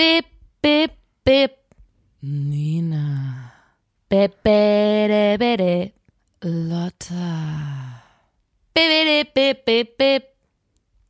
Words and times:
bip, 0.00 0.26
bip, 0.62 0.92
bip. 1.24 1.52
Nina. 2.22 3.52
Bip, 4.08 4.32
bip. 4.42 5.92
Lotta. 6.42 7.28
Bip, 8.74 9.34
bip, 9.34 9.64
bip, 9.66 9.98
bip. 9.98 10.24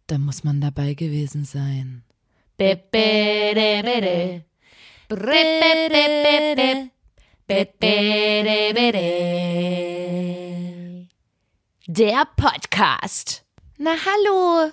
Da 0.09 0.19
muss 0.19 0.43
man 0.43 0.61
dabei 0.61 0.95
gewesen 0.95 1.45
sein. 1.45 2.03
Bip. 2.57 2.91
Bip, 2.91 3.55
bip, 3.55 3.55
bip, 3.55 4.43
bip. 7.47 7.71
Der 11.87 12.27
Podcast. 12.37 13.45
Na 13.79 13.95
hallo. 14.07 14.73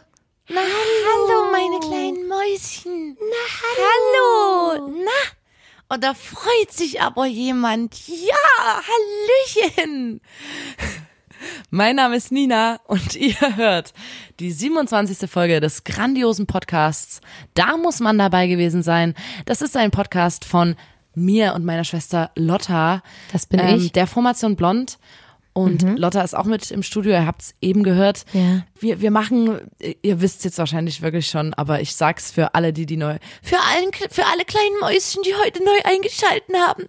Na 0.50 0.62
Hallo, 0.62 1.52
meine 1.52 1.78
kleinen 1.80 2.26
Mäuschen. 2.26 3.18
Na 3.20 4.78
hallo. 4.78 4.94
Na? 5.04 5.94
Und 5.94 6.04
da 6.04 6.14
freut 6.14 6.72
sich 6.72 7.02
aber 7.02 7.26
jemand. 7.26 8.08
Ja, 8.08 8.82
Hallöchen. 9.68 10.22
Mein 11.70 11.98
Name 11.98 12.16
ist 12.16 12.32
Nina 12.32 12.80
und 12.88 13.16
ihr 13.18 13.58
hört 13.58 13.94
die 14.40 14.52
27. 14.52 15.30
Folge 15.30 15.60
des 15.60 15.84
grandiosen 15.84 16.48
Podcasts. 16.48 17.20
Da 17.54 17.76
muss 17.76 18.00
man 18.00 18.18
dabei 18.18 18.48
gewesen 18.48 18.84
sein. 18.84 19.16
Das 19.46 19.62
ist 19.62 19.76
ein 19.76 19.92
Podcast 19.92 20.46
von 20.46 20.78
mir 21.14 21.56
und 21.56 21.66
meiner 21.66 21.84
Schwester 21.84 22.32
Lotta. 22.36 23.04
Das 23.34 23.48
bin 23.48 23.60
ähm, 23.60 23.80
ich. 23.80 23.92
Der 23.92 24.08
Formation 24.08 24.56
Blond. 24.56 24.98
Und 25.58 25.98
Lotta 25.98 26.22
ist 26.22 26.38
auch 26.38 26.46
mit 26.46 26.70
im 26.70 26.84
Studio, 26.84 27.14
ihr 27.14 27.26
habt 27.26 27.42
es 27.42 27.56
eben 27.62 27.82
gehört. 27.82 28.26
Ja. 28.32 28.62
Wir, 28.80 29.02
wir 29.02 29.10
machen, 29.10 29.60
ihr 30.04 30.22
wisst 30.22 30.46
jetzt 30.46 30.60
wahrscheinlich 30.60 31.02
wirklich 31.02 31.26
schon, 31.26 31.56
aber 31.56 31.82
ich 31.82 31.96
sag's 31.96 32.32
für 32.32 32.54
alle, 32.54 32.74
die 32.74 32.86
die 32.86 32.96
neu, 32.96 33.18
für, 33.42 33.58
allen, 33.58 33.92
für 34.12 34.28
alle 34.28 34.46
kleinen 34.46 34.80
Mäuschen, 34.82 35.24
die 35.24 35.34
heute 35.34 35.64
neu 35.66 35.72
eingeschalten 35.84 36.56
haben. 36.58 36.84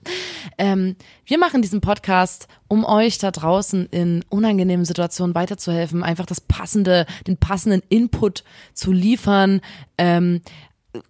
Ähm, 0.59 0.97
wir 1.25 1.38
machen 1.38 1.63
diesen 1.63 1.80
Podcast, 1.80 2.47
um 2.69 2.85
euch 2.85 3.16
da 3.16 3.30
draußen 3.30 3.87
in 3.87 4.23
unangenehmen 4.29 4.85
Situationen 4.85 5.35
weiterzuhelfen, 5.35 6.03
einfach 6.03 6.27
das 6.27 6.43
passende, 6.43 7.07
den 7.27 7.38
passenden 7.38 7.82
Input 7.88 8.45
zu 8.75 8.93
liefern, 8.93 9.63
ähm, 9.97 10.43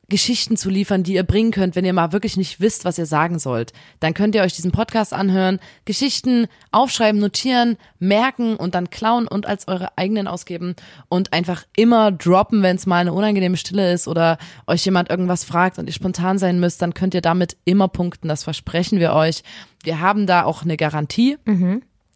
Geschichten 0.08 0.56
zu 0.56 0.70
liefern, 0.70 1.02
die 1.02 1.14
ihr 1.14 1.22
bringen 1.22 1.50
könnt, 1.50 1.76
wenn 1.76 1.84
ihr 1.84 1.92
mal 1.92 2.12
wirklich 2.12 2.36
nicht 2.36 2.60
wisst, 2.60 2.84
was 2.84 2.98
ihr 2.98 3.06
sagen 3.06 3.38
sollt. 3.38 3.72
Dann 4.00 4.14
könnt 4.14 4.34
ihr 4.34 4.42
euch 4.42 4.54
diesen 4.54 4.72
Podcast 4.72 5.12
anhören, 5.12 5.60
Geschichten 5.84 6.46
aufschreiben, 6.70 7.20
notieren, 7.20 7.76
merken 7.98 8.56
und 8.56 8.74
dann 8.74 8.90
klauen 8.90 9.28
und 9.28 9.46
als 9.46 9.68
eure 9.68 9.96
eigenen 9.96 10.26
ausgeben 10.26 10.74
und 11.08 11.32
einfach 11.32 11.64
immer 11.76 12.12
droppen, 12.12 12.62
wenn 12.62 12.76
es 12.76 12.86
mal 12.86 13.00
eine 13.00 13.12
unangenehme 13.12 13.56
Stille 13.56 13.92
ist 13.92 14.08
oder 14.08 14.38
euch 14.66 14.84
jemand 14.84 15.10
irgendwas 15.10 15.44
fragt 15.44 15.78
und 15.78 15.86
ihr 15.86 15.92
spontan 15.92 16.38
sein 16.38 16.60
müsst, 16.60 16.80
dann 16.82 16.94
könnt 16.94 17.14
ihr 17.14 17.20
damit 17.22 17.56
immer 17.64 17.88
punkten. 17.88 18.28
Das 18.28 18.44
versprechen 18.44 19.00
wir 19.00 19.12
euch. 19.12 19.42
Wir 19.82 20.00
haben 20.00 20.26
da 20.26 20.44
auch 20.44 20.62
eine 20.62 20.76
Garantie. 20.76 21.36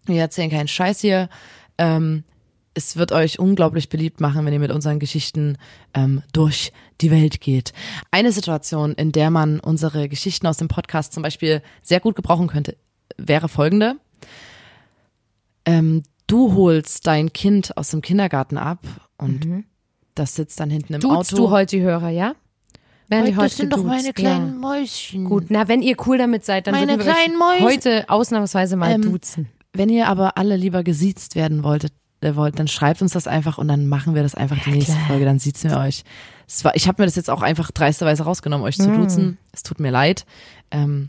Wir 0.07 0.21
erzählen 0.21 0.51
keinen 0.51 0.69
Scheiß 0.69 1.01
hier. 1.01 1.29
Ähm, 1.79 2.25
es 2.75 2.97
wird 2.97 3.13
euch 3.13 3.39
unglaublich 3.39 3.89
beliebt 3.89 4.21
machen, 4.21 4.45
wenn 4.47 4.53
ihr 4.53 4.59
mit 4.59 4.73
unseren 4.73 4.99
Geschichten 4.99 5.59
ähm, 5.95 6.23
durch 6.33 6.73
die 7.01 7.11
Welt 7.11 7.41
geht. 7.41 7.73
Eine 8.11 8.33
Situation, 8.33 8.93
in 8.95 9.13
der 9.13 9.31
man 9.31 9.61
unsere 9.61 10.09
Geschichten 10.09 10.47
aus 10.47 10.57
dem 10.57 10.69
Podcast 10.69 11.13
zum 11.13 11.23
Beispiel 11.23 11.63
sehr 11.83 12.01
gut 12.01 12.17
gebrauchen 12.17 12.47
könnte, 12.49 12.77
wäre 13.19 13.49
folgende. 13.49 13.97
Ähm, 15.65 16.03
du 16.27 16.55
holst 16.55 17.07
dein 17.07 17.33
Kind 17.33 17.77
aus 17.77 17.91
dem 17.91 18.01
Kindergarten 18.03 18.57
ab 18.59 18.81
und 19.19 19.65
das 20.15 20.35
sitzt 20.35 20.59
dann 20.61 20.71
hinten 20.71 20.95
im 20.95 21.01
Duzt 21.01 21.33
Auto. 21.33 21.37
du 21.37 21.51
heute 21.51 21.77
die 21.77 21.83
Hörer, 21.83 22.09
ja? 22.11 22.35
Werden 23.09 23.27
die 23.27 23.37
heute 23.37 23.49
das 23.49 23.57
sind 23.59 23.73
doch 23.73 23.79
geduzt? 23.79 23.95
meine 23.95 24.13
kleinen 24.15 24.55
Ja. 24.63 24.69
Mäuschen. 24.69 25.25
Gut, 25.27 25.45
na, 25.51 25.69
wenn 25.69 25.83
ihr 25.83 25.97
cool 26.07 26.19
damit 26.19 26.45
seid, 26.45 26.67
dann 26.67 26.75
Meine 26.75 26.97
wir 26.99 27.05
kleinen 27.05 27.35
euch 27.35 27.61
Mäuse. 27.61 27.65
heute 27.65 28.05
ausnahmsweise 28.09 28.77
mal 28.77 28.93
Ähm, 28.93 29.03
duzen. 29.03 29.49
Wenn 29.75 29.89
ihr 29.89 30.09
aber 30.09 30.37
alle 30.39 30.57
lieber 30.57 30.83
gesiezt 30.83 31.35
werden 31.35 31.63
wolltet, 31.63 31.93
wollt, 32.37 32.59
dann 32.59 32.69
schreibt 32.69 33.03
uns 33.03 33.13
das 33.13 33.27
einfach 33.27 33.59
und 33.59 33.69
dann 33.69 33.87
machen 33.89 34.15
wir 34.15 34.23
das 34.23 34.35
einfach 34.35 34.59
die 34.65 34.71
nächste 34.71 34.93
klar. 34.93 35.07
Folge, 35.09 35.25
dann 35.25 35.39
sieht's 35.39 35.65
mir 35.65 35.79
euch. 35.79 36.05
War, 36.63 36.75
ich 36.77 36.87
habe 36.89 37.01
mir 37.03 37.07
das 37.07 37.17
jetzt 37.17 37.31
auch 37.31 37.43
einfach 37.43 37.71
dreisterweise 37.71 38.25
rausgenommen, 38.25 38.67
euch 38.67 38.77
zu 38.77 38.89
Mm. 38.89 38.97
duzen. 39.01 39.39
Es 39.53 39.63
tut 39.63 39.81
mir 39.81 39.91
leid. 39.91 40.27
Ähm, 40.71 41.09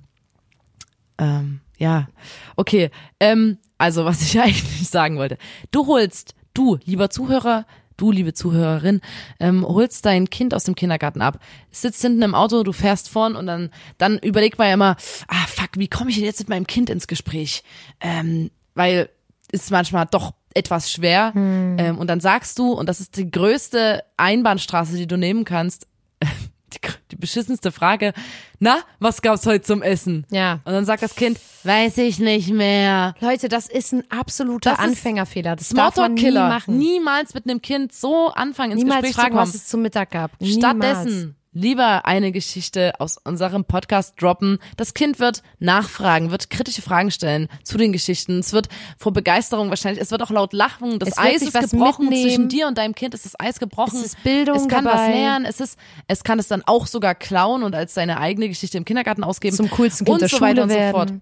ähm, 1.18 1.60
ja, 1.78 2.08
okay. 2.56 2.90
Ähm, 3.20 3.58
also 3.78 4.06
was 4.06 4.22
ich 4.22 4.40
eigentlich 4.42 4.90
sagen 4.90 5.18
wollte. 5.18 5.38
Du 5.72 5.88
holst, 5.88 6.36
du, 6.54 6.78
lieber 6.86 7.10
Zuhörer, 7.10 7.66
du, 7.98 8.12
liebe 8.12 8.34
Zuhörerin, 8.34 9.02
ähm, 9.40 9.66
holst 9.68 10.06
dein 10.06 10.30
Kind 10.30 10.54
aus 10.54 10.64
dem 10.64 10.76
Kindergarten 10.76 11.22
ab, 11.22 11.40
sitzt 11.72 12.02
hinten 12.02 12.22
im 12.22 12.36
Auto, 12.36 12.64
du 12.64 12.72
fährst 12.72 13.10
vorn 13.10 13.36
und 13.36 13.46
dann, 13.46 13.70
dann 13.98 14.18
überlegt 14.20 14.58
man 14.58 14.68
ja 14.68 14.74
immer, 14.74 14.96
ah 15.28 15.46
fuck, 15.48 15.70
wie 15.76 15.88
komme 15.88 16.10
ich 16.10 16.16
denn 16.16 16.26
jetzt 16.26 16.40
mit 16.40 16.50
meinem 16.50 16.68
Kind 16.68 16.90
ins 16.90 17.08
Gespräch? 17.08 17.64
Ähm, 18.00 18.50
weil 18.76 19.10
ist 19.52 19.70
manchmal 19.70 20.08
doch 20.10 20.34
etwas 20.56 20.92
schwer. 20.92 21.32
Ähm, 21.36 21.98
und 21.98 22.08
dann 22.08 22.20
sagst 22.20 22.60
du, 22.60 22.74
und 22.74 22.88
das 22.88 23.00
ist 23.00 23.18
die 23.18 23.30
größte 23.30 24.04
Einbahnstraße, 24.18 24.96
die 24.96 25.08
du 25.08 25.18
nehmen 25.18 25.46
kannst, 25.46 25.88
die, 26.74 26.80
die 27.12 27.16
beschissenste 27.16 27.72
Frage, 27.72 28.14
na, 28.60 28.78
was 29.00 29.22
gab's 29.22 29.46
heute 29.46 29.64
zum 29.64 29.82
Essen? 29.82 30.26
Ja. 30.30 30.62
Und 30.66 30.74
dann 30.74 30.86
sagt 30.86 31.04
das 31.04 31.16
Kind, 31.16 31.40
weiß 31.64 31.98
ich 31.98 32.20
nicht 32.20 32.50
mehr. 32.52 33.14
Leute, 33.20 33.50
das 33.50 33.68
ist 33.68 33.94
ein 33.94 34.04
absoluter 34.10 34.72
Das 34.72 34.80
Anfängerfehler. 34.80 35.56
Das 35.56 35.70
darf 35.70 35.96
man 35.98 36.14
nie 36.14 36.32
machen. 36.32 36.78
Niemals 36.78 37.34
mit 37.34 37.48
einem 37.50 37.62
Kind 37.62 37.94
so 37.94 38.30
anfangen, 38.30 38.74
ins 38.74 38.84
Niemals 38.84 39.02
Gespräch 39.02 39.16
fragen, 39.16 39.32
zu 39.34 39.38
kommen. 39.38 39.48
was 39.50 39.56
es 39.56 39.68
zum 39.68 39.82
Mittag 39.82 40.12
gab. 40.12 40.32
Stattdessen 40.42 41.36
lieber 41.54 42.06
eine 42.06 42.32
Geschichte 42.32 43.00
aus 43.00 43.18
unserem 43.24 43.64
Podcast 43.66 44.16
droppen. 44.22 44.60
Das 44.78 44.94
Kind 44.94 45.20
wird 45.20 45.44
nachfragen, 45.60 46.32
wird 46.32 46.50
kritische 46.50 46.82
Fragen 46.82 47.12
stellen 47.12 47.48
zu 47.64 47.78
den 47.78 47.92
Geschichten. 47.94 48.40
Es 48.40 48.54
wird 48.54 48.70
vor 48.98 49.14
Begeisterung 49.14 49.70
wahrscheinlich, 49.70 50.02
es 50.02 50.12
wird 50.12 50.22
auch 50.24 50.32
laut 50.32 50.52
lachen. 50.54 51.00
Das 51.00 51.18
Eis 51.18 51.42
ist 51.44 51.54
was 51.54 51.72
gebrochen 51.72 52.06
mitnehmen. 52.10 52.24
zwischen 52.30 52.50
dir 52.50 52.68
und 52.68 52.78
deinem 52.78 52.96
Kind. 52.96 53.14
Ist 53.14 53.26
das 53.26 53.40
Eis 53.40 53.60
gebrochen? 53.60 53.98
Es 54.00 54.06
ist 54.06 54.24
Bildung 54.24 54.58
Es 54.58 54.68
kann 54.68 54.86
was 54.86 54.94
dabei. 54.96 55.14
lernen. 55.14 55.46
Es 55.46 55.60
ist, 55.60 55.78
es 56.08 56.24
kann 56.24 56.40
es 56.40 56.48
dann 56.48 56.64
auch 56.66 56.88
sogar 56.88 57.14
klauen 57.16 57.64
und 57.64 57.76
als 57.76 57.94
seine 57.94 58.20
eigene 58.20 58.48
Geschichte 58.50 58.78
im 58.78 58.86
Kindergarten 58.86 59.24
ausgeben. 59.24 59.56
Zum 59.56 59.70
coolsten 59.70 60.06
Kind 60.06 60.14
und 60.16 60.22
der 60.22 60.30
so 60.30 60.38
Schule 60.38 60.50
weiter 60.52 60.64
und 60.64 60.70
so 60.70 60.76
werden. 60.76 60.92
fort 60.94 61.14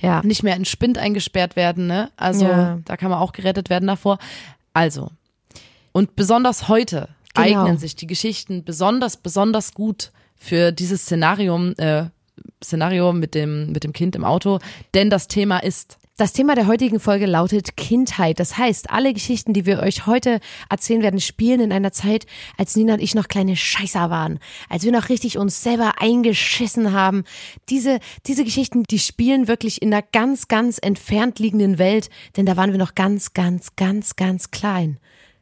Ja. 0.00 0.22
nicht 0.24 0.42
mehr 0.42 0.56
in 0.56 0.64
Spind 0.64 0.96
eingesperrt 0.98 1.56
werden, 1.56 1.86
ne? 1.86 2.10
Also 2.16 2.44
Ja. 2.46 2.78
da 2.84 2.96
kann 2.96 3.10
man 3.10 3.18
auch 3.18 3.32
gerettet 3.32 3.68
werden 3.68 3.86
davor. 3.88 4.18
Also 4.72 5.10
und 5.92 6.16
besonders 6.16 6.68
heute 6.68 7.08
Genau. 7.34 7.62
eignen 7.62 7.78
sich 7.78 7.96
die 7.96 8.06
Geschichten 8.06 8.64
besonders 8.64 9.16
besonders 9.16 9.72
gut 9.72 10.12
für 10.36 10.72
dieses 10.72 11.02
Szenario 11.02 11.72
äh, 11.78 12.06
Szenario 12.62 13.12
mit 13.12 13.34
dem 13.34 13.72
mit 13.72 13.84
dem 13.84 13.92
Kind 13.92 14.16
im 14.16 14.24
Auto, 14.24 14.58
denn 14.94 15.08
das 15.08 15.28
Thema 15.28 15.58
ist 15.58 15.98
Das 16.18 16.34
Thema 16.34 16.54
der 16.54 16.66
heutigen 16.66 17.00
Folge 17.00 17.24
lautet 17.24 17.74
Kindheit. 17.76 18.38
Das 18.38 18.58
heißt, 18.58 18.90
alle 18.90 19.14
Geschichten, 19.14 19.54
die 19.54 19.64
wir 19.64 19.80
euch 19.80 20.06
heute 20.06 20.40
erzählen 20.68 21.02
werden, 21.02 21.20
spielen 21.20 21.60
in 21.60 21.72
einer 21.72 21.90
Zeit, 21.90 22.26
als 22.58 22.76
Nina 22.76 22.94
und 22.94 23.00
ich 23.00 23.14
noch 23.14 23.28
kleine 23.28 23.56
Scheißer 23.56 24.10
waren, 24.10 24.38
als 24.68 24.84
wir 24.84 24.92
noch 24.92 25.08
richtig 25.08 25.38
uns 25.38 25.62
selber 25.62 25.94
eingeschissen 26.00 26.92
haben. 26.92 27.24
Diese, 27.70 27.98
diese 28.26 28.44
Geschichten, 28.44 28.82
die 28.84 28.98
spielen 28.98 29.48
wirklich 29.48 29.80
in 29.80 29.92
einer 29.92 30.04
ganz, 30.12 30.48
ganz 30.48 30.78
entfernt 30.82 31.38
liegenden 31.38 31.78
Welt, 31.78 32.10
denn 32.36 32.44
da 32.44 32.58
waren 32.58 32.72
wir 32.72 32.78
noch 32.78 32.94
ganz, 32.94 33.32
ganz, 33.32 33.74
ganz, 33.76 34.14
ganz 34.14 34.50
klein. 34.50 34.98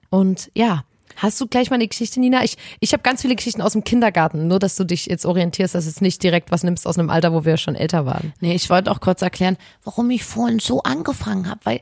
Und 0.08 0.52
ja, 0.54 0.84
Hast 1.20 1.38
du 1.38 1.46
gleich 1.46 1.68
mal 1.68 1.76
eine 1.76 1.86
Geschichte, 1.86 2.18
Nina? 2.18 2.42
Ich, 2.44 2.56
ich 2.80 2.94
habe 2.94 3.02
ganz 3.02 3.20
viele 3.20 3.36
Geschichten 3.36 3.60
aus 3.60 3.72
dem 3.72 3.84
Kindergarten, 3.84 4.48
nur 4.48 4.58
dass 4.58 4.76
du 4.76 4.84
dich 4.84 5.04
jetzt 5.04 5.26
orientierst, 5.26 5.74
dass 5.74 5.84
du 5.84 5.90
jetzt 5.90 6.00
nicht 6.00 6.22
direkt 6.22 6.50
was 6.50 6.62
nimmst 6.62 6.86
aus 6.86 6.98
einem 6.98 7.10
Alter, 7.10 7.34
wo 7.34 7.44
wir 7.44 7.58
schon 7.58 7.74
älter 7.74 8.06
waren. 8.06 8.32
Nee, 8.40 8.54
ich 8.54 8.70
wollte 8.70 8.90
auch 8.90 9.00
kurz 9.00 9.20
erklären, 9.20 9.58
warum 9.84 10.10
ich 10.10 10.24
vorhin 10.24 10.60
so 10.60 10.82
angefangen 10.82 11.48
habe, 11.48 11.60
weil 11.64 11.76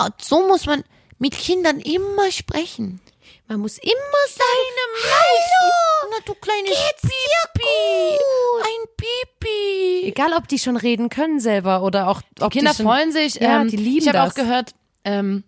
äh, 0.00 0.10
so 0.18 0.46
muss 0.48 0.64
man 0.64 0.84
mit 1.18 1.36
Kindern 1.36 1.80
immer 1.80 2.30
sprechen. 2.30 3.00
Man 3.46 3.60
muss 3.60 3.76
immer 3.76 3.92
seinem 4.30 5.12
Hallo, 5.12 6.10
na 6.10 6.16
du 6.24 6.34
kleines 6.34 6.78
Pipi, 7.02 8.18
ein 8.62 8.88
Pipi. 8.96 10.08
Egal, 10.08 10.32
ob 10.34 10.48
die 10.48 10.58
schon 10.58 10.78
reden 10.78 11.10
können 11.10 11.40
selber 11.40 11.82
oder 11.82 12.08
auch 12.08 12.22
ob 12.40 12.52
Kinder 12.52 12.70
die 12.70 12.76
schon, 12.78 12.86
freuen 12.86 13.12
sich. 13.12 13.34
Ja, 13.34 13.60
ähm, 13.60 13.68
die 13.68 13.76
lieben 13.76 13.98
Ich 13.98 14.08
habe 14.08 14.18
das. 14.18 14.30
auch 14.30 14.34
gehört, 14.34 14.74
ähm, 15.04 15.44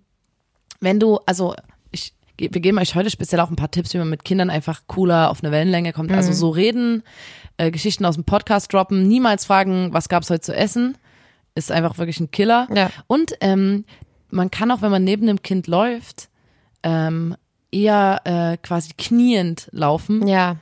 wenn 0.80 1.00
du, 1.00 1.20
also 1.26 1.54
ich, 1.54 1.62
wir 2.40 2.60
geben 2.60 2.78
euch 2.78 2.94
heute 2.94 3.10
speziell 3.10 3.40
auch 3.40 3.50
ein 3.50 3.56
paar 3.56 3.70
Tipps, 3.70 3.92
wie 3.94 3.98
man 3.98 4.08
mit 4.08 4.24
Kindern 4.24 4.50
einfach 4.50 4.82
cooler 4.86 5.30
auf 5.30 5.42
eine 5.42 5.52
Wellenlänge 5.52 5.92
kommt. 5.92 6.10
Mhm. 6.10 6.16
Also 6.16 6.32
so 6.32 6.50
reden, 6.50 7.02
äh, 7.56 7.70
Geschichten 7.70 8.04
aus 8.04 8.14
dem 8.14 8.24
Podcast 8.24 8.72
droppen, 8.72 9.06
niemals 9.06 9.44
fragen, 9.44 9.92
was 9.92 10.08
gab's 10.08 10.30
heute 10.30 10.40
zu 10.40 10.56
essen, 10.56 10.96
ist 11.54 11.70
einfach 11.70 11.98
wirklich 11.98 12.20
ein 12.20 12.30
Killer. 12.30 12.68
Ja. 12.74 12.90
Und 13.06 13.34
ähm, 13.40 13.84
man 14.30 14.50
kann 14.50 14.70
auch, 14.70 14.82
wenn 14.82 14.90
man 14.90 15.04
neben 15.04 15.26
dem 15.26 15.42
Kind 15.42 15.66
läuft, 15.66 16.28
ähm, 16.82 17.36
eher 17.70 18.20
äh, 18.24 18.56
quasi 18.56 18.90
kniend 18.96 19.68
laufen 19.72 20.26
Ja, 20.26 20.56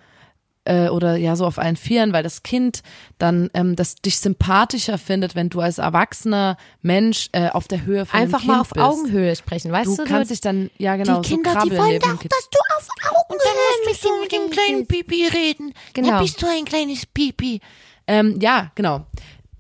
äh, 0.69 0.89
oder 0.89 1.17
ja 1.17 1.35
so 1.35 1.47
auf 1.47 1.59
allen 1.59 1.77
Vieren, 1.77 2.13
weil 2.13 2.23
das 2.23 2.43
Kind 2.43 2.83
dann 3.19 3.51
ähm, 3.55 3.75
das 3.75 3.97
dich 3.97 4.19
sympathischer 4.19 4.99
findet, 4.99 5.35
wenn 5.35 5.49
du 5.49 5.61
als 5.61 5.79
erwachsener 5.79 6.57
Mensch 6.83 7.29
äh, 7.33 7.49
auf 7.49 7.67
der 7.69 7.85
Höhe 7.85 8.07
von 8.07 8.21
Einfach 8.21 8.41
dem 8.41 8.47
kind 8.47 8.53
mal 8.53 8.61
auf 8.61 8.71
bist. 8.71 8.85
Augenhöhe 8.85 9.35
sprechen, 9.35 9.73
weißt 9.73 9.87
Du 9.87 9.97
du? 9.97 10.05
kannst 10.05 10.31
dich 10.31 10.41
dann 10.41 10.71
ja 10.79 10.97
genau 10.97 11.21
die 11.21 11.29
Kinder, 11.31 11.53
so 11.61 11.69
die 11.69 11.77
wollen 11.77 11.99
doch, 12.01 12.23
dass 12.23 12.51
du 12.51 12.59
auf 12.77 12.89
Augenhöhe 13.11 13.87
mit 13.87 14.05
du 14.05 14.21
mit 14.23 14.33
dem 14.33 14.51
kleinen 14.51 14.87
Pipi 14.87 15.27
reden. 15.27 15.73
Genau. 15.95 16.11
Da 16.11 16.21
bist 16.23 16.41
du 16.43 16.47
ein 16.47 16.65
kleines 16.65 17.07
Pipi. 17.07 17.61
Ähm, 18.07 18.39
ja, 18.41 18.71
genau. 18.75 19.07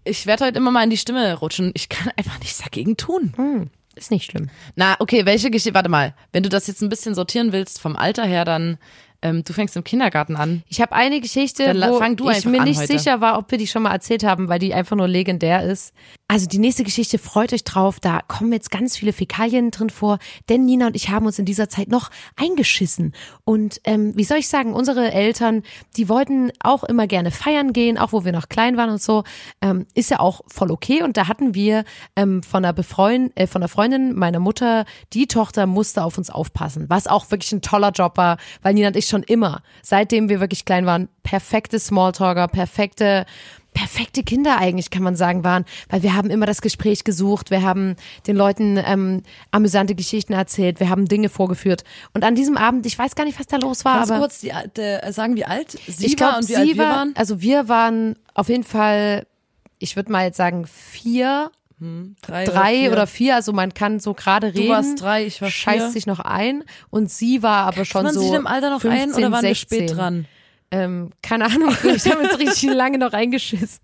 Ich 0.04 0.26
werde 0.26 0.46
heute 0.46 0.58
immer 0.58 0.70
mal 0.70 0.84
in 0.84 0.90
die 0.90 0.96
Stimme 0.96 1.34
rutschen. 1.38 1.70
Ich 1.74 1.88
kann 1.88 2.10
einfach 2.16 2.38
nichts 2.38 2.58
dagegen 2.62 2.96
tun. 2.96 3.32
Hm, 3.36 3.70
ist 3.94 4.10
nicht 4.10 4.30
schlimm. 4.30 4.48
Na, 4.74 4.96
okay, 5.00 5.26
welche 5.26 5.50
Geschichte? 5.50 5.74
Warte 5.74 5.88
mal. 5.90 6.14
Wenn 6.32 6.42
du 6.42 6.48
das 6.48 6.66
jetzt 6.66 6.80
ein 6.82 6.88
bisschen 6.88 7.14
sortieren 7.14 7.52
willst 7.52 7.80
vom 7.80 7.94
Alter 7.96 8.24
her, 8.24 8.44
dann 8.46 8.78
ähm, 9.20 9.42
du 9.44 9.52
fängst 9.52 9.76
im 9.76 9.82
Kindergarten 9.82 10.36
an. 10.36 10.62
Ich 10.68 10.80
habe 10.80 10.92
eine 10.92 11.20
Geschichte, 11.20 11.64
Dann 11.64 11.90
wo 11.90 11.98
du 12.14 12.30
ich 12.30 12.44
mir 12.44 12.62
nicht 12.62 12.78
heute. 12.78 12.98
sicher 12.98 13.20
war, 13.20 13.38
ob 13.38 13.50
wir 13.50 13.58
die 13.58 13.66
schon 13.66 13.82
mal 13.82 13.92
erzählt 13.92 14.22
haben, 14.22 14.48
weil 14.48 14.60
die 14.60 14.72
einfach 14.74 14.96
nur 14.96 15.08
legendär 15.08 15.64
ist. 15.64 15.92
Also 16.28 16.46
die 16.46 16.58
nächste 16.58 16.84
Geschichte, 16.84 17.18
freut 17.18 17.52
euch 17.52 17.64
drauf, 17.64 18.00
da 18.00 18.20
kommen 18.20 18.52
jetzt 18.52 18.70
ganz 18.70 18.96
viele 18.96 19.12
Fäkalien 19.12 19.70
drin 19.70 19.90
vor, 19.90 20.18
denn 20.48 20.66
Nina 20.66 20.86
und 20.86 20.94
ich 20.94 21.08
haben 21.08 21.26
uns 21.26 21.38
in 21.38 21.46
dieser 21.46 21.68
Zeit 21.68 21.88
noch 21.88 22.10
eingeschissen. 22.36 23.12
Und 23.44 23.80
ähm, 23.84 24.12
wie 24.14 24.24
soll 24.24 24.38
ich 24.38 24.48
sagen, 24.48 24.72
unsere 24.74 25.10
Eltern, 25.10 25.62
die 25.96 26.08
wollten 26.08 26.52
auch 26.60 26.84
immer 26.84 27.06
gerne 27.06 27.30
feiern 27.30 27.72
gehen, 27.72 27.98
auch 27.98 28.12
wo 28.12 28.24
wir 28.24 28.32
noch 28.32 28.48
klein 28.48 28.76
waren 28.76 28.90
und 28.90 29.02
so, 29.02 29.24
ähm, 29.62 29.86
ist 29.94 30.10
ja 30.10 30.20
auch 30.20 30.42
voll 30.46 30.70
okay. 30.70 31.02
Und 31.02 31.16
da 31.16 31.28
hatten 31.28 31.54
wir 31.54 31.84
ähm, 32.14 32.42
von 32.42 32.64
einer 32.64 32.74
Befreund, 32.74 33.32
äh, 33.34 33.46
von 33.46 33.62
einer 33.62 33.68
Freundin 33.68 34.14
meiner 34.14 34.38
Mutter, 34.38 34.84
die 35.14 35.26
Tochter 35.26 35.66
musste 35.66 36.04
auf 36.04 36.18
uns 36.18 36.30
aufpassen, 36.30 36.86
was 36.88 37.06
auch 37.06 37.30
wirklich 37.30 37.50
ein 37.52 37.62
toller 37.62 37.90
Job 37.90 38.16
war, 38.16 38.36
weil 38.62 38.74
Nina 38.74 38.88
und 38.88 38.96
ich 38.96 39.07
schon 39.08 39.22
immer, 39.22 39.62
seitdem 39.82 40.28
wir 40.28 40.40
wirklich 40.40 40.64
klein 40.64 40.86
waren, 40.86 41.08
perfekte 41.22 41.78
Smalltalker, 41.78 42.48
perfekte 42.48 43.26
perfekte 43.74 44.24
Kinder 44.24 44.58
eigentlich, 44.58 44.90
kann 44.90 45.04
man 45.04 45.14
sagen, 45.14 45.44
waren, 45.44 45.64
weil 45.88 46.02
wir 46.02 46.14
haben 46.16 46.30
immer 46.30 46.46
das 46.46 46.62
Gespräch 46.62 47.04
gesucht, 47.04 47.52
wir 47.52 47.62
haben 47.62 47.94
den 48.26 48.34
Leuten 48.34 48.76
ähm, 48.76 49.22
amüsante 49.52 49.94
Geschichten 49.94 50.32
erzählt, 50.32 50.80
wir 50.80 50.88
haben 50.88 51.04
Dinge 51.06 51.28
vorgeführt. 51.28 51.84
Und 52.12 52.24
an 52.24 52.34
diesem 52.34 52.56
Abend, 52.56 52.86
ich 52.86 52.98
weiß 52.98 53.14
gar 53.14 53.24
nicht, 53.24 53.38
was 53.38 53.46
da 53.46 53.56
los 53.56 53.84
war, 53.84 53.98
Kannst 53.98 54.10
du 54.10 54.14
aber 54.14 54.22
kurz 54.24 54.40
die, 54.40 54.52
alte- 54.52 55.02
äh, 55.02 55.12
sagen, 55.12 55.36
wie 55.36 55.44
alt 55.44 55.78
sie 55.86 56.06
ich 56.06 56.12
war 56.18 56.30
glaube, 56.30 56.36
und 56.38 56.48
wie 56.48 56.54
sie 56.54 56.56
alt 56.56 56.68
wir 56.70 56.78
war, 56.78 56.90
waren? 56.96 57.12
also 57.14 57.40
wir 57.40 57.68
waren 57.68 58.16
auf 58.34 58.48
jeden 58.48 58.64
Fall, 58.64 59.26
ich 59.78 59.94
würde 59.94 60.10
mal 60.10 60.24
jetzt 60.24 60.38
sagen 60.38 60.66
vier, 60.66 61.52
Drei, 62.22 62.44
drei 62.44 62.74
vier. 62.74 62.92
oder 62.92 63.06
vier, 63.06 63.34
also 63.36 63.52
man 63.52 63.72
kann 63.74 64.00
so 64.00 64.14
gerade 64.14 64.48
reden. 64.48 64.66
Du 64.66 64.68
warst 64.70 65.00
drei, 65.00 65.26
ich 65.26 65.40
war 65.40 65.50
scheißt 65.50 65.78
vier. 65.84 65.90
sich 65.90 66.06
noch 66.06 66.20
ein 66.20 66.64
und 66.90 67.10
sie 67.10 67.42
war 67.42 67.66
aber 67.66 67.84
schon 67.84 68.04
man 68.04 68.14
so 68.14 68.20
sich 68.20 68.32
im 68.32 68.46
Alter 68.46 68.70
noch 68.70 68.80
15, 68.80 69.00
ein 69.02 69.14
oder 69.14 69.32
waren 69.32 69.44
wir 69.44 69.54
16. 69.54 69.78
spät 69.88 69.96
dran? 69.96 70.26
Ähm, 70.70 71.10
keine 71.22 71.46
Ahnung, 71.46 71.70
haben 71.70 71.82
wir 71.84 72.18
uns 72.20 72.38
richtig 72.38 72.70
lange 72.74 72.98
noch 72.98 73.12
eingeschissen. 73.12 73.78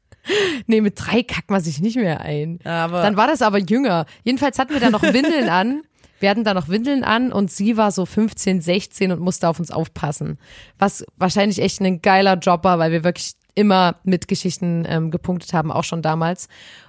Nee, 0.67 0.81
mit 0.81 0.95
drei 0.97 1.23
kackt 1.23 1.51
man 1.51 1.61
sich 1.61 1.81
nicht 1.81 1.97
mehr 1.97 2.21
ein. 2.23 2.59
Aber- 2.65 3.03
Dann 3.03 3.17
war 3.17 3.27
das 3.27 3.43
aber 3.43 3.59
jünger. 3.59 4.07
Jedenfalls 4.23 4.59
hatten 4.59 4.73
wir 4.73 4.81
da 4.81 4.91
noch 4.91 5.03
Windeln 5.03 5.49
an. 5.49 5.83
Wir 6.21 6.31
hatten 6.31 6.45
da 6.45 6.55
noch 6.55 6.69
Windeln 6.69 7.05
an 7.05 7.31
und 7.33 7.51
sie 7.51 7.77
war 7.77 7.91
so 7.93 8.07
15, 8.07 8.63
16 8.63 9.13
und 9.13 9.21
musste 9.21 9.49
auf 9.49 9.59
uns 9.59 9.71
aufpassen. 9.71 10.39
Was 10.79 11.05
wahrscheinlich 11.19 11.61
echt 11.61 11.81
ein 11.81 12.01
geiler 12.01 12.37
Job 12.39 12.65
war, 12.65 12.79
weil 12.79 12.93
wir 12.93 13.05
wirklich 13.05 13.33
immer 13.55 13.97
mit 14.05 14.27
Geschichten 14.27 14.85
ähm, 14.89 15.11
gepunktet 15.11 15.53
haben, 15.53 15.71
auch 15.71 15.85
schon 15.85 16.01
damals. 16.03 16.49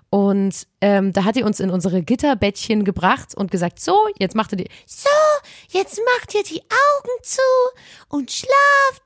Und 0.10 0.68
ähm, 0.82 1.12
da 1.12 1.24
hat 1.26 1.36
die 1.36 1.44
uns 1.44 1.60
in 1.60 1.70
unsere 1.70 2.02
Gitterbettchen 2.02 2.84
gebracht 2.86 3.36
und 3.36 3.52
gesagt, 3.52 3.80
so, 3.80 3.96
jetzt 4.18 4.36
macht 4.36 4.54
ihr 4.54 4.58
die, 4.58 4.70
So, 4.86 5.10
jetzt 5.70 6.00
macht 6.18 6.34
ihr 6.36 6.44
die 6.44 6.62
Augen 6.62 7.24
zu 7.24 7.42
und 8.10 8.32
schlaft. 8.32 9.04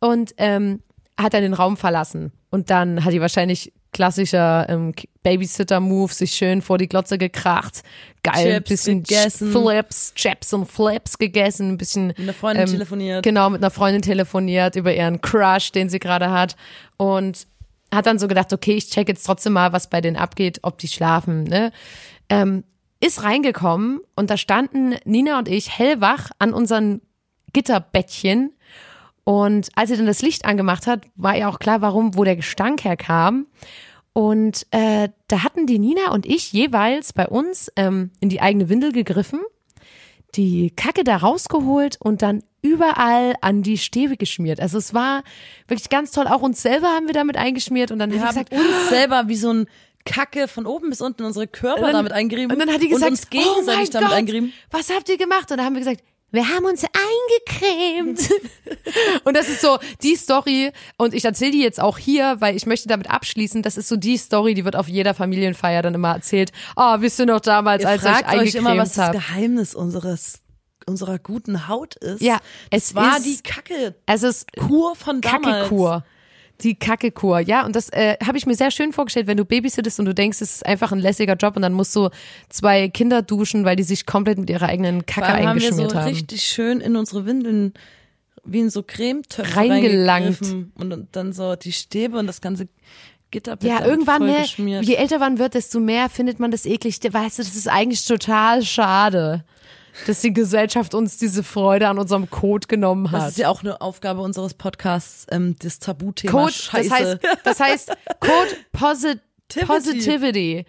und 0.00 0.34
ähm, 0.38 0.82
hat 1.20 1.34
dann 1.34 1.42
den 1.42 1.54
Raum 1.54 1.76
verlassen. 1.76 2.32
Und 2.50 2.70
dann 2.70 3.04
hat 3.04 3.12
die 3.12 3.20
wahrscheinlich 3.20 3.72
klassischer 3.92 4.66
ähm, 4.68 4.94
Babysitter-Move 5.22 6.12
sich 6.12 6.32
schön 6.32 6.62
vor 6.62 6.78
die 6.78 6.88
Glotze 6.88 7.18
gekracht. 7.18 7.82
Geil, 8.22 8.54
Chips 8.56 8.68
bisschen 8.68 9.02
gegessen. 9.02 9.50
Flips, 9.52 10.12
Chips 10.14 10.52
und 10.52 10.70
Flips 10.70 11.18
gegessen, 11.18 11.70
ein 11.70 11.78
bisschen 11.78 12.08
mit 12.08 12.18
einer 12.20 12.34
Freundin 12.34 12.66
telefoniert. 12.66 13.22
Genau, 13.22 13.50
mit 13.50 13.62
einer 13.62 13.70
Freundin 13.70 14.02
telefoniert 14.02 14.76
über 14.76 14.94
ihren 14.94 15.20
Crush, 15.20 15.72
den 15.72 15.88
sie 15.88 15.98
gerade 15.98 16.30
hat. 16.30 16.56
Und 16.96 17.46
hat 17.92 18.06
dann 18.06 18.18
so 18.18 18.28
gedacht, 18.28 18.52
okay, 18.52 18.74
ich 18.74 18.90
check 18.90 19.08
jetzt 19.08 19.24
trotzdem 19.24 19.54
mal, 19.54 19.72
was 19.72 19.88
bei 19.88 20.00
denen 20.00 20.16
abgeht, 20.16 20.60
ob 20.62 20.78
die 20.78 20.88
schlafen. 20.88 21.44
Ne? 21.44 21.72
Ähm, 22.28 22.64
ist 23.00 23.22
reingekommen 23.22 24.00
und 24.16 24.30
da 24.30 24.36
standen 24.36 24.96
Nina 25.04 25.38
und 25.38 25.48
ich 25.48 25.78
hellwach 25.78 26.30
an 26.38 26.52
unseren 26.52 27.00
Gitterbettchen. 27.52 28.52
Und 29.24 29.68
als 29.74 29.90
sie 29.90 29.96
dann 29.96 30.06
das 30.06 30.22
Licht 30.22 30.44
angemacht 30.44 30.86
hat, 30.86 31.06
war 31.14 31.36
ihr 31.36 31.48
auch 31.48 31.58
klar, 31.58 31.80
warum, 31.80 32.16
wo 32.16 32.24
der 32.24 32.36
Gestank 32.36 32.84
herkam. 32.84 33.46
Und 34.12 34.66
äh, 34.72 35.10
da 35.28 35.44
hatten 35.44 35.66
die 35.66 35.78
Nina 35.78 36.10
und 36.12 36.26
ich 36.26 36.52
jeweils 36.52 37.12
bei 37.12 37.28
uns 37.28 37.70
ähm, 37.76 38.10
in 38.20 38.28
die 38.28 38.40
eigene 38.40 38.68
Windel 38.68 38.92
gegriffen, 38.92 39.40
die 40.34 40.70
Kacke 40.70 41.04
da 41.04 41.16
rausgeholt 41.16 41.98
und 42.00 42.22
dann 42.22 42.42
überall 42.62 43.34
an 43.40 43.62
die 43.62 43.78
Stäbe 43.78 44.16
geschmiert. 44.16 44.60
Also 44.60 44.78
es 44.78 44.94
war 44.94 45.22
wirklich 45.66 45.88
ganz 45.88 46.10
toll. 46.10 46.26
Auch 46.26 46.42
uns 46.42 46.62
selber 46.62 46.88
haben 46.88 47.06
wir 47.06 47.14
damit 47.14 47.36
eingeschmiert 47.36 47.90
und 47.90 47.98
dann 47.98 48.10
Wir 48.12 48.20
haben 48.20 48.28
gesagt, 48.28 48.52
uns 48.52 48.88
selber 48.88 49.24
wie 49.28 49.36
so 49.36 49.52
ein 49.52 49.66
Kacke 50.04 50.48
von 50.48 50.66
oben 50.66 50.90
bis 50.90 51.00
unten 51.00 51.24
unsere 51.24 51.46
Körper 51.46 51.82
dann- 51.82 51.92
damit 51.92 52.12
eingerieben. 52.12 52.50
Und 52.52 52.58
dann 52.58 52.72
hat 52.72 52.82
die 52.82 52.88
gesagt, 52.88 53.10
uns 53.10 53.28
gegenseitig 53.30 53.88
oh 53.90 53.92
damit 53.92 54.08
Gott, 54.08 54.16
eingerieben. 54.18 54.52
was 54.70 54.90
habt 54.90 55.08
ihr 55.08 55.18
gemacht? 55.18 55.50
Und 55.50 55.58
dann 55.58 55.66
haben 55.66 55.74
wir 55.74 55.80
gesagt, 55.80 56.02
wir 56.30 56.46
haben 56.46 56.66
uns 56.66 56.84
eingecremt. 56.84 58.20
und 59.24 59.34
das 59.34 59.48
ist 59.48 59.62
so 59.62 59.78
die 60.02 60.14
Story. 60.14 60.72
Und 60.98 61.14
ich 61.14 61.24
erzähle 61.24 61.52
die 61.52 61.62
jetzt 61.62 61.80
auch 61.80 61.96
hier, 61.96 62.36
weil 62.40 62.54
ich 62.54 62.66
möchte 62.66 62.86
damit 62.86 63.08
abschließen. 63.08 63.62
Das 63.62 63.78
ist 63.78 63.88
so 63.88 63.96
die 63.96 64.18
Story, 64.18 64.52
die 64.52 64.64
wird 64.64 64.76
auf 64.76 64.88
jeder 64.88 65.14
Familienfeier 65.14 65.80
dann 65.80 65.94
immer 65.94 66.12
erzählt. 66.12 66.52
Oh, 66.76 66.96
wisst 66.98 67.18
ihr 67.18 67.26
noch 67.26 67.40
damals, 67.40 67.82
Ihr 67.82 67.88
als 67.88 68.02
fragt 68.02 68.34
euch 68.34 68.54
immer, 68.54 68.76
was 68.76 68.98
eingecremt 68.98 69.14
das? 69.14 69.28
Geheimnis 69.28 69.74
unseres 69.74 70.40
unserer 70.88 71.18
guten 71.18 71.68
Haut 71.68 71.94
ist. 71.96 72.20
Ja, 72.22 72.38
es 72.70 72.86
es 72.88 72.94
war 72.94 73.16
ist- 73.18 73.26
die 73.26 73.42
Kacke 73.42 73.94
Es 74.06 74.22
ist 74.22 74.52
Kur 74.56 74.96
von 74.96 75.20
damals. 75.20 75.44
Kackekur. 75.68 76.04
Die 76.62 76.74
Kackekur, 76.74 77.38
ja, 77.38 77.64
und 77.64 77.76
das 77.76 77.88
äh, 77.90 78.16
habe 78.26 78.36
ich 78.36 78.44
mir 78.44 78.56
sehr 78.56 78.72
schön 78.72 78.92
vorgestellt, 78.92 79.28
wenn 79.28 79.36
du 79.36 79.44
babysittest 79.44 80.00
und 80.00 80.06
du 80.06 80.12
denkst, 80.14 80.40
es 80.40 80.56
ist 80.56 80.66
einfach 80.66 80.90
ein 80.90 80.98
lässiger 80.98 81.34
Job 81.34 81.54
und 81.54 81.62
dann 81.62 81.72
musst 81.72 81.94
du 81.94 82.08
zwei 82.48 82.88
Kinder 82.88 83.22
duschen, 83.22 83.64
weil 83.64 83.76
die 83.76 83.84
sich 83.84 84.06
komplett 84.06 84.38
mit 84.38 84.50
ihrer 84.50 84.66
eigenen 84.66 85.06
Kacke 85.06 85.28
allem 85.28 85.46
haben 85.46 85.60
wir 85.60 85.72
so 85.72 85.82
eingeschmiert 85.82 85.94
haben. 85.94 86.08
richtig 86.08 86.42
schön 86.42 86.80
in 86.80 86.96
unsere 86.96 87.26
Windeln 87.26 87.74
wie 88.44 88.58
in 88.58 88.70
so 88.70 88.82
Cremetöpfe 88.82 89.56
Reingelangt. 89.56 90.40
und, 90.74 91.06
dann 91.12 91.32
so 91.32 91.54
die 91.54 91.70
Stäbe 91.70 92.18
und 92.18 92.26
das 92.26 92.40
ganze 92.40 92.66
Ja, 93.60 93.84
irgendwann, 93.84 94.24
ne, 94.24 94.44
je 94.80 94.94
älter 94.94 95.18
man 95.18 95.38
wird, 95.38 95.54
desto 95.54 95.78
mehr 95.80 96.08
findet 96.08 96.40
man 96.40 96.50
das 96.50 96.64
eklig. 96.64 96.98
Weißt 97.02 97.38
du, 97.38 97.42
das 97.42 97.54
ist 97.54 97.68
eigentlich 97.68 98.04
total 98.06 98.62
schade, 98.64 99.44
dass 100.06 100.20
die 100.20 100.32
Gesellschaft 100.32 100.94
uns 100.94 101.16
diese 101.18 101.42
Freude 101.42 101.88
an 101.88 101.98
unserem 101.98 102.30
Code 102.30 102.66
genommen 102.66 103.08
Das 103.10 103.22
hat. 103.22 103.28
ist 103.30 103.38
ja 103.38 103.48
auch 103.48 103.62
eine 103.62 103.80
Aufgabe 103.80 104.20
unseres 104.20 104.54
Podcasts, 104.54 105.26
ähm, 105.30 105.56
das 105.60 105.78
Tabuthema 105.78 106.32
Code, 106.32 106.52
Scheiße. 106.52 106.88
das 106.88 106.98
heißt, 107.00 107.38
das 107.44 107.60
heißt 107.60 107.88
Code 108.20 108.56
Posit 108.72 109.20
Positivity. 109.66 110.66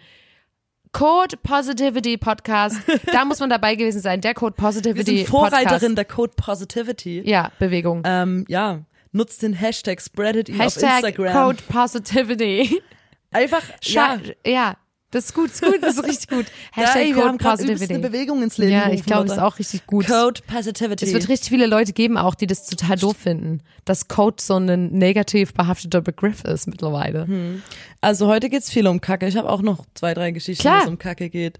Code 0.92 1.36
Positivity 1.42 2.16
Podcast. 2.16 2.76
Da 3.12 3.24
muss 3.24 3.38
man 3.40 3.48
dabei 3.50 3.74
gewesen 3.76 4.00
sein. 4.00 4.20
Der 4.20 4.34
Code 4.34 4.56
wir 4.56 4.64
Positivity 4.64 5.18
sind 5.18 5.28
Vorreiterin 5.28 5.94
Podcast. 5.94 5.98
der 5.98 6.04
Code 6.04 6.32
Positivity. 6.36 7.22
Ja, 7.24 7.52
Bewegung. 7.58 8.02
Ähm, 8.04 8.44
ja, 8.48 8.80
nutzt 9.12 9.42
den 9.42 9.52
Hashtag 9.52 10.00
Spreadit 10.00 10.50
auf 10.50 10.58
Hashtag 10.58 11.04
Instagram. 11.18 11.32
Code 11.32 11.62
Positivity. 11.68 12.82
Einfach, 13.30 13.62
ja, 13.82 14.18
ja. 14.44 14.50
ja, 14.52 14.76
das 15.10 15.26
ist 15.26 15.34
gut, 15.34 15.50
das 15.50 15.60
ist 15.60 15.62
gut, 15.62 15.82
das 15.82 15.96
ist 15.96 16.04
richtig 16.04 16.28
gut. 16.28 16.46
ja 16.76 16.82
Hashtag 16.82 17.06
wir 17.06 17.14
Code 17.14 17.26
haben 17.26 17.38
gerade 17.38 17.62
übelst 17.62 17.80
Positivity. 17.82 17.94
eine 17.94 18.08
Bewegung 18.10 18.42
ins 18.42 18.58
Leben 18.58 18.72
Ja, 18.72 18.90
ich 18.90 19.04
glaube, 19.04 19.24
das 19.26 19.38
ist 19.38 19.42
auch 19.42 19.58
richtig 19.58 19.86
gut. 19.86 20.06
Code 20.06 20.40
Positivity. 20.46 21.04
Es 21.06 21.12
wird 21.12 21.28
richtig 21.28 21.48
viele 21.48 21.66
Leute 21.66 21.92
geben 21.92 22.16
auch, 22.16 22.34
die 22.34 22.46
das 22.46 22.66
total 22.66 22.96
doof 22.96 23.16
finden, 23.16 23.60
dass 23.84 24.08
Code 24.08 24.36
so 24.40 24.56
ein 24.56 24.92
negativ 24.92 25.52
behafteter 25.54 26.00
Begriff 26.00 26.44
ist 26.44 26.66
mittlerweile. 26.68 27.60
Also 28.00 28.28
heute 28.28 28.48
geht's 28.48 28.70
viel 28.70 28.86
um 28.86 29.00
Kacke. 29.00 29.26
Ich 29.26 29.36
habe 29.36 29.50
auch 29.50 29.62
noch 29.62 29.84
zwei, 29.94 30.14
drei 30.14 30.30
Geschichten, 30.30 30.68
wo 30.68 30.82
es 30.82 30.86
um 30.86 30.98
Kacke 30.98 31.28
geht. 31.28 31.58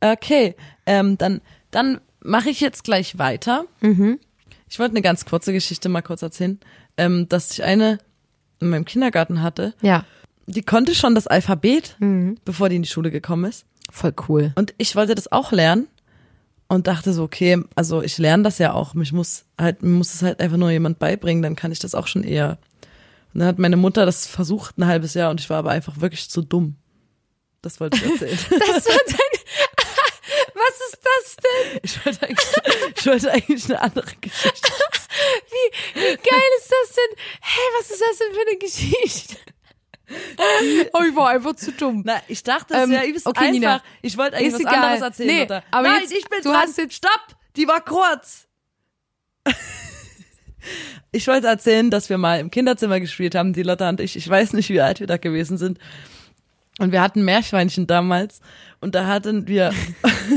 Okay, 0.00 0.54
ähm, 0.86 1.16
dann, 1.16 1.40
dann 1.70 2.00
mache 2.20 2.50
ich 2.50 2.60
jetzt 2.60 2.84
gleich 2.84 3.18
weiter. 3.18 3.64
Mhm. 3.80 4.18
Ich 4.68 4.78
wollte 4.78 4.92
eine 4.92 5.02
ganz 5.02 5.24
kurze 5.24 5.52
Geschichte 5.52 5.88
mal 5.88 6.02
kurz 6.02 6.22
erzählen, 6.22 6.58
ähm, 6.96 7.28
dass 7.28 7.52
ich 7.52 7.62
eine 7.62 7.98
in 8.60 8.70
meinem 8.70 8.84
Kindergarten 8.84 9.42
hatte, 9.42 9.74
Ja, 9.82 10.04
die 10.46 10.62
konnte 10.62 10.94
schon 10.94 11.14
das 11.14 11.26
Alphabet, 11.26 11.96
Mhm. 11.98 12.38
bevor 12.44 12.68
die 12.68 12.76
in 12.76 12.82
die 12.82 12.88
Schule 12.88 13.10
gekommen 13.10 13.44
ist. 13.46 13.64
voll 13.90 14.14
cool. 14.28 14.52
Und 14.56 14.74
ich 14.78 14.96
wollte 14.96 15.14
das 15.14 15.30
auch 15.30 15.52
lernen 15.52 15.86
und 16.68 16.86
dachte 16.86 17.12
so, 17.12 17.22
okay, 17.22 17.62
also 17.74 18.02
ich 18.02 18.16
lerne 18.18 18.42
das 18.42 18.58
ja 18.58 18.72
auch. 18.72 18.94
Mich 18.94 19.12
muss 19.12 19.44
halt, 19.60 19.82
mir 19.82 19.90
muss 19.90 20.14
es 20.14 20.22
halt 20.22 20.40
einfach 20.40 20.56
nur 20.56 20.70
jemand 20.70 20.98
beibringen, 20.98 21.42
dann 21.42 21.54
kann 21.56 21.70
ich 21.72 21.78
das 21.78 21.94
auch 21.94 22.06
schon 22.06 22.24
eher. 22.24 22.58
Und 23.32 23.40
dann 23.40 23.48
hat 23.48 23.58
meine 23.58 23.76
Mutter 23.76 24.06
das 24.06 24.26
versucht 24.26 24.78
ein 24.78 24.86
halbes 24.86 25.14
Jahr 25.14 25.30
und 25.30 25.40
ich 25.40 25.50
war 25.50 25.58
aber 25.58 25.70
einfach 25.70 26.00
wirklich 26.00 26.30
zu 26.30 26.40
dumm. 26.42 26.76
Das 27.62 27.78
wollte 27.80 27.96
ich 27.98 28.04
erzählen. 28.04 28.38
Das 28.50 28.86
war 28.86 28.98
dein 29.06 29.18
Was 30.54 30.76
ist 30.88 30.98
das 31.04 31.36
denn? 31.36 31.80
ich, 31.82 32.06
wollte 32.06 32.26
eigentlich, 32.26 32.48
ich 32.96 33.06
wollte 33.06 33.32
eigentlich 33.32 33.64
eine 33.66 33.80
andere 33.82 34.16
Geschichte. 34.20 34.72
Wie 35.50 36.00
wie 36.00 36.16
geil 36.16 36.50
ist 36.58 36.70
das 36.70 36.96
denn? 36.96 37.16
Hä, 37.42 37.60
was 37.78 37.90
ist 37.90 38.00
das 38.00 38.18
denn 38.18 38.34
für 38.34 38.48
eine 38.48 38.58
Geschichte? 38.58 39.36
Oh, 40.92 41.02
ich 41.08 41.16
war 41.16 41.30
einfach 41.30 41.56
zu 41.56 41.72
dumm. 41.72 42.02
Na, 42.04 42.20
ich 42.28 42.42
dachte, 42.42 42.74
das 42.74 42.84
Ähm, 42.84 42.90
wäre 42.90 43.06
übelst 43.06 43.26
okay, 43.26 43.38
einfach. 43.40 43.52
Nina. 43.52 43.82
Ich 44.02 44.16
wollte 44.18 44.36
eigentlich 44.36 44.52
was 44.54 44.60
egal. 44.60 44.74
anderes 44.74 45.00
erzählen. 45.00 45.48
Nee, 45.48 45.60
aber 45.70 45.88
Nein, 45.88 46.00
jetzt- 46.02 46.12
ich 46.12 46.28
bin 46.28 46.40
du 46.42 46.50
dran. 46.50 46.60
hast 46.62 46.76
jetzt- 46.78 46.94
Stopp! 46.94 47.36
Die 47.56 47.66
war 47.68 47.80
kurz. 47.80 48.46
Ich 51.12 51.28
wollte 51.28 51.46
erzählen, 51.46 51.90
dass 51.90 52.08
wir 52.08 52.18
mal 52.18 52.40
im 52.40 52.50
Kinderzimmer 52.50 52.98
gespielt 52.98 53.34
haben, 53.34 53.52
die 53.52 53.62
Lotta 53.62 53.88
und 53.88 54.00
ich. 54.00 54.16
Ich 54.16 54.28
weiß 54.28 54.52
nicht, 54.54 54.70
wie 54.70 54.80
alt 54.80 54.98
wir 55.00 55.06
da 55.06 55.16
gewesen 55.18 55.58
sind. 55.58 55.78
Und 56.80 56.90
wir 56.92 57.00
hatten 57.00 57.24
Meerschweinchen 57.24 57.86
damals. 57.86 58.40
Und 58.80 58.94
da 58.94 59.06
hatten 59.06 59.46
wir, 59.46 59.72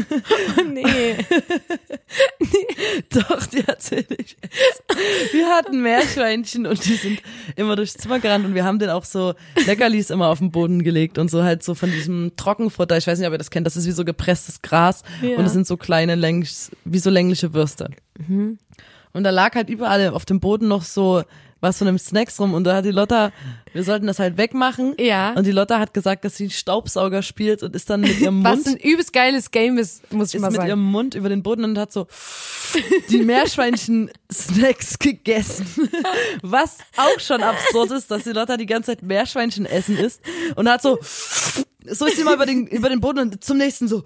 Nee. 0.71 1.15
doch, 3.09 3.45
die 3.47 3.67
erzähle 3.67 4.05
ich 4.17 4.37
jetzt. 4.41 4.83
Wir 5.33 5.47
hatten 5.49 5.81
Meerschweinchen 5.81 6.65
und 6.65 6.83
die 6.85 6.93
sind 6.95 7.21
immer 7.55 7.75
durchs 7.75 7.95
Zimmer 7.95 8.19
gerannt 8.19 8.45
und 8.45 8.53
wir 8.55 8.63
haben 8.63 8.79
den 8.79 8.89
auch 8.89 9.03
so 9.05 9.33
Leckerlis 9.65 10.09
immer 10.09 10.27
auf 10.27 10.39
den 10.39 10.51
Boden 10.51 10.83
gelegt 10.83 11.17
und 11.17 11.29
so 11.31 11.43
halt 11.43 11.63
so 11.63 11.75
von 11.75 11.91
diesem 11.91 12.33
Trockenfutter. 12.37 12.97
Ich 12.97 13.07
weiß 13.07 13.17
nicht, 13.19 13.27
ob 13.27 13.33
ihr 13.33 13.37
das 13.39 13.51
kennt. 13.51 13.65
Das 13.65 13.75
ist 13.75 13.87
wie 13.87 13.91
so 13.91 14.05
gepresstes 14.05 14.61
Gras 14.61 15.03
Ja. 15.21 15.37
und 15.37 15.45
es 15.45 15.53
sind 15.53 15.67
so 15.67 15.75
kleine, 15.77 16.15
länglich, 16.15 16.53
wie 16.85 16.99
so 16.99 17.09
längliche 17.09 17.53
Würste. 17.53 17.89
Und 18.27 19.23
da 19.23 19.29
lag 19.29 19.55
halt 19.55 19.69
überall 19.69 20.09
auf 20.09 20.25
dem 20.25 20.39
Boden 20.39 20.67
noch 20.67 20.83
so 20.83 21.23
was 21.59 21.77
von 21.77 21.87
einem 21.87 21.97
Snacks 21.97 22.39
rum 22.39 22.53
und 22.53 22.63
da 22.63 22.75
hat 22.75 22.85
die 22.85 22.91
Lotta, 22.91 23.31
wir 23.73 23.83
sollten 23.83 24.07
das 24.07 24.19
halt 24.19 24.37
wegmachen. 24.37 24.95
Ja. 24.99 25.33
Und 25.33 25.45
die 25.45 25.51
Lotta 25.51 25.79
hat 25.79 25.93
gesagt, 25.93 26.23
dass 26.25 26.37
sie 26.37 26.49
Staubsauger 26.49 27.21
spielt 27.21 27.63
und 27.63 27.75
ist 27.75 27.89
dann 27.89 28.01
mit 28.01 28.19
ihrem 28.19 28.43
Was 28.43 28.65
Mund 28.65 28.67
ein 28.67 28.77
übelst 28.77 29.13
geiles 29.13 29.51
Game 29.51 29.77
ist, 29.77 30.11
muss 30.13 30.29
ich 30.29 30.35
ist 30.35 30.41
mal 30.41 30.49
mit 30.49 30.57
sagen. 30.57 30.69
ihrem 30.69 30.83
Mund 30.83 31.15
über 31.15 31.29
den 31.29 31.43
Boden 31.43 31.63
und 31.63 31.77
hat 31.77 31.91
so 31.91 32.07
die 33.09 33.23
Meerschweinchen-Snacks 33.23 34.99
gegessen. 34.99 35.67
Was 36.41 36.77
auch 36.95 37.19
schon 37.19 37.41
absurd 37.41 37.91
ist, 37.91 38.11
dass 38.11 38.23
die 38.23 38.31
Lotta 38.31 38.57
die 38.57 38.65
ganze 38.65 38.91
Zeit 38.91 39.01
Meerschweinchen 39.01 39.65
essen 39.65 39.97
isst 39.97 40.21
und 40.55 40.69
hat 40.69 40.81
so, 40.81 40.99
so 41.91 42.05
ist 42.05 42.17
sie 42.17 42.23
mal 42.23 42.35
über 42.35 42.45
den, 42.45 42.67
über 42.67 42.89
den 42.89 42.99
Boden 42.99 43.19
und 43.19 43.43
zum 43.43 43.57
nächsten 43.57 43.87
so. 43.87 44.03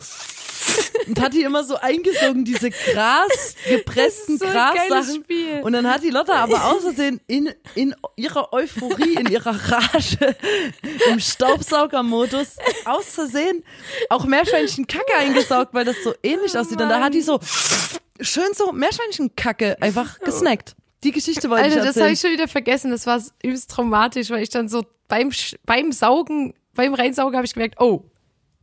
Und 1.08 1.20
hat 1.20 1.34
die 1.34 1.42
immer 1.42 1.64
so 1.64 1.76
eingesogen, 1.76 2.46
diese 2.46 2.70
Gras, 2.70 3.56
gepressten 3.70 4.38
Das 4.38 4.48
so 4.48 4.54
Grassachen. 4.54 5.26
Und 5.64 5.74
dann 5.74 5.90
hat 5.90 6.04
die 6.04 6.10
Lotta 6.10 6.36
aber 6.36 6.66
aus 6.66 6.84
Versehen 6.84 7.20
in, 7.28 7.50
in 7.76 7.96
ihrer 8.16 8.54
Euphorie, 8.54 9.16
in 9.16 9.28
ihrer 9.28 9.56
Rage, 9.72 10.36
im 11.10 11.20
Staubsaugermodus, 11.20 12.58
aus 12.86 13.06
Versehen 13.06 13.64
auch 14.10 14.26
Meerschweinchen-Kacke 14.26 15.16
eingesaugt, 15.18 15.74
weil 15.74 15.86
das 15.86 15.98
so 16.04 16.14
ähnlich 16.24 16.58
aussieht. 16.58 16.82
Und 16.82 16.90
da 16.90 17.02
hat 17.02 17.14
die 17.14 17.22
so 17.22 17.40
schön 18.20 18.54
so 18.54 18.72
Meerschweinchen-Kacke 18.72 19.82
einfach 19.82 20.20
gesnackt. 20.20 20.76
Die 21.04 21.12
Geschichte 21.12 21.50
wollte 21.50 21.64
Alter, 21.64 21.78
ich 21.78 21.80
das 21.80 21.88
erzählen. 21.88 22.04
habe 22.04 22.14
ich 22.14 22.20
schon 22.20 22.32
wieder 22.32 22.48
vergessen. 22.48 22.92
Das 22.92 23.08
war 23.08 23.22
übelst 23.42 23.72
traumatisch, 23.72 24.30
weil 24.30 24.44
ich 24.44 24.50
dann 24.50 24.70
so 24.70 24.86
beim, 25.08 25.32
beim 25.66 25.92
Saugen, 25.92 26.54
beim 26.76 26.94
Reinsaugen 26.94 27.36
habe 27.36 27.46
ich 27.46 27.54
gemerkt, 27.54 27.80
oh, 27.80 28.06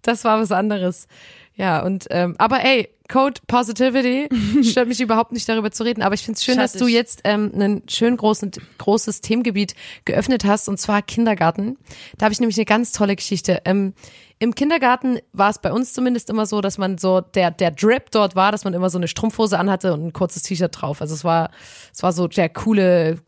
das 0.03 0.25
war 0.25 0.41
was 0.41 0.53
anderes. 0.53 1.07
Ja, 1.55 1.83
und 1.83 2.07
ähm, 2.11 2.37
aber 2.39 2.65
ey, 2.65 2.89
Code 3.09 3.41
Positivity 3.49 4.29
stört 4.63 4.87
mich 4.87 5.01
überhaupt 5.01 5.33
nicht 5.33 5.49
darüber 5.49 5.73
zu 5.73 5.83
reden, 5.83 6.03
aber 6.03 6.15
ich 6.15 6.23
finde 6.23 6.37
es 6.37 6.45
schön, 6.45 6.57
dass 6.57 6.73
du 6.73 6.81
Schattig. 6.81 6.95
jetzt 6.95 7.21
ähm, 7.25 7.51
ein 7.53 7.83
schön 7.89 8.17
großen, 8.17 8.53
großes 8.79 9.23
Themengebiet 9.23 9.75
geöffnet 10.05 10.45
hast 10.45 10.69
und 10.69 10.79
zwar 10.79 11.03
Kindergarten. 11.03 11.77
Da 12.17 12.27
habe 12.27 12.33
ich 12.33 12.39
nämlich 12.39 12.59
eine 12.59 12.65
ganz 12.65 12.93
tolle 12.93 13.17
Geschichte. 13.17 13.63
Ähm, 13.65 13.95
Im 14.39 14.55
Kindergarten 14.55 15.19
war 15.33 15.51
es 15.51 15.59
bei 15.59 15.73
uns 15.73 15.95
zumindest 15.95 16.31
immer 16.31 16.47
so, 16.47 16.61
dass 16.61 16.79
man 16.79 16.97
so 16.97 17.23
der 17.23 17.51
der 17.51 17.73
Drip 17.73 18.13
dort 18.13 18.37
war, 18.37 18.53
dass 18.53 18.63
man 18.63 18.73
immer 18.73 18.89
so 18.89 18.99
eine 18.99 19.09
Strumpfhose 19.09 19.59
anhatte 19.59 19.95
und 19.95 20.07
ein 20.07 20.13
kurzes 20.13 20.45
T-Shirt 20.45 20.81
drauf. 20.81 21.01
Also 21.01 21.15
es 21.15 21.25
war 21.25 21.51
es 21.93 22.05
war 22.05 22.13
so 22.13 22.29
der 22.29 22.51
coole 22.51 23.19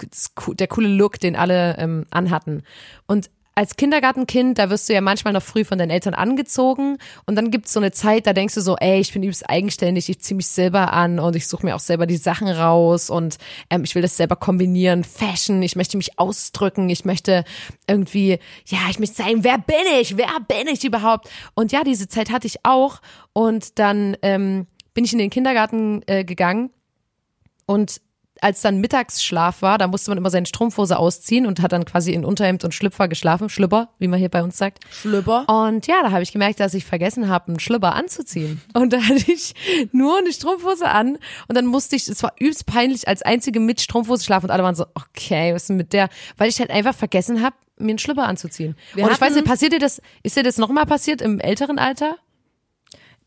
der 0.50 0.68
coole 0.68 0.88
Look, 0.88 1.18
den 1.18 1.34
alle 1.34 1.76
ähm, 1.78 2.06
anhatten. 2.10 2.62
Und 3.08 3.28
als 3.60 3.76
Kindergartenkind, 3.76 4.58
da 4.58 4.70
wirst 4.70 4.88
du 4.88 4.94
ja 4.94 5.02
manchmal 5.02 5.34
noch 5.34 5.42
früh 5.42 5.66
von 5.66 5.76
deinen 5.76 5.90
Eltern 5.90 6.14
angezogen. 6.14 6.96
Und 7.26 7.36
dann 7.36 7.50
gibt's 7.50 7.74
so 7.74 7.78
eine 7.78 7.92
Zeit, 7.92 8.26
da 8.26 8.32
denkst 8.32 8.54
du 8.54 8.62
so, 8.62 8.74
ey, 8.76 9.00
ich 9.00 9.12
bin 9.12 9.22
übelst 9.22 9.50
eigenständig, 9.50 10.08
ich 10.08 10.18
zieh 10.18 10.32
mich 10.32 10.46
selber 10.46 10.94
an 10.94 11.18
und 11.18 11.36
ich 11.36 11.46
suche 11.46 11.66
mir 11.66 11.76
auch 11.76 11.80
selber 11.80 12.06
die 12.06 12.16
Sachen 12.16 12.48
raus 12.48 13.10
und 13.10 13.36
ähm, 13.68 13.84
ich 13.84 13.94
will 13.94 14.00
das 14.00 14.16
selber 14.16 14.36
kombinieren, 14.36 15.04
Fashion, 15.04 15.62
ich 15.62 15.76
möchte 15.76 15.98
mich 15.98 16.18
ausdrücken, 16.18 16.88
ich 16.88 17.04
möchte 17.04 17.44
irgendwie, 17.86 18.38
ja, 18.64 18.78
ich 18.88 18.98
möchte 18.98 19.16
sein, 19.16 19.44
wer 19.44 19.58
bin 19.58 19.76
ich, 20.00 20.16
wer 20.16 20.40
bin 20.48 20.66
ich 20.72 20.82
überhaupt? 20.82 21.28
Und 21.52 21.70
ja, 21.70 21.84
diese 21.84 22.08
Zeit 22.08 22.30
hatte 22.30 22.46
ich 22.46 22.64
auch. 22.64 23.02
Und 23.34 23.78
dann 23.78 24.16
ähm, 24.22 24.68
bin 24.94 25.04
ich 25.04 25.12
in 25.12 25.18
den 25.18 25.28
Kindergarten 25.28 26.00
äh, 26.06 26.24
gegangen 26.24 26.70
und 27.66 28.00
als 28.40 28.60
dann 28.60 28.80
Mittagsschlaf 28.80 29.62
war, 29.62 29.78
da 29.78 29.86
musste 29.86 30.10
man 30.10 30.18
immer 30.18 30.30
seine 30.30 30.46
Strumpfhose 30.46 30.98
ausziehen 30.98 31.46
und 31.46 31.60
hat 31.60 31.72
dann 31.72 31.84
quasi 31.84 32.12
in 32.12 32.24
Unterhemd 32.24 32.64
und 32.64 32.74
Schlüpfer 32.74 33.08
geschlafen. 33.08 33.48
Schlüpper, 33.48 33.88
wie 33.98 34.08
man 34.08 34.18
hier 34.18 34.28
bei 34.28 34.42
uns 34.42 34.58
sagt. 34.58 34.84
Schlüpper. 34.90 35.48
Und 35.48 35.86
ja, 35.86 36.02
da 36.02 36.10
habe 36.10 36.22
ich 36.22 36.32
gemerkt, 36.32 36.60
dass 36.60 36.74
ich 36.74 36.84
vergessen 36.84 37.28
habe, 37.28 37.48
einen 37.48 37.60
Schlüpper 37.60 37.94
anzuziehen. 37.94 38.60
Und 38.74 38.92
da 38.92 39.02
hatte 39.02 39.30
ich 39.30 39.54
nur 39.92 40.18
eine 40.18 40.32
Strumpfhose 40.32 40.88
an 40.88 41.18
und 41.48 41.56
dann 41.56 41.66
musste 41.66 41.96
ich, 41.96 42.08
es 42.08 42.22
war 42.22 42.32
übelst 42.38 42.66
peinlich, 42.66 43.08
als 43.08 43.22
einzige 43.22 43.60
mit 43.60 43.80
Strumpfhose 43.80 44.24
schlafen 44.24 44.46
und 44.46 44.50
alle 44.50 44.62
waren 44.62 44.74
so, 44.74 44.86
okay, 44.94 45.54
was 45.54 45.62
ist 45.62 45.68
denn 45.68 45.76
mit 45.76 45.92
der? 45.92 46.08
Weil 46.36 46.48
ich 46.48 46.58
halt 46.60 46.70
einfach 46.70 46.94
vergessen 46.94 47.42
habe, 47.42 47.56
mir 47.78 47.90
einen 47.90 47.98
Schlüpper 47.98 48.26
anzuziehen. 48.26 48.76
Wir 48.94 49.04
und 49.04 49.12
ich 49.12 49.20
weiß 49.20 49.34
nicht, 49.34 49.46
passiert 49.46 49.72
dir 49.72 49.78
das, 49.78 50.00
ist 50.22 50.36
dir 50.36 50.42
das 50.42 50.58
nochmal 50.58 50.86
passiert 50.86 51.22
im 51.22 51.40
älteren 51.40 51.78
Alter? 51.78 52.16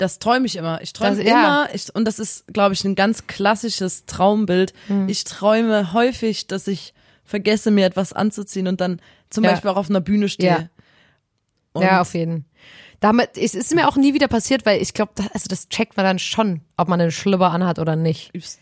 Das 0.04 0.20
träume 0.20 0.46
ich 0.46 0.58
immer. 0.58 0.82
Ich 0.82 0.92
träume 0.92 1.16
Das- 1.18 1.26
ja. 1.26 1.40
immer, 1.40 1.70
ich, 1.74 1.96
und 1.96 2.04
das 2.06 2.20
ist, 2.20 2.46
glaube 2.54 2.74
ich, 2.74 2.84
ein 2.84 2.96
ganz 2.96 3.26
klassisches 3.28 4.06
Traumbild. 4.06 4.74
Hm. 4.88 5.08
Ich 5.08 5.24
träume 5.24 5.94
häufig, 5.94 6.48
dass 6.48 6.68
ich 6.68 6.94
vergesse, 7.24 7.72
mir 7.72 7.86
etwas 7.86 8.12
anzuziehen 8.12 8.68
und 8.68 8.82
dann 8.82 9.00
zum 9.30 9.44
Ja. 9.46 9.52
Beispiel 9.52 9.70
auch 9.72 9.78
auf 9.78 9.90
einer 9.90 10.02
Bühne 10.02 10.28
stehe. 10.28 10.70
Ja. 11.76 11.82
Ja, 11.82 12.02
auf 12.02 12.14
jeden. 12.14 12.46
Damit, 13.00 13.38
es 13.38 13.56
ist 13.56 13.74
mir 13.74 13.88
auch 13.88 13.96
nie 13.96 14.14
wieder 14.14 14.28
passiert, 14.28 14.66
weil 14.66 14.82
ich 14.82 14.94
glaube, 14.94 15.12
also 15.34 15.46
das 15.50 15.68
checkt 15.70 15.98
man 15.98 16.06
dann 16.06 16.20
schon, 16.20 16.62
ob 16.78 16.88
man 16.90 17.02
einen 17.02 17.12
Schlüpper 17.12 17.52
anhat 17.52 17.80
oder 17.80 17.96
nicht. 17.96 18.34
übst 18.36 18.60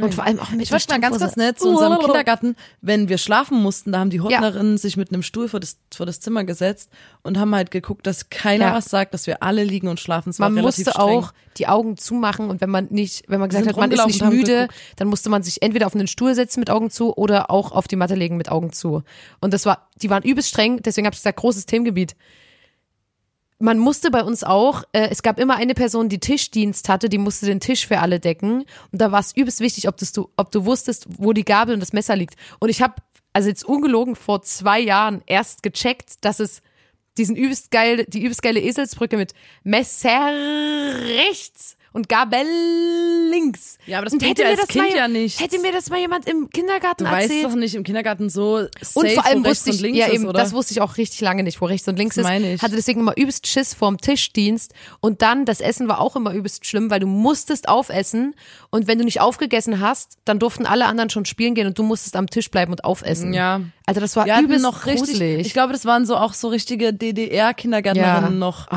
Und 0.00 0.14
vor 0.14 0.24
allem 0.24 0.38
auch 0.40 0.48
mit 0.50 0.62
Ich 0.62 0.70
möchte 0.70 0.90
mal 0.94 1.00
ganz 1.00 1.18
kurz 1.18 1.36
nett 1.36 1.58
zu 1.60 1.68
unserem 1.68 1.98
Kindergarten, 1.98 2.56
wenn 2.80 3.10
wir 3.10 3.18
schlafen 3.18 3.60
mussten, 3.60 3.92
da 3.92 3.98
haben 3.98 4.08
die 4.08 4.16
Ja. 4.16 4.22
Hortnerinnen 4.24 4.78
sich 4.78 4.96
mit 4.96 5.12
einem 5.12 5.22
Stuhl 5.22 5.48
vor 5.48 5.60
das, 5.60 5.76
vor 5.94 6.06
das 6.06 6.18
Zimmer 6.20 6.44
gesetzt 6.44 6.90
und 7.22 7.38
haben 7.38 7.54
halt 7.54 7.70
geguckt, 7.70 8.06
dass 8.06 8.30
keiner 8.30 8.68
Ja. 8.68 8.74
was 8.74 8.86
sagt, 8.86 9.12
dass 9.12 9.26
wir 9.26 9.42
alle 9.42 9.64
liegen 9.64 9.88
und 9.88 10.00
schlafen. 10.00 10.30
Es 10.30 10.38
Man 10.38 10.54
musste 10.54 10.90
streng. 10.90 11.02
auch 11.18 11.32
die 11.58 11.68
Augen 11.68 11.98
zumachen 11.98 12.48
und 12.48 12.62
wenn 12.62 12.70
man 12.70 12.86
nicht, 12.90 13.24
wenn 13.28 13.38
man 13.40 13.50
gesagt 13.50 13.66
hat, 13.66 13.76
man 13.76 13.90
ist 13.92 14.06
nicht 14.06 14.24
müde, 14.24 14.68
dann 14.96 15.08
musste 15.08 15.28
man 15.28 15.42
sich 15.42 15.60
entweder 15.60 15.86
auf 15.86 15.94
einen 15.94 16.06
Stuhl 16.06 16.34
setzen 16.34 16.60
mit 16.60 16.70
Augen 16.70 16.88
zu 16.88 17.14
oder 17.14 17.50
auch 17.50 17.72
auf 17.72 17.86
die 17.86 17.96
Matte 17.96 18.14
legen 18.14 18.38
mit 18.38 18.48
Augen 18.50 18.72
zu. 18.72 19.02
Und 19.40 19.52
das 19.52 19.66
war, 19.66 19.88
die 20.00 20.08
waren 20.08 20.22
übelst 20.22 20.48
streng, 20.48 20.80
deswegen 20.82 21.06
habe 21.06 21.12
ich 21.14 21.20
gesagt, 21.20 21.38
großes 21.38 21.66
Themengebiet. 21.66 22.16
Man 23.62 23.78
musste 23.78 24.10
bei 24.10 24.24
uns 24.24 24.42
auch, 24.42 24.82
äh, 24.90 25.06
es 25.10 25.22
gab 25.22 25.38
immer 25.38 25.54
eine 25.54 25.74
Person, 25.74 26.08
die 26.08 26.18
Tischdienst 26.18 26.88
hatte, 26.88 27.08
die 27.08 27.18
musste 27.18 27.46
den 27.46 27.60
Tisch 27.60 27.86
für 27.86 28.00
alle 28.00 28.18
decken. 28.18 28.64
Und 28.90 29.00
da 29.00 29.12
war 29.12 29.20
es 29.20 29.36
übelst 29.36 29.60
wichtig, 29.60 29.86
ob, 29.86 29.96
das 29.98 30.10
du, 30.10 30.30
ob 30.36 30.50
du 30.50 30.64
wusstest, 30.64 31.06
wo 31.08 31.32
die 31.32 31.44
Gabel 31.44 31.74
und 31.74 31.80
das 31.80 31.92
Messer 31.92 32.16
liegt. 32.16 32.34
Und 32.58 32.70
ich 32.70 32.82
habe, 32.82 32.96
also 33.32 33.48
jetzt 33.48 33.64
ungelogen, 33.64 34.16
vor 34.16 34.42
zwei 34.42 34.80
Jahren 34.80 35.22
erst 35.26 35.62
gecheckt, 35.62 36.24
dass 36.24 36.40
es 36.40 36.60
diesen 37.16 37.36
übelst 37.36 37.70
geil, 37.70 38.04
die 38.08 38.22
übelst 38.22 38.42
geile 38.42 38.58
Eselsbrücke 38.58 39.16
mit 39.16 39.32
Messer 39.62 40.32
rechts 41.28 41.76
und 41.92 42.08
Gabel 42.08 42.46
links. 43.30 43.78
Ja, 43.86 43.98
aber 43.98 44.04
das 44.06 44.12
und 44.12 44.22
bringt 44.22 44.38
ja 44.38 44.46
als 44.48 44.66
Kind 44.68 44.90
mal, 44.90 44.96
ja 44.96 45.08
nichts. 45.08 45.40
Hätte 45.40 45.58
mir 45.60 45.72
das 45.72 45.88
mal 45.90 45.98
jemand 45.98 46.28
im 46.28 46.50
Kindergarten 46.50 47.04
Du 47.04 47.10
weißt 47.10 47.30
erzählt. 47.30 47.44
doch 47.46 47.54
nicht 47.54 47.74
im 47.74 47.82
Kindergarten 47.82 48.28
so 48.30 48.58
safe, 48.80 48.98
Und 48.98 49.10
vor 49.12 49.24
allem 49.26 49.44
wo 49.44 49.48
rechts 49.48 49.66
wusste 49.66 49.70
ich, 49.70 49.76
und 49.76 49.82
links 49.82 49.98
ja 49.98 50.06
ist, 50.06 50.12
eben, 50.14 50.24
oder? 50.26 50.38
das 50.40 50.52
wusste 50.52 50.72
ich 50.72 50.80
auch 50.80 50.96
richtig 50.96 51.20
lange 51.20 51.42
nicht, 51.42 51.60
wo 51.60 51.66
rechts 51.66 51.88
und 51.88 51.96
links 51.98 52.16
Das 52.16 52.24
ist. 52.24 52.28
meine 52.30 52.54
ich. 52.54 52.62
Hatte 52.62 52.76
deswegen 52.76 53.00
immer 53.00 53.16
übelst 53.16 53.46
Schiss 53.46 53.74
vorm 53.74 53.98
Tischdienst. 53.98 54.74
Und 55.00 55.22
dann, 55.22 55.44
das 55.44 55.60
Essen 55.60 55.88
war 55.88 56.00
auch 56.00 56.16
immer 56.16 56.32
übelst 56.32 56.66
schlimm, 56.66 56.90
weil 56.90 57.00
du 57.00 57.06
musstest 57.06 57.68
aufessen. 57.68 58.34
Und 58.70 58.86
wenn 58.86 58.98
du 58.98 59.04
nicht 59.04 59.20
aufgegessen 59.20 59.80
hast, 59.80 60.18
dann 60.24 60.38
durften 60.38 60.66
alle 60.66 60.86
anderen 60.86 61.10
schon 61.10 61.24
spielen 61.24 61.54
gehen 61.54 61.66
und 61.66 61.78
du 61.78 61.82
musstest 61.82 62.16
am 62.16 62.28
Tisch 62.28 62.50
bleiben 62.50 62.72
und 62.72 62.84
aufessen. 62.84 63.32
Ja. 63.32 63.60
Also 63.86 64.00
das 64.00 64.14
war 64.16 64.26
übelst 64.40 64.62
noch 64.62 64.86
richtig, 64.86 65.08
gruselig. 65.10 65.46
ich 65.46 65.52
glaube, 65.52 65.72
das 65.72 65.84
waren 65.84 66.06
so 66.06 66.16
auch 66.16 66.34
so 66.34 66.48
richtige 66.48 66.92
DDR-Kindergärtnerinnen 66.94 68.32
Ja. 68.34 68.38
noch, 68.38 68.68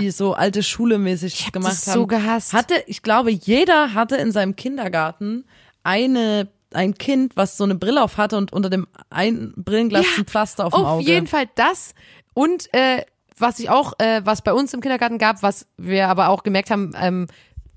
die 0.00 0.10
so 0.10 0.34
alte 0.34 0.62
Schule 0.62 0.98
mäßig 0.98 1.52
gemacht 1.52 1.72
das 1.72 1.86
haben. 1.88 1.94
so 1.94 2.06
gehasst. 2.06 2.52
Hatte, 2.52 2.74
ich 2.86 3.02
glaube, 3.02 3.30
jeder 3.30 3.94
hatte 3.94 4.16
in 4.16 4.32
seinem 4.32 4.56
Kindergarten 4.56 5.44
eine, 5.82 6.48
ein 6.72 6.94
Kind, 6.94 7.36
was 7.36 7.56
so 7.56 7.64
eine 7.64 7.74
Brille 7.74 8.02
auf 8.02 8.16
hatte 8.16 8.36
und 8.36 8.52
unter 8.52 8.70
dem 8.70 8.86
einen 9.10 9.52
Brillenglas 9.56 10.06
ein 10.16 10.24
Pflaster 10.24 10.66
auf 10.66 10.72
dem 10.74 10.80
Auf 10.82 10.86
Auge. 11.00 11.04
jeden 11.04 11.26
Fall 11.26 11.48
das. 11.56 11.94
Und 12.32 12.72
äh, 12.72 13.02
was 13.36 13.58
ich 13.58 13.68
auch, 13.68 13.92
äh, 13.98 14.22
was 14.24 14.42
bei 14.42 14.52
uns 14.52 14.72
im 14.74 14.80
Kindergarten 14.80 15.18
gab, 15.18 15.42
was 15.42 15.66
wir 15.76 16.08
aber 16.08 16.28
auch 16.28 16.42
gemerkt 16.42 16.70
haben, 16.70 16.92
ähm, 16.98 17.26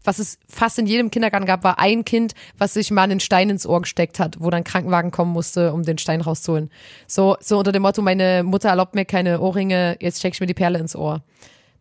was 0.07 0.19
es 0.19 0.39
fast 0.47 0.79
in 0.79 0.87
jedem 0.87 1.11
Kindergarten 1.11 1.45
gab, 1.45 1.65
war 1.65 1.79
ein 1.79 2.05
Kind, 2.05 2.33
was 2.57 2.73
sich 2.73 2.91
mal 2.91 3.03
einen 3.03 3.19
Stein 3.19 3.49
ins 3.49 3.67
Ohr 3.67 3.81
gesteckt 3.81 4.19
hat, 4.19 4.37
wo 4.39 4.49
dann 4.49 4.63
Krankenwagen 4.63 5.11
kommen 5.11 5.33
musste, 5.33 5.73
um 5.73 5.83
den 5.83 5.97
Stein 5.97 6.21
rauszuholen. 6.21 6.71
So, 7.07 7.35
so 7.41 7.57
unter 7.57 7.73
dem 7.73 7.81
Motto, 7.81 8.01
meine 8.01 8.43
Mutter 8.43 8.69
erlaubt 8.69 8.95
mir 8.95 9.03
keine 9.03 9.41
Ohrringe, 9.41 9.97
jetzt 9.99 10.19
steck 10.19 10.33
ich 10.33 10.39
mir 10.39 10.47
die 10.47 10.53
Perle 10.53 10.79
ins 10.79 10.95
Ohr. 10.95 11.23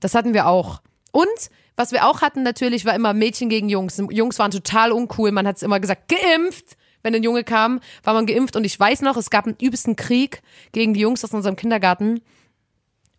Das 0.00 0.16
hatten 0.16 0.34
wir 0.34 0.48
auch. 0.48 0.80
Und 1.12 1.28
was 1.76 1.92
wir 1.92 2.04
auch 2.04 2.20
hatten 2.20 2.42
natürlich, 2.42 2.84
war 2.84 2.96
immer 2.96 3.14
Mädchen 3.14 3.48
gegen 3.48 3.68
Jungs. 3.68 4.02
Jungs 4.10 4.40
waren 4.40 4.50
total 4.50 4.90
uncool. 4.90 5.30
Man 5.30 5.46
hat 5.46 5.56
es 5.56 5.62
immer 5.62 5.78
gesagt, 5.78 6.08
geimpft. 6.08 6.76
wenn 7.02 7.14
ein 7.14 7.22
Junge 7.22 7.44
kam, 7.44 7.78
war 8.02 8.14
man 8.14 8.26
geimpft 8.26 8.56
und 8.56 8.64
ich 8.64 8.78
weiß 8.78 9.02
noch, 9.02 9.16
es 9.16 9.30
gab 9.30 9.46
einen 9.46 9.56
übelsten 9.60 9.94
Krieg 9.94 10.42
gegen 10.72 10.94
die 10.94 11.00
Jungs 11.00 11.22
aus 11.22 11.32
unserem 11.32 11.54
Kindergarten. 11.54 12.22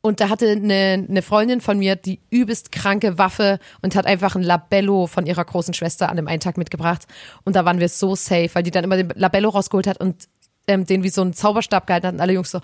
Und 0.08 0.22
da 0.22 0.30
hatte 0.30 0.50
eine, 0.50 1.06
eine 1.10 1.22
Freundin 1.22 1.60
von 1.60 1.78
mir 1.78 1.98
die 1.98 2.22
übelst 2.30 2.72
kranke 2.72 3.18
Waffe 3.18 3.60
und 3.82 3.96
hat 3.96 4.06
einfach 4.06 4.36
ein 4.36 4.42
Labello 4.42 5.06
von 5.06 5.26
ihrer 5.26 5.44
großen 5.44 5.74
Schwester 5.74 6.10
an 6.10 6.16
dem 6.16 6.30
einen 6.30 6.40
Tag 6.40 6.58
mitgebracht. 6.58 7.08
Und 7.44 7.58
da 7.58 7.66
waren 7.66 7.80
wir 7.80 7.90
so 7.90 8.16
safe, 8.16 8.50
weil 8.54 8.64
die 8.64 8.72
dann 8.72 8.86
immer 8.86 8.96
den 8.96 9.10
Labello 9.16 9.50
rausgeholt 9.50 9.86
hat 9.86 10.00
und 10.00 10.30
ähm, 10.68 10.86
den 10.86 11.04
wie 11.04 11.10
so 11.10 11.22
einen 11.22 11.34
Zauberstab 11.34 11.88
gehalten 11.88 12.08
hat 12.08 12.14
und 12.14 12.22
alle 12.22 12.34
Jungs 12.34 12.52
so, 12.52 12.62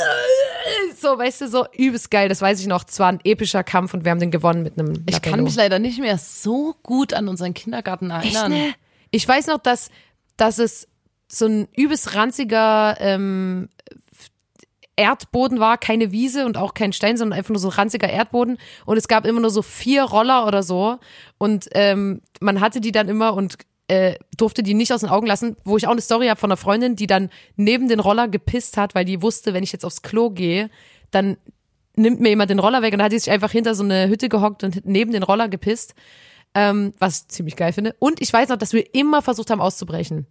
so, 1.00 1.18
weißt 1.18 1.40
du, 1.40 1.48
so 1.48 1.66
übelst 1.72 2.10
geil. 2.10 2.28
Das 2.28 2.42
weiß 2.42 2.60
ich 2.60 2.66
noch. 2.66 2.84
Es 2.86 2.98
war 2.98 3.08
ein 3.08 3.20
epischer 3.24 3.64
Kampf 3.64 3.94
und 3.94 4.04
wir 4.04 4.10
haben 4.10 4.20
den 4.20 4.30
gewonnen 4.30 4.62
mit 4.62 4.78
einem 4.78 5.04
Ich 5.08 5.22
kann 5.22 5.42
mich 5.42 5.56
leider 5.56 5.78
nicht 5.78 5.98
mehr 6.00 6.18
so 6.18 6.74
gut 6.82 7.14
an 7.14 7.28
unseren 7.28 7.54
Kindergarten 7.54 8.10
erinnern. 8.10 8.52
ne? 8.52 8.74
Ich 9.10 9.26
weiß 9.26 9.46
noch, 9.46 9.58
dass, 9.58 9.88
dass 10.36 10.58
es 10.58 10.86
so 11.28 11.46
ein 11.46 11.68
übelst 11.74 12.14
ranziger 12.14 12.96
ähm, 13.00 13.70
Erdboden 14.98 15.60
war, 15.60 15.78
keine 15.78 16.12
Wiese 16.12 16.44
und 16.44 16.56
auch 16.56 16.74
kein 16.74 16.92
Stein, 16.92 17.16
sondern 17.16 17.38
einfach 17.38 17.50
nur 17.50 17.60
so 17.60 17.68
ranziger 17.68 18.10
Erdboden. 18.10 18.58
Und 18.84 18.96
es 18.96 19.08
gab 19.08 19.26
immer 19.26 19.40
nur 19.40 19.50
so 19.50 19.62
vier 19.62 20.02
Roller 20.02 20.46
oder 20.46 20.62
so. 20.62 20.98
Und 21.38 21.68
ähm, 21.72 22.20
man 22.40 22.60
hatte 22.60 22.80
die 22.80 22.92
dann 22.92 23.08
immer 23.08 23.34
und 23.34 23.56
äh, 23.88 24.16
durfte 24.36 24.62
die 24.62 24.74
nicht 24.74 24.92
aus 24.92 25.00
den 25.00 25.08
Augen 25.08 25.26
lassen, 25.26 25.56
wo 25.64 25.76
ich 25.76 25.86
auch 25.86 25.92
eine 25.92 26.00
Story 26.00 26.26
habe 26.26 26.38
von 26.38 26.50
einer 26.50 26.58
Freundin, 26.58 26.96
die 26.96 27.06
dann 27.06 27.30
neben 27.56 27.88
den 27.88 28.00
Roller 28.00 28.28
gepisst 28.28 28.76
hat, 28.76 28.94
weil 28.94 29.04
die 29.04 29.22
wusste, 29.22 29.54
wenn 29.54 29.64
ich 29.64 29.72
jetzt 29.72 29.84
aufs 29.84 30.02
Klo 30.02 30.30
gehe, 30.30 30.68
dann 31.10 31.38
nimmt 31.96 32.20
mir 32.20 32.28
jemand 32.28 32.50
den 32.50 32.58
Roller 32.58 32.82
weg 32.82 32.92
und 32.92 32.98
dann 32.98 33.06
hat 33.06 33.12
die 33.12 33.18
sich 33.18 33.30
einfach 33.30 33.50
hinter 33.50 33.74
so 33.74 33.82
eine 33.82 34.08
Hütte 34.08 34.28
gehockt 34.28 34.62
und 34.62 34.84
neben 34.84 35.12
den 35.12 35.22
Roller 35.22 35.48
gepisst 35.48 35.94
ähm, 36.54 36.94
was 36.98 37.22
ich 37.22 37.28
ziemlich 37.28 37.56
geil 37.56 37.72
finde. 37.72 37.94
Und 37.98 38.20
ich 38.20 38.32
weiß 38.32 38.48
noch, 38.48 38.56
dass 38.56 38.72
wir 38.72 38.94
immer 38.94 39.22
versucht 39.22 39.50
haben 39.50 39.60
auszubrechen. 39.60 40.26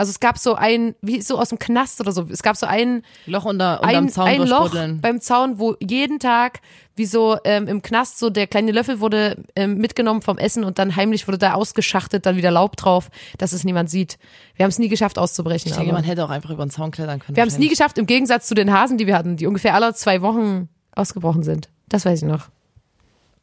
Also 0.00 0.12
es 0.12 0.18
gab 0.18 0.38
so 0.38 0.54
ein, 0.54 0.94
wie 1.02 1.20
so 1.20 1.38
aus 1.38 1.50
dem 1.50 1.58
Knast 1.58 2.00
oder 2.00 2.10
so, 2.10 2.26
es 2.30 2.42
gab 2.42 2.56
so 2.56 2.64
ein, 2.64 3.02
Loch 3.26 3.44
unter, 3.44 3.84
ein, 3.84 4.08
Zaun 4.08 4.28
ein 4.28 4.46
Loch 4.46 4.74
beim 5.02 5.20
Zaun, 5.20 5.58
wo 5.58 5.76
jeden 5.78 6.18
Tag, 6.18 6.62
wie 6.96 7.04
so 7.04 7.36
ähm, 7.44 7.68
im 7.68 7.82
Knast, 7.82 8.18
so 8.18 8.30
der 8.30 8.46
kleine 8.46 8.72
Löffel 8.72 9.00
wurde 9.00 9.44
ähm, 9.54 9.76
mitgenommen 9.76 10.22
vom 10.22 10.38
Essen 10.38 10.64
und 10.64 10.78
dann 10.78 10.96
heimlich 10.96 11.28
wurde 11.28 11.36
da 11.36 11.52
ausgeschachtet, 11.52 12.24
dann 12.24 12.38
wieder 12.38 12.50
Laub 12.50 12.78
drauf, 12.78 13.10
dass 13.36 13.52
es 13.52 13.62
niemand 13.64 13.90
sieht. 13.90 14.18
Wir 14.54 14.64
haben 14.64 14.70
es 14.70 14.78
nie 14.78 14.88
geschafft 14.88 15.18
auszubrechen. 15.18 15.70
Ich 15.70 15.76
denke, 15.76 15.92
man 15.92 16.02
hätte 16.02 16.24
auch 16.24 16.30
einfach 16.30 16.48
über 16.48 16.64
den 16.64 16.70
Zaun 16.70 16.92
klettern 16.92 17.18
können. 17.18 17.36
wir 17.36 17.42
haben 17.42 17.50
es 17.50 17.58
nie 17.58 17.68
geschafft, 17.68 17.98
im 17.98 18.06
Gegensatz 18.06 18.46
zu 18.46 18.54
den 18.54 18.72
Hasen, 18.72 18.96
die 18.96 19.06
wir 19.06 19.18
hatten, 19.18 19.36
die 19.36 19.46
ungefähr 19.46 19.74
alle 19.74 19.92
zwei 19.92 20.22
Wochen 20.22 20.70
ausgebrochen 20.92 21.42
sind. 21.42 21.68
Das 21.90 22.06
weiß 22.06 22.22
ich 22.22 22.26
noch. 22.26 22.48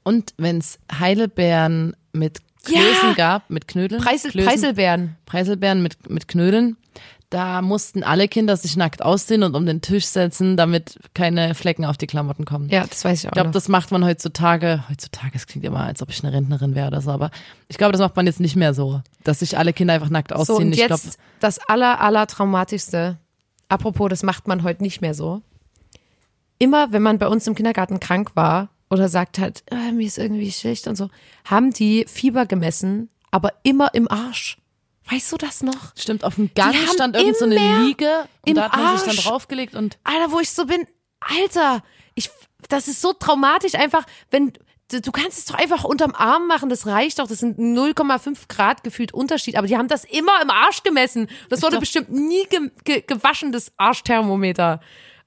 Und 0.02 0.34
wenn 0.38 0.58
es 0.58 0.80
Heidelbeeren 0.92 1.96
mit 2.14 2.40
Ja! 2.70 2.80
Klößen 2.80 3.16
gab, 3.16 3.50
mit 3.50 3.68
Knödeln. 3.68 4.02
Preisel, 4.02 4.32
Klößen, 4.32 4.50
Preiselbeeren. 4.50 5.16
Preiselbeeren 5.26 5.82
mit, 5.82 6.10
mit 6.10 6.28
Knödeln. 6.28 6.78
Da 7.30 7.62
mussten 7.62 8.04
alle 8.04 8.30
Kinder 8.30 8.56
sich 8.56 8.78
nackt 8.78 9.02
ausziehen 9.02 9.44
und 9.44 9.54
um 9.54 9.66
den 9.66 9.82
Tisch 9.82 10.06
setzen, 10.06 10.56
damit 10.56 10.98
keine 11.14 11.56
Flecken 11.56 11.84
auf 11.84 11.98
die 11.98 12.08
Klamotten 12.08 12.46
kommen. 12.46 12.70
Ja, 12.70 12.86
das 12.88 13.04
weiß 13.04 13.20
ich 13.20 13.26
auch 13.26 13.32
Ich 13.32 13.34
glaube, 13.34 13.52
das 13.52 13.68
macht 13.68 13.92
man 13.92 14.06
heutzutage, 14.06 14.86
heutzutage, 14.90 15.34
es 15.36 15.46
klingt 15.46 15.66
immer, 15.66 15.82
als 15.82 16.02
ob 16.02 16.10
ich 16.10 16.24
eine 16.24 16.32
Rentnerin 16.32 16.74
wäre 16.74 16.88
oder 16.88 17.02
so, 17.02 17.12
aber 17.12 17.32
ich 17.68 17.78
glaube, 17.78 17.92
das 17.92 18.00
macht 18.00 18.16
man 18.16 18.28
jetzt 18.28 18.40
nicht 18.40 18.56
mehr 18.56 18.74
so, 18.74 19.02
dass 19.26 19.40
sich 19.40 19.58
alle 19.58 19.74
Kinder 19.74 19.94
einfach 19.94 20.10
nackt 20.10 20.30
So, 20.30 20.36
ausziehen. 20.36 20.68
und 20.68 20.72
ich 20.72 20.80
jetzt 20.80 20.88
glaube, 20.88 21.18
das 21.42 21.60
aller, 21.68 22.00
aller 22.00 22.28
traumatischste. 22.28 23.18
Apropos, 23.68 24.08
das 24.08 24.24
macht 24.24 24.48
man 24.48 24.64
heute 24.64 24.82
nicht 24.82 25.02
mehr 25.02 25.14
so. 25.14 25.42
Immer, 26.60 26.94
wenn 26.94 27.02
man 27.04 27.20
bei 27.20 27.28
uns 27.28 27.46
im 27.46 27.56
Kindergarten 27.56 28.00
krank 28.00 28.32
war 28.36 28.70
oder 28.90 29.10
sagt 29.10 29.40
halt, 29.40 29.64
ah, 29.72 29.92
mir 29.92 30.08
ist 30.08 30.18
irgendwie 30.18 30.52
schlecht 30.52 30.88
und 30.88 30.96
so, 30.96 31.10
haben 31.46 31.72
die 31.72 32.06
Fieber 32.08 32.46
gemessen, 32.46 33.10
aber 33.32 33.52
immer 33.64 33.94
im 33.94 34.10
Arsch. 34.10 34.58
Weißt 35.10 35.32
du 35.32 35.38
das 35.38 35.64
noch? 35.64 35.96
stimmt, 35.96 36.24
auf 36.26 36.36
dem 36.36 36.50
Gang 36.54 36.76
stand 36.94 37.16
irgend 37.16 37.38
so 37.38 37.46
eine 37.46 37.56
Liege 37.86 38.28
und 38.42 38.50
im 38.50 38.56
da 38.56 38.64
hat 38.72 38.76
man 38.78 38.98
sich 38.98 39.08
Arsch. 39.08 39.16
dann 39.18 39.26
draufgelegt 39.26 39.76
und 39.76 39.98
Alter, 40.04 40.32
wo 40.32 40.40
ich 40.40 40.50
so 40.52 40.66
bin, 40.66 40.86
Alter, 41.22 41.82
ich, 42.16 42.30
das 42.70 42.88
ist 42.88 43.02
so 43.02 43.14
traumatisch 43.14 43.76
einfach, 43.76 44.04
wenn, 44.32 44.52
du 44.90 45.12
kannst 45.12 45.38
es 45.38 45.46
doch 45.46 45.56
einfach 45.56 45.84
unterm 45.86 46.14
Arm 46.14 46.48
machen, 46.48 46.70
das 46.70 46.86
reicht 46.88 47.20
doch, 47.20 47.28
das 47.28 47.40
sind 47.40 47.58
0,5 47.58 48.48
Grad 48.50 48.84
gefühlt 48.84 49.14
Unterschied, 49.14 49.56
aber 49.58 49.68
die 49.68 49.78
haben 49.78 49.88
das 49.88 50.04
immer 50.04 50.42
im 50.42 50.50
Arsch 50.50 50.84
gemessen. 50.84 51.28
Das 51.50 51.62
wurde 51.62 51.80
bestimmt 51.80 52.10
nie 52.12 52.44
ge 52.50 52.72
ge 52.84 53.02
gewaschen, 53.06 53.52
das 53.52 53.72
Arschthermometer. 53.78 54.80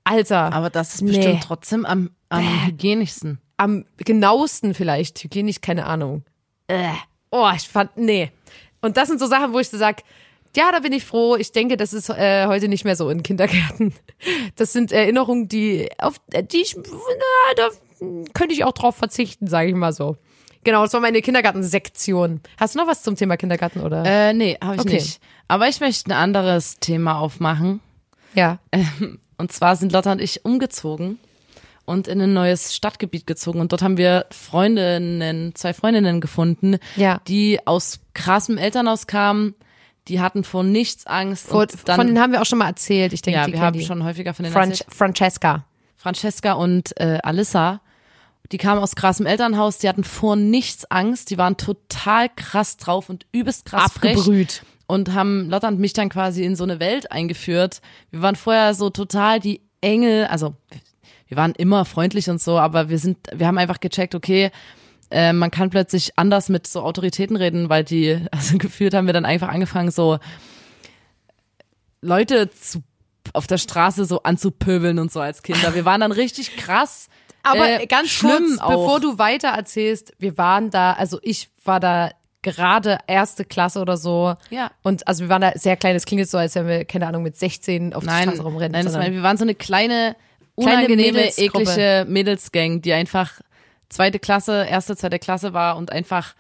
Alter, 0.04 0.52
aber 0.52 0.70
das 0.70 0.94
ist 0.94 1.02
Nee. 1.02 1.12
bestimmt 1.16 1.42
trotzdem 1.42 1.84
am, 1.84 2.10
am 2.30 2.66
hygienischsten. 2.66 3.38
Am 3.60 3.84
genauesten 3.98 4.72
vielleicht, 4.72 5.22
hygienisch, 5.22 5.60
keine 5.60 5.84
Ahnung. 5.86 6.24
Äh. 6.66 6.92
Oh, 7.30 7.48
ich 7.54 7.68
fand, 7.68 7.94
nee. 7.96 8.32
Und 8.80 8.96
das 8.96 9.08
sind 9.08 9.20
so 9.20 9.26
Sachen, 9.26 9.52
wo 9.52 9.58
ich 9.58 9.68
so 9.68 9.76
sag, 9.76 10.02
ja, 10.56 10.72
da 10.72 10.80
bin 10.80 10.92
ich 10.94 11.04
froh. 11.04 11.36
Ich 11.36 11.52
denke, 11.52 11.76
das 11.76 11.92
ist 11.92 12.08
äh, 12.08 12.46
heute 12.46 12.68
nicht 12.68 12.84
mehr 12.84 12.96
so 12.96 13.10
in 13.10 13.22
Kindergärten. 13.22 13.92
Das 14.56 14.72
sind 14.74 14.92
Erinnerungen, 14.92 15.48
die 15.48 15.88
auf 15.98 16.16
die 16.30 16.60
ich, 16.60 16.76
na, 16.76 17.54
da 17.56 17.68
könnte 18.34 18.52
ich 18.54 18.64
auch 18.64 18.72
drauf 18.72 18.96
verzichten, 18.96 19.46
sage 19.46 19.68
ich 19.70 19.74
mal 19.74 19.92
so. 19.94 20.16
Genau, 20.62 20.82
das 20.82 20.92
war 20.92 21.00
meine 21.00 21.22
Kindergartensektion. 21.22 22.40
Hast 22.58 22.74
du 22.74 22.80
noch 22.80 22.86
was 22.86 23.02
zum 23.02 23.16
Thema 23.16 23.38
Kindergarten 23.38 23.80
oder? 23.80 24.04
Äh, 24.04 24.34
nee, 24.34 24.58
habe 24.62 24.74
ich 24.74 24.80
Okay. 24.82 24.94
nicht. 24.94 25.20
Aber 25.48 25.68
ich 25.68 25.80
möchte 25.80 26.10
ein 26.10 26.12
anderes 26.12 26.78
Thema 26.80 27.18
aufmachen. 27.18 27.80
ja. 28.34 28.58
Und 29.38 29.52
zwar 29.52 29.76
sind 29.76 29.92
Lotta 29.92 30.12
und 30.12 30.20
ich 30.20 30.44
umgezogen 30.44 31.18
und 31.90 32.08
in 32.08 32.20
ein 32.20 32.32
neues 32.32 32.74
Stadtgebiet 32.74 33.26
gezogen. 33.26 33.60
Und 33.60 33.72
dort 33.72 33.82
haben 33.82 33.96
wir 33.96 34.26
Freundinnen, 34.30 35.54
zwei 35.54 35.74
Freundinnen 35.74 36.20
gefunden, 36.20 36.76
Ja. 36.96 37.20
die 37.28 37.58
aus 37.66 38.00
krassem 38.14 38.58
Elternhaus 38.58 39.06
kamen. 39.06 39.54
Die 40.08 40.20
hatten 40.20 40.44
vor 40.44 40.62
nichts 40.64 41.06
Angst. 41.06 41.48
Vor, 41.48 41.62
und 41.62 41.74
dann, 41.88 41.96
von 41.96 42.06
denen 42.06 42.20
haben 42.20 42.32
wir 42.32 42.40
auch 42.40 42.46
schon 42.46 42.58
mal 42.58 42.68
erzählt. 42.68 43.12
Ich 43.12 43.22
denke, 43.22 43.40
ja, 43.40 43.46
die 43.46 43.52
wir 43.52 43.60
haben 43.60 43.78
die. 43.78 43.84
schon 43.84 44.02
häufiger 44.04 44.32
von 44.34 44.44
denen 44.44 44.52
Fran 44.52 44.70
erzählt. 44.70 44.92
Francesca. 44.94 45.64
Francesca 45.96 46.52
und 46.54 46.98
äh, 46.98 47.18
Alissa. 47.22 47.80
Die 48.52 48.58
kamen 48.58 48.80
aus 48.82 48.96
krassem 48.96 49.26
Elternhaus, 49.26 49.78
die 49.78 49.88
hatten 49.88 50.02
vor 50.02 50.34
nichts 50.34 50.90
Angst, 50.90 51.30
die 51.30 51.38
waren 51.38 51.56
total 51.56 52.28
krass 52.34 52.78
drauf 52.78 53.08
und 53.08 53.24
übelst 53.30 53.64
krass 53.66 53.92
frech 53.92 54.16
Abgebrüht. 54.16 54.62
und 54.88 55.12
haben 55.14 55.48
Lotta 55.50 55.68
und 55.68 55.78
mich 55.78 55.92
dann 55.92 56.08
quasi 56.08 56.44
in 56.44 56.56
so 56.56 56.64
eine 56.64 56.80
Welt 56.80 57.12
eingeführt. 57.12 57.80
Wir 58.10 58.22
waren 58.22 58.34
vorher 58.34 58.74
so 58.74 58.90
total 58.90 59.38
die 59.38 59.60
Engel, 59.82 60.24
also 60.26 60.54
wir 61.30 61.36
waren 61.36 61.52
immer 61.54 61.84
freundlich 61.84 62.28
und 62.28 62.42
so, 62.42 62.58
aber 62.58 62.88
wir 62.88 62.98
sind, 62.98 63.16
wir 63.32 63.46
haben 63.46 63.56
einfach 63.56 63.78
gecheckt, 63.78 64.16
okay, 64.16 64.50
äh, 65.12 65.32
man 65.32 65.52
kann 65.52 65.70
plötzlich 65.70 66.18
anders 66.18 66.48
mit 66.48 66.66
so 66.66 66.82
Autoritäten 66.82 67.36
reden, 67.36 67.68
weil 67.68 67.84
die, 67.84 68.18
also 68.32 68.58
gefühlt 68.58 68.94
haben 68.94 69.06
wir 69.06 69.14
dann 69.14 69.24
einfach 69.24 69.48
angefangen, 69.48 69.92
so 69.92 70.18
Leute 72.02 72.50
zu, 72.50 72.82
auf 73.32 73.46
der 73.46 73.58
Straße 73.58 74.06
so 74.06 74.24
anzupöbeln 74.24 74.98
und 74.98 75.12
so 75.12 75.20
als 75.20 75.44
Kinder. 75.44 75.74
Wir 75.76 75.84
waren 75.84 76.00
dann 76.00 76.12
richtig 76.12 76.56
krass. 76.56 77.08
Aber 77.44 77.80
äh, 77.80 77.86
ganz 77.86 78.08
schlimm 78.08 78.46
kurz, 78.48 78.60
auch. 78.60 78.70
bevor 78.70 79.00
du 79.00 79.18
weiter 79.18 79.48
erzählst, 79.48 80.12
wir 80.18 80.36
waren 80.36 80.70
da, 80.70 80.94
also 80.94 81.20
ich 81.22 81.48
war 81.64 81.78
da 81.78 82.10
gerade 82.42 82.98
erste 83.06 83.44
Klasse 83.44 83.80
oder 83.80 83.96
so. 83.96 84.34
Ja. 84.50 84.72
Und 84.82 85.06
also 85.06 85.22
wir 85.22 85.28
waren 85.28 85.42
da 85.42 85.52
sehr 85.54 85.76
klein, 85.76 85.94
es 85.94 86.06
klingt 86.06 86.20
jetzt 86.20 86.32
so, 86.32 86.38
als 86.38 86.56
wenn 86.56 86.66
wir, 86.66 86.84
keine 86.84 87.06
Ahnung, 87.06 87.22
mit 87.22 87.36
16 87.36 87.94
auf 87.94 88.04
der 88.04 88.22
Straße 88.22 88.42
rumrennen. 88.42 88.72
nein 88.72 88.84
das 88.84 88.94
war, 88.94 89.08
wir 89.08 89.22
waren 89.22 89.36
so 89.36 89.44
eine 89.44 89.54
Kleine 89.54 90.16
unangenehme, 90.64 91.18
Mädelsgruppe. 91.18 91.62
eklige 91.62 92.06
Mädelsgang, 92.08 92.82
die 92.82 92.92
einfach 92.92 93.40
zweite 93.88 94.18
Klasse, 94.18 94.66
erste, 94.68 94.96
zweite 94.96 95.18
Klasse 95.18 95.52
war 95.52 95.76
und 95.76 95.92
einfach 95.92 96.34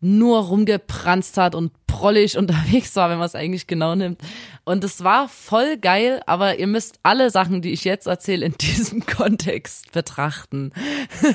nur 0.00 0.40
rumgepranzt 0.44 1.36
hat 1.36 1.54
und 1.54 1.72
prollig 1.86 2.38
unterwegs 2.38 2.96
war, 2.96 3.10
wenn 3.10 3.18
man 3.18 3.26
es 3.26 3.34
eigentlich 3.34 3.66
genau 3.66 3.94
nimmt. 3.94 4.20
Und 4.64 4.82
es 4.82 5.04
war 5.04 5.28
voll 5.28 5.76
geil, 5.76 6.22
aber 6.26 6.58
ihr 6.58 6.66
müsst 6.66 6.98
alle 7.02 7.30
Sachen, 7.30 7.60
die 7.62 7.72
ich 7.72 7.84
jetzt 7.84 8.06
erzähle, 8.06 8.46
in 8.46 8.52
diesem 8.60 9.04
Kontext 9.04 9.92
betrachten. 9.92 10.72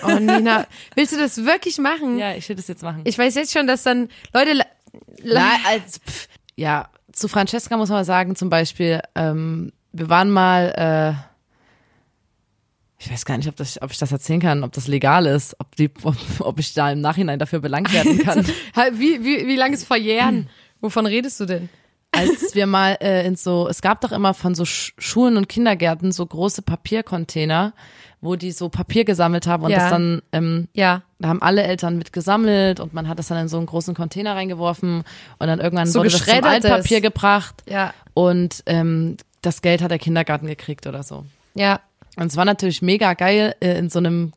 oh 0.04 0.20
Nina, 0.20 0.66
willst 0.96 1.14
du 1.14 1.18
das 1.18 1.46
wirklich 1.46 1.78
machen? 1.78 2.18
Ja, 2.18 2.34
ich 2.34 2.50
will 2.50 2.56
das 2.56 2.68
jetzt 2.68 2.84
machen. 2.84 3.02
Ich 3.06 3.18
weiß 3.18 3.36
jetzt 3.36 3.54
schon, 3.54 3.68
dass 3.68 3.84
dann 3.84 4.10
Leute, 4.34 4.62
Nein, 5.24 5.60
als, 5.66 6.00
pff, 6.00 6.28
ja, 6.56 6.90
zu 7.12 7.28
Francesca 7.28 7.78
muss 7.78 7.90
man 7.90 8.04
sagen, 8.04 8.36
zum 8.36 8.50
Beispiel, 8.50 9.02
ähm, 9.16 9.72
wir 9.92 10.10
waren 10.10 10.30
mal, 10.30 11.16
äh, 11.18 11.35
ich 12.98 13.12
weiß 13.12 13.26
gar 13.26 13.38
nicht, 13.38 13.48
ob, 13.50 13.56
das, 13.56 13.82
ob 13.82 13.92
ich 13.92 13.98
das 13.98 14.12
erzählen 14.12 14.40
kann, 14.40 14.64
ob 14.64 14.72
das 14.72 14.88
legal 14.88 15.26
ist, 15.26 15.56
ob, 15.60 15.76
die, 15.76 15.90
ob, 16.04 16.16
ob 16.40 16.60
ich 16.60 16.74
da 16.74 16.92
im 16.92 17.02
Nachhinein 17.02 17.40
dafür 17.40 17.60
belangt 17.60 17.92
werden 17.94 18.20
kann. 18.20 18.46
wie, 18.94 19.24
wie, 19.24 19.48
wie 19.48 19.56
lange 19.56 19.74
ist 19.76 19.86
verjähren? 19.86 20.50
Wovon 20.82 21.06
redest 21.06 21.40
du 21.40 21.46
denn? 21.46 21.70
Als 22.12 22.56
wir 22.56 22.66
mal 22.66 22.98
äh, 23.02 23.28
in 23.28 23.36
so, 23.36 23.68
es 23.68 23.82
gab 23.82 24.00
doch 24.00 24.14
immer 24.14 24.34
von 24.34 24.56
so 24.56 24.64
Sch 24.64 24.94
Schulen 24.98 25.36
und 25.36 25.50
Kindergärten 25.50 26.14
so 26.14 26.26
große 26.26 26.62
Papiercontainer, 26.62 27.74
wo 28.22 28.38
die 28.38 28.52
so 28.52 28.70
Papier 28.70 29.04
gesammelt 29.04 29.48
haben 29.48 29.64
und 29.66 29.72
Ja. 29.72 29.78
das 29.80 29.90
dann, 29.90 30.22
ähm, 30.32 30.70
Ja. 30.74 31.02
da 31.20 31.28
haben 31.28 31.42
alle 31.42 31.64
Eltern 31.64 31.98
mit 31.98 32.14
gesammelt 32.14 32.80
und 32.80 32.94
man 32.94 33.10
hat 33.10 33.20
das 33.20 33.28
dann 33.28 33.38
in 33.40 33.48
so 33.50 33.58
einen 33.58 33.66
großen 33.66 33.94
Container 33.96 34.34
reingeworfen 34.36 35.04
und 35.40 35.48
dann 35.48 35.60
irgendwann 35.60 35.88
So 35.88 36.00
wurde 36.00 36.10
das 36.10 36.24
zum. 36.24 36.44
Altpapier 36.46 37.02
gebracht. 37.02 37.64
Ja. 37.70 37.94
Und 38.14 38.64
ähm, 38.66 39.18
das 39.42 39.62
Geld 39.62 39.82
hat 39.82 39.92
der 39.92 40.00
Kindergarten 40.00 40.48
gekriegt 40.48 40.88
oder 40.88 41.04
so. 41.04 41.26
Ja. 41.54 41.82
Und 42.16 42.28
es 42.28 42.38
war 42.38 42.46
natürlich 42.46 42.82
mega 42.82 43.14
geil, 43.14 43.56
äh, 43.60 43.78
in 43.78 43.90
so 43.90 44.00
einem 44.00 44.34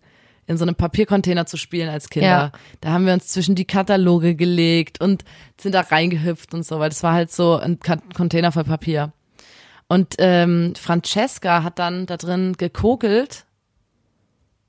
in 0.48 0.56
so 0.56 0.64
einem 0.64 0.74
Papiercontainer 0.74 1.44
zu 1.44 1.58
spielen 1.58 1.90
als 1.90 2.08
Kinder. 2.08 2.26
Ja. 2.26 2.52
Da 2.80 2.88
haben 2.88 3.04
wir 3.04 3.12
uns 3.12 3.28
zwischen 3.28 3.54
die 3.54 3.66
Kataloge 3.66 4.34
gelegt 4.34 4.98
und 4.98 5.22
sind 5.60 5.74
da 5.74 5.82
reingehüpft 5.82 6.54
und 6.54 6.64
so, 6.64 6.78
weil 6.78 6.88
das 6.88 7.02
war 7.02 7.12
halt 7.12 7.30
so 7.30 7.56
ein 7.56 7.78
Container 8.14 8.50
voll 8.50 8.64
Papier. 8.64 9.12
Und 9.88 10.16
ähm, 10.18 10.72
Francesca 10.74 11.62
hat 11.62 11.78
dann 11.78 12.06
da 12.06 12.16
drin 12.16 12.54
gekokelt 12.56 13.44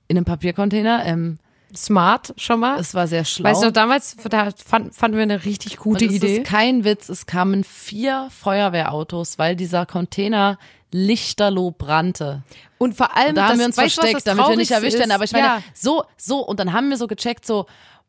in 0.09 0.17
einem 0.17 0.25
Papiercontainer. 0.25 1.05
Ähm, 1.05 1.39
Smart 1.75 2.33
schon 2.37 2.59
mal. 2.61 2.79
es 2.79 2.93
war 2.95 3.07
sehr 3.07 3.23
schlau. 3.25 3.49
Weißt 3.49 3.63
du, 3.63 3.71
damals 3.71 4.17
da 4.29 4.49
fand, 4.51 4.95
fanden 4.95 5.17
wir 5.17 5.23
eine 5.23 5.45
richtig 5.45 5.77
gute 5.77 6.05
Und 6.05 6.11
es 6.11 6.17
Idee. 6.17 6.37
ist 6.37 6.45
kein 6.45 6.83
Witz, 6.83 7.09
es 7.09 7.25
kamen 7.25 7.63
vier 7.63 8.27
Feuerwehrautos, 8.31 9.37
weil 9.37 9.55
dieser 9.55 9.85
Container 9.85 10.57
lichterloh 10.91 11.71
brannte. 11.71 12.43
Und 12.77 12.95
vor 12.95 13.15
allem, 13.15 13.29
Und 13.29 13.35
da 13.35 13.43
haben 13.43 13.51
das, 13.51 13.59
wir 13.59 13.65
uns 13.65 13.77
was 13.77 13.93
versteckt, 13.93 14.27
damit 14.27 14.47
wir 14.47 14.55
nicht 14.55 14.71
erwischt 14.71 14.97
werden. 14.97 15.11
Aber 15.11 15.23
ich 15.23 15.31
meine, 15.31 15.45
ja. 15.45 15.63
so, 15.73 16.03
so, 16.17 16.39
und 16.39 16.59
dann 16.59 16.73
haben 16.73 16.89
wir 16.89 16.97
so 16.97 17.07
gecheckt, 17.07 17.45
so, 17.45 17.65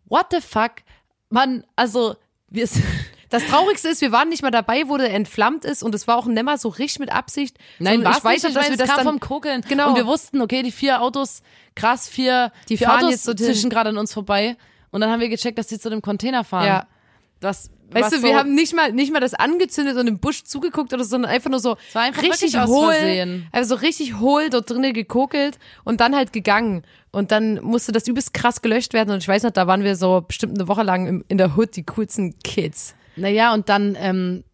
what 0.06 0.26
the 0.30 0.40
fuck? 0.40 0.72
Man, 1.28 1.64
also, 1.76 2.16
wir 2.48 2.66
sind, 2.66 2.84
Das 3.30 3.46
Traurigste 3.46 3.88
ist, 3.88 4.00
wir 4.00 4.10
waren 4.10 4.28
nicht 4.28 4.42
mal 4.42 4.50
dabei, 4.50 4.88
wo 4.88 4.96
der 4.96 5.14
entflammt 5.14 5.64
ist 5.64 5.84
und 5.84 5.94
es 5.94 6.08
war 6.08 6.16
auch 6.16 6.26
nimmer 6.26 6.58
so 6.58 6.68
richtig 6.68 6.98
mit 6.98 7.12
Absicht. 7.12 7.56
Nein, 7.78 8.02
war's 8.04 8.18
ich 8.18 8.24
weiß 8.24 8.42
nicht. 8.42 8.56
dass 8.56 8.70
wir 8.70 8.76
das 8.76 8.88
kam 8.88 8.96
dann, 8.96 9.06
vom 9.06 9.20
Kokeln. 9.20 9.62
Genau. 9.68 9.90
Und 9.90 9.94
wir 9.94 10.06
wussten, 10.06 10.40
okay, 10.40 10.64
die 10.64 10.72
vier 10.72 11.00
Autos, 11.00 11.42
krass, 11.76 12.08
vier, 12.08 12.50
Die 12.68 12.76
vier 12.76 12.88
fahren 12.88 13.04
Autos 13.04 13.10
jetzt 13.12 13.28
dorthin. 13.28 13.46
zwischen 13.46 13.70
gerade 13.70 13.90
an 13.90 13.98
uns 13.98 14.12
vorbei. 14.12 14.56
Und 14.90 15.00
dann 15.00 15.10
haben 15.10 15.20
wir 15.20 15.28
gecheckt, 15.28 15.58
dass 15.58 15.68
die 15.68 15.78
zu 15.78 15.90
dem 15.90 16.02
Container 16.02 16.42
fahren. 16.42 16.66
Ja. 16.66 16.86
Das, 17.38 17.70
Weißt 17.92 18.12
du, 18.12 18.18
so, 18.18 18.22
wir 18.22 18.36
haben 18.36 18.54
nicht 18.54 18.74
mal, 18.74 18.92
nicht 18.92 19.12
mal 19.12 19.20
das 19.20 19.34
angezündet 19.34 19.96
und 19.96 20.06
im 20.06 20.18
Busch 20.18 20.44
zugeguckt 20.44 20.92
oder 20.92 21.02
so, 21.02 21.10
sondern 21.10 21.30
einfach 21.30 21.50
nur 21.50 21.60
so 21.60 21.76
einfach 21.94 22.22
richtig 22.22 22.56
hohl, 22.56 23.42
also 23.52 23.74
so 23.74 23.80
richtig 23.80 24.18
hohl 24.18 24.48
dort 24.50 24.70
drinnen 24.70 24.92
gekokelt 24.92 25.58
und 25.84 26.00
dann 26.00 26.14
halt 26.14 26.32
gegangen. 26.32 26.82
Und 27.12 27.32
dann 27.32 27.60
musste 27.62 27.90
das 27.90 28.06
übelst 28.06 28.32
krass 28.32 28.62
gelöscht 28.62 28.92
werden. 28.92 29.10
Und 29.10 29.18
ich 29.18 29.28
weiß 29.28 29.42
noch, 29.42 29.50
da 29.50 29.66
waren 29.66 29.82
wir 29.82 29.96
so 29.96 30.24
bestimmt 30.26 30.56
eine 30.58 30.68
Woche 30.68 30.84
lang 30.84 31.06
im, 31.06 31.24
in 31.28 31.38
der 31.38 31.56
Hood 31.56 31.74
die 31.74 31.82
coolsten 31.84 32.38
Kids. 32.44 32.94
Naja, 33.16 33.52
und 33.52 33.68
dann, 33.68 33.96
ähm, 33.98 34.44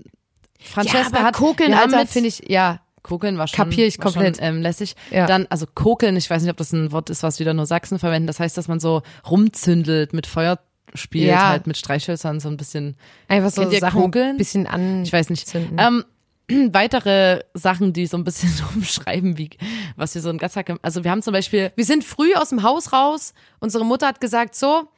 Francesca 0.59 1.23
hat, 1.23 1.35
kokeln, 1.35 1.77
haben 1.77 1.93
Alter, 1.93 2.07
finde 2.07 2.29
ich, 2.29 2.45
ja. 2.49 2.81
Kokeln 3.03 3.39
war 3.39 3.47
schon, 3.47 3.57
Kapier 3.57 3.87
ich 3.87 4.01
komplett. 4.01 4.39
Schon, 4.39 4.45
ähm, 4.47 4.63
lässig. 4.63 4.97
Ja. 5.13 5.27
Dann, 5.27 5.47
also 5.49 5.67
kokeln, 5.73 6.17
ich 6.17 6.29
weiß 6.29 6.43
nicht, 6.43 6.51
ob 6.51 6.57
das 6.57 6.73
ein 6.73 6.91
Wort 6.91 7.09
ist, 7.09 7.23
was 7.23 7.39
wieder 7.39 7.55
nur 7.55 7.67
Sachsen 7.67 8.01
verwenden. 8.01 8.27
Das 8.27 8.41
heißt, 8.41 8.57
dass 8.57 8.67
man 8.67 8.81
so 8.81 9.03
rumzündelt, 9.31 10.13
mit 10.13 10.27
Feuer 10.27 10.59
spielt, 10.97 11.29
Ja. 11.31 11.49
halt 11.49 11.67
mit 11.67 11.77
Streichhölzern 11.77 12.41
so 12.41 12.49
ein 12.49 12.57
bisschen. 12.57 12.97
Einfach 13.29 13.51
so 13.51 13.71
Sachen 13.71 14.03
kokeln? 14.03 14.37
bisschen 14.37 14.67
an. 14.67 15.03
Ich 15.03 15.13
weiß 15.13 15.31
nicht. 15.31 15.47
Ähm, 15.55 16.05
weitere 16.73 17.41
Sachen, 17.55 17.93
die 17.93 18.07
so 18.07 18.17
ein 18.17 18.25
bisschen 18.25 18.53
umschreiben, 18.75 19.39
wie 19.39 19.51
was 19.97 20.15
wir 20.15 20.23
so 20.23 20.29
ein 20.29 20.39
Gatzhack. 20.39 20.73
Also 20.83 21.05
wir 21.05 21.11
haben 21.11 21.23
zum 21.23 21.33
Beispiel 21.33 21.73
Wir 21.77 21.85
sind 21.85 22.05
früh 22.05 22.35
aus 22.35 22.51
dem 22.51 22.63
Haus 22.63 22.93
raus. 22.93 23.35
Unsere 23.61 23.85
Mutter 23.85 24.07
hat 24.07 24.21
gesagt, 24.21 24.55
so, 24.55 24.89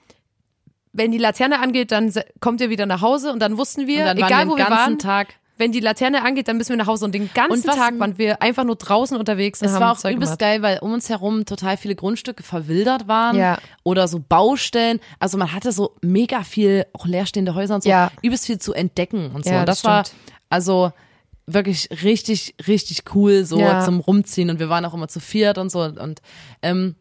wenn 0.93 1.11
die 1.11 1.19
Laterne 1.19 1.61
angeht, 1.61 1.93
dann 1.93 2.13
kommt 2.41 2.61
ihr 2.61 2.71
wieder 2.71 2.87
nach 2.87 3.01
Hause. 3.03 3.33
Und 3.33 3.41
dann 3.41 3.57
wussten 3.57 3.87
wir, 3.87 4.11
egal 4.13 4.31
waren 4.31 4.49
wo 4.49 4.53
wir 4.57 4.65
wir 4.65 4.67
ganzen 4.67 4.79
waren, 4.79 4.99
Tag. 4.99 5.35
Wenn 5.59 5.73
die 5.73 5.81
Laterne 5.81 6.25
angeht, 6.25 6.49
dann 6.49 6.57
müssen 6.57 6.71
wir 6.71 6.77
nach 6.77 6.87
Hause. 6.87 7.05
Und 7.05 7.13
den 7.15 7.31
ganzen 7.35 7.53
Und 7.53 7.67
was- 7.67 7.77
Tag 7.77 7.99
waren 7.99 8.17
wir 8.17 8.41
einfach 8.41 8.65
nur 8.65 8.77
draußen 8.77 9.17
unterwegs. 9.17 9.61
Es 9.61 9.73
war 9.75 9.93
auch 9.93 9.99
Zeug 9.99 10.15
übelst 10.17 10.39
gemacht. 10.39 10.41
geil, 10.41 10.63
weil 10.63 10.79
um 10.79 10.93
uns 10.93 11.09
herum 11.09 11.45
total 11.45 11.77
viele 11.77 11.95
Grundstücke 11.97 12.43
verwildert 12.43 13.09
waren 13.09 13.37
Ja. 13.37 13.59
oder 13.83 14.09
so 14.09 14.21
Baustellen. 14.27 15.01
Also 15.19 15.37
man 15.37 15.53
hatte 15.53 15.73
so 15.73 15.95
mega 16.01 16.43
viel, 16.45 16.87
auch 16.93 17.07
leerstehende 17.07 17.55
Häuser 17.55 17.75
und 17.75 17.83
so, 17.83 17.89
Ja. 17.91 18.11
übelst 18.23 18.47
viel 18.47 18.59
zu 18.59 18.73
entdecken 18.73 19.33
und 19.35 19.45
so. 19.45 19.51
Ja, 19.51 19.61
und 19.61 19.69
das 19.69 19.83
das, 19.83 19.85
war 19.85 20.05
also 20.49 20.93
wirklich 21.47 21.89
richtig, 22.03 22.55
richtig 22.67 23.05
cool 23.15 23.45
so 23.45 23.59
Ja. 23.59 23.83
zum 23.85 24.01
Rumziehen 24.01 24.51
und 24.51 24.59
wir 24.61 24.69
waren 24.69 24.85
auch 24.85 24.95
immer 24.95 25.09
zu 25.09 25.19
viert 25.21 25.59
und 25.59 25.71
so 25.71 25.81
und 25.81 26.21
ähm, 26.63 26.95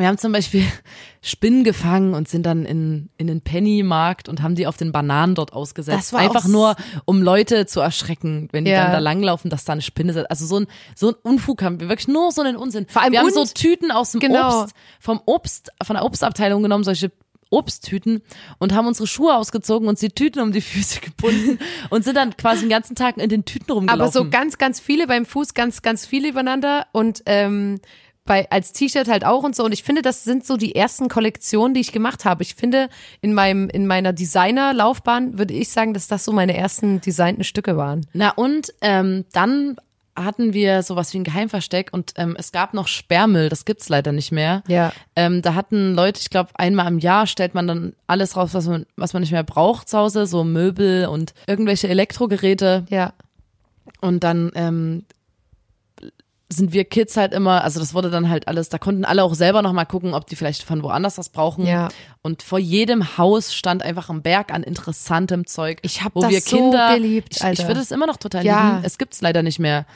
wir 0.00 0.08
haben 0.08 0.18
zum 0.18 0.32
Beispiel 0.32 0.64
Spinnen 1.22 1.64
gefangen 1.64 2.14
und 2.14 2.28
sind 2.28 2.44
dann 2.44 2.64
in, 2.64 3.10
in 3.18 3.26
den 3.26 3.40
Pennymarkt 3.42 4.28
und 4.28 4.42
haben 4.42 4.54
die 4.54 4.66
auf 4.66 4.76
den 4.76 4.90
Bananen 4.92 5.34
dort 5.34 5.52
ausgesetzt. 5.52 5.98
Das 5.98 6.12
war 6.12 6.20
Einfach 6.20 6.46
nur, 6.46 6.76
um 7.04 7.22
Leute 7.22 7.66
zu 7.66 7.80
erschrecken, 7.80 8.48
wenn 8.52 8.64
die 8.64 8.70
Ja. 8.70 8.84
dann 8.84 8.92
da 8.92 8.98
langlaufen, 8.98 9.50
dass 9.50 9.64
da 9.64 9.72
eine 9.72 9.82
Spinne 9.82 10.12
sind. 10.12 10.30
Also 10.30 10.46
so 10.46 10.58
ein, 10.60 10.66
so 10.96 11.08
ein 11.10 11.14
Unfug 11.22 11.62
haben 11.62 11.78
wir, 11.80 11.88
wirklich 11.88 12.08
nur 12.08 12.32
so 12.32 12.42
einen 12.42 12.56
Unsinn. 12.56 12.86
Vor 12.88 13.02
allem 13.02 13.12
wir 13.12 13.20
haben 13.20 13.30
so 13.30 13.44
Tüten 13.44 13.90
aus 13.90 14.12
dem 14.12 14.20
Genau. 14.20 14.62
Obst, 14.62 14.74
vom 14.98 15.20
Obst, 15.26 15.70
von 15.82 15.94
der 15.94 16.04
Obstabteilung 16.04 16.62
genommen, 16.62 16.84
solche 16.84 17.12
Obsttüten 17.50 18.22
und 18.58 18.72
haben 18.74 18.86
unsere 18.86 19.06
Schuhe 19.08 19.34
ausgezogen 19.36 19.88
und 19.88 20.00
die 20.00 20.10
Tüten 20.10 20.40
um 20.40 20.52
die 20.52 20.60
Füße 20.60 21.00
gebunden 21.02 21.58
und 21.90 22.04
sind 22.04 22.16
dann 22.16 22.36
quasi 22.36 22.60
den 22.60 22.70
ganzen 22.70 22.94
Tag 22.94 23.16
in 23.18 23.28
den 23.28 23.44
Tüten 23.44 23.72
rumgelaufen. 23.72 24.00
Aber 24.00 24.12
so 24.12 24.30
ganz, 24.30 24.56
ganz 24.56 24.78
viele 24.80 25.06
beim 25.06 25.26
Fuß, 25.26 25.54
ganz, 25.54 25.82
ganz 25.82 26.06
viele 26.06 26.28
übereinander 26.28 26.86
und 26.92 27.22
ähm, 27.26 27.80
bei 28.24 28.50
als 28.50 28.72
T-Shirt 28.72 29.08
halt 29.08 29.24
auch 29.24 29.42
und 29.42 29.56
so. 29.56 29.64
Und 29.64 29.72
ich 29.72 29.82
finde, 29.82 30.02
das 30.02 30.24
sind 30.24 30.46
so 30.46 30.56
die 30.56 30.74
ersten 30.74 31.08
Kollektionen, 31.08 31.74
die 31.74 31.80
ich 31.80 31.92
gemacht 31.92 32.24
habe. 32.24 32.42
Ich 32.42 32.54
finde, 32.54 32.88
in 33.20 33.34
meinem 33.34 33.68
in 33.68 33.86
meiner 33.86 34.12
Designer-Laufbahn 34.12 35.38
würde 35.38 35.54
ich 35.54 35.70
sagen, 35.70 35.94
dass 35.94 36.06
das 36.06 36.24
so 36.24 36.32
meine 36.32 36.56
ersten 36.56 37.00
designten 37.00 37.44
Stücke 37.44 37.76
waren. 37.76 38.06
Na 38.12 38.30
und 38.30 38.72
ähm, 38.82 39.24
dann 39.32 39.76
hatten 40.16 40.52
wir 40.52 40.82
sowas 40.82 41.12
wie 41.12 41.18
ein 41.18 41.24
Geheimversteck 41.24 41.90
und 41.92 42.12
ähm, 42.16 42.36
es 42.38 42.52
gab 42.52 42.74
noch 42.74 42.88
Sperrmüll, 42.88 43.48
das 43.48 43.64
gibt's 43.64 43.88
leider 43.88 44.12
nicht 44.12 44.32
mehr. 44.32 44.62
Ja. 44.66 44.92
Ähm, 45.16 45.42
da 45.42 45.54
hatten 45.54 45.94
Leute, 45.94 46.20
ich 46.20 46.30
glaube, 46.30 46.50
einmal 46.54 46.88
im 46.88 46.98
Jahr 46.98 47.26
stellt 47.26 47.54
man 47.54 47.66
dann 47.66 47.94
alles 48.06 48.36
raus, 48.36 48.50
was 48.52 48.66
man, 48.66 48.86
was 48.96 49.12
man 49.12 49.22
nicht 49.22 49.32
mehr 49.32 49.44
braucht 49.44 49.88
zu 49.88 49.98
Hause, 49.98 50.26
so 50.26 50.44
Möbel 50.44 51.06
und 51.06 51.34
irgendwelche 51.46 51.88
Elektrogeräte. 51.88 52.84
Ja. 52.90 53.12
Und 54.00 54.24
dann 54.24 54.50
ähm, 54.54 55.04
sind 56.52 56.72
wir 56.72 56.84
Kids 56.84 57.16
halt 57.16 57.32
immer, 57.32 57.62
also 57.62 57.78
das 57.78 57.94
wurde 57.94 58.10
dann 58.10 58.28
halt 58.28 58.48
alles, 58.48 58.68
da 58.68 58.78
konnten 58.78 59.04
alle 59.04 59.22
auch 59.22 59.34
selber 59.34 59.62
noch 59.62 59.72
mal 59.72 59.84
gucken, 59.84 60.14
ob 60.14 60.26
die 60.26 60.34
vielleicht 60.36 60.64
von 60.64 60.82
woanders 60.82 61.16
was 61.16 61.28
brauchen. 61.28 61.64
Ja. 61.64 61.88
Und 62.22 62.42
vor 62.42 62.58
jedem 62.58 63.16
Haus 63.18 63.54
stand 63.54 63.82
einfach 63.84 64.10
ein 64.10 64.22
Berg 64.22 64.52
an 64.52 64.64
interessantem 64.64 65.46
Zeug. 65.46 65.78
Ich 65.82 66.02
hab 66.02 66.14
wo 66.16 66.20
das 66.22 66.30
wir 66.30 66.40
so 66.40 66.56
Kinder, 66.56 66.94
geliebt, 66.96 67.36
ich, 67.36 67.44
Alter. 67.44 67.62
ich 67.62 67.68
würde 67.68 67.80
es 67.80 67.92
immer 67.92 68.06
noch 68.06 68.16
total 68.16 68.44
Ja. 68.44 68.70
lieben. 68.70 68.84
Es 68.84 68.98
gibt's 68.98 69.20
leider 69.20 69.42
nicht 69.42 69.60
mehr. 69.60 69.86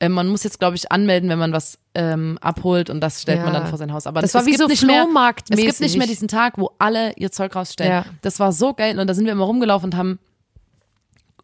Ähm, 0.00 0.12
man 0.12 0.28
muss 0.28 0.44
jetzt, 0.44 0.58
glaube 0.60 0.76
ich, 0.76 0.90
anmelden, 0.92 1.28
wenn 1.30 1.38
man 1.38 1.52
was 1.52 1.78
ähm, 1.94 2.38
abholt 2.40 2.90
und 2.90 3.00
das 3.00 3.22
stellt 3.22 3.42
man 3.44 3.52
Ja. 3.52 3.60
dann 3.60 3.68
vor 3.68 3.78
sein 3.78 3.92
Haus. 3.92 4.06
Aber 4.06 4.20
Das 4.20 4.34
war 4.34 4.40
es 4.42 4.46
wie 4.46 4.50
gibt 4.50 4.62
so 4.62 4.68
nicht 4.68 4.84
mehr, 4.84 5.06
Es 5.50 5.56
gibt 5.56 5.80
nicht 5.80 5.96
mehr 5.98 6.06
diesen 6.06 6.28
Tag, 6.28 6.58
wo 6.58 6.70
alle 6.78 7.12
ihr 7.16 7.30
Zeug 7.32 7.54
rausstellen. 7.56 7.92
Ja. 7.92 8.04
Das 8.22 8.38
war 8.40 8.52
so 8.52 8.72
geil 8.74 8.98
und 8.98 9.06
da 9.06 9.14
sind 9.14 9.24
wir 9.24 9.32
immer 9.32 9.44
rumgelaufen 9.44 9.90
und 9.92 9.96
haben 9.96 10.18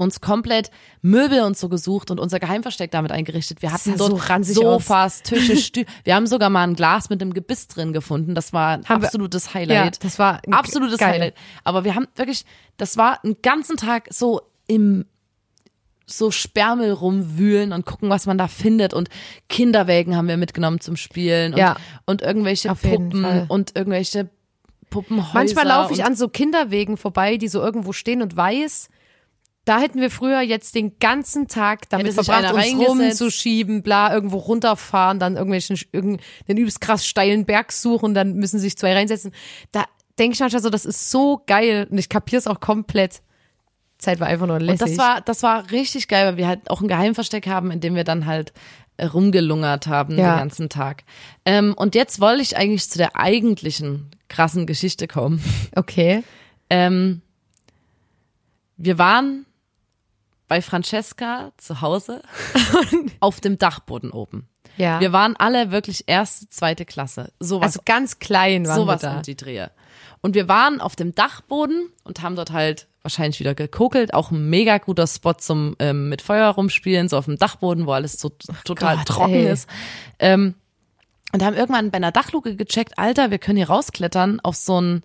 uns 0.01 0.21
komplett 0.21 0.71
Möbel 1.03 1.43
und 1.43 1.57
so 1.57 1.69
gesucht 1.69 2.11
und 2.11 2.19
unser 2.19 2.41
Geheimversteck 2.41 2.91
damit 2.91 3.13
eingerichtet. 3.13 3.63
Wir 3.63 3.73
hatten 3.73 3.97
dort 3.97 4.21
so 4.45 4.63
Sofas, 4.63 5.23
Tische, 5.25 5.57
Stühle. 5.57 5.87
Wir 6.05 6.15
haben 6.15 6.27
sogar 6.27 6.51
mal 6.51 6.65
ein 6.67 6.75
Glas 6.75 7.11
mit 7.11 7.21
einem 7.23 7.35
Gebiss 7.35 7.69
drin 7.69 7.93
gefunden. 7.93 8.35
Das 8.35 8.53
war 8.53 8.79
ein 8.79 8.85
Haben 8.89 9.03
wir- 9.03 9.09
absolutes 9.09 9.47
Ja, 9.47 9.55
Highlight. 9.55 10.03
das 10.05 10.19
war 10.19 10.41
ein- 10.47 10.53
absolutes 10.53 10.99
geil. 10.99 11.13
Highlight. 11.13 11.35
Aber 11.65 11.85
wir 11.85 11.95
haben 11.95 12.07
wirklich, 12.17 12.45
das 12.77 12.97
war 12.97 13.23
einen 13.25 13.37
ganzen 13.43 13.77
Tag 13.77 14.09
so 14.11 14.41
im 14.67 15.05
so 16.07 16.31
Sperrmüll 16.33 16.91
rumwühlen 16.91 17.73
und 17.73 17.87
gucken, 17.87 18.11
was 18.11 18.27
man 18.27 18.37
da 18.37 18.49
findet. 18.49 18.95
Und 18.95 19.09
Kinderwägen 19.49 20.17
haben 20.17 20.27
wir 20.27 20.37
mitgenommen 20.37 20.81
zum 20.81 20.97
Spielen 20.97 21.53
und, 21.53 21.59
Ja. 21.59 21.77
und 22.05 22.21
irgendwelche 22.23 22.75
Puppen 22.75 23.47
und 23.49 23.77
irgendwelche 23.77 24.29
Puppenhäuser. 24.91 25.31
Manchmal 25.35 25.67
laufe 25.69 25.93
ich 25.93 26.03
an 26.05 26.17
so 26.17 26.29
Kinderwegen 26.29 26.97
vorbei, 26.97 27.37
die 27.37 27.47
so 27.47 27.61
irgendwo 27.61 27.93
stehen 27.93 28.23
und 28.23 28.37
weiß, 28.37 28.89
da 29.65 29.79
hätten 29.79 30.01
wir 30.01 30.11
früher 30.11 30.41
jetzt 30.41 30.75
den 30.75 30.99
ganzen 30.99 31.47
Tag 31.47 31.89
damit 31.91 32.07
Hätte 32.07 32.25
verbracht, 32.25 32.55
uns 32.55 32.89
rumzuschieben, 32.89 33.83
bla, 33.83 34.13
irgendwo 34.13 34.39
runterfahren, 34.39 35.19
dann 35.19 35.37
irgendwelchen, 35.37 35.79
irgendeinen 35.93 36.57
übelst 36.57 36.81
krass 36.81 37.07
steilen 37.07 37.45
Berg 37.45 37.73
suchen, 37.73 38.15
dann 38.15 38.35
müssen 38.35 38.59
sich 38.59 38.77
zwei 38.77 38.95
reinsetzen. 38.95 39.33
Da 39.73 39.85
denke 40.19 40.35
ich 40.35 40.41
manchmal 40.41 40.63
so, 40.63 40.71
das 40.71 40.85
ist 40.87 41.11
so 41.11 41.43
geil 41.47 41.87
und 41.91 41.99
ich 41.99 42.09
kapier's 42.09 42.47
auch 42.47 42.61
komplett. 42.61 43.23
Zeit 43.99 44.19
war 44.19 44.29
einfach 44.29 44.47
nur 44.47 44.59
lässig. 44.59 44.81
Und 44.81 44.91
das 44.91 44.99
war, 44.99 45.21
das 45.21 45.43
war 45.43 45.71
richtig 45.71 46.09
geil, 46.09 46.27
weil 46.27 46.37
wir 46.39 46.49
halt 46.49 46.71
auch 46.71 46.81
ein 46.81 46.89
Geheimversteck 46.89 47.47
haben, 47.47 47.71
in 47.71 47.81
dem 47.81 47.95
wir 47.95 48.05
dann 48.05 48.25
halt 48.25 48.55
äh, 48.97 49.05
rumgelungert 49.05 49.87
haben 49.87 50.17
Ja. 50.17 50.35
den 50.35 50.39
ganzen 50.39 50.69
Tag. 50.71 51.05
Ähm, 51.45 51.75
und 51.77 51.95
jetzt 51.95 52.19
wollte 52.19 52.41
ich 52.41 52.57
eigentlich 52.57 52.89
zu 52.89 52.97
der 52.97 53.17
eigentlichen 53.17 54.11
krassen 54.29 54.67
Geschichte 54.67 55.07
kommen. 55.07 55.45
okay. 55.77 56.23
Ähm, 56.71 57.21
wir 58.79 58.97
waren 58.97 59.45
bei 60.51 60.61
Francesca 60.63 61.53
zu 61.59 61.81
Hause 61.81 62.23
auf 63.21 63.41
dem 63.41 63.57
Dachboden 63.57 64.11
oben. 64.11 64.49
Ja. 64.77 64.99
Wir 64.99 65.13
waren 65.13 65.37
alle 65.37 65.71
wirklich 65.71 66.05
erste, 66.09 66.49
zweite 66.49 66.85
Klasse. 66.85 67.33
Sowas 67.39 67.67
also 67.67 67.83
ganz 67.85 68.19
klein 68.19 68.67
waren 68.67 68.75
sowas 68.75 69.03
wir 69.03 69.11
da. 69.11 69.17
um 69.19 69.23
die 69.23 69.37
Drehe. 69.37 69.71
Und 70.23 70.35
wir 70.35 70.49
waren 70.49 70.81
auf 70.81 70.97
dem 70.97 71.15
Dachboden 71.15 71.91
und 72.03 72.23
haben 72.23 72.35
dort 72.35 72.51
halt 72.51 72.89
wahrscheinlich 73.03 73.39
wieder 73.39 73.55
gekokelt. 73.55 74.13
Auch 74.13 74.33
ein 74.33 74.51
mega 74.51 74.79
guter 74.79 75.07
Spot 75.07 75.35
zum 75.35 75.77
ähm, 75.79 76.09
mit 76.09 76.21
Feuer 76.21 76.49
rumspielen, 76.51 77.09
so 77.09 77.17
auf 77.17 77.27
dem 77.27 77.39
Dachboden, 77.39 77.87
wo 77.87 77.93
alles 77.93 78.19
so 78.19 78.31
total 78.65 78.97
Gott, 78.97 79.07
trocken 79.07 79.35
ey. 79.35 79.53
ist. 79.53 79.69
Ähm, 80.19 80.57
und 81.33 81.45
haben 81.45 81.55
irgendwann 81.55 81.93
bei 81.93 81.97
einer 81.99 82.11
Dachluke 82.11 82.57
gecheckt, 82.57 82.99
Alter, 82.99 83.31
wir 83.31 83.39
können 83.39 83.57
hier 83.57 83.69
rausklettern 83.69 84.41
auf 84.41 84.57
so 84.57 84.81
ein 84.81 85.05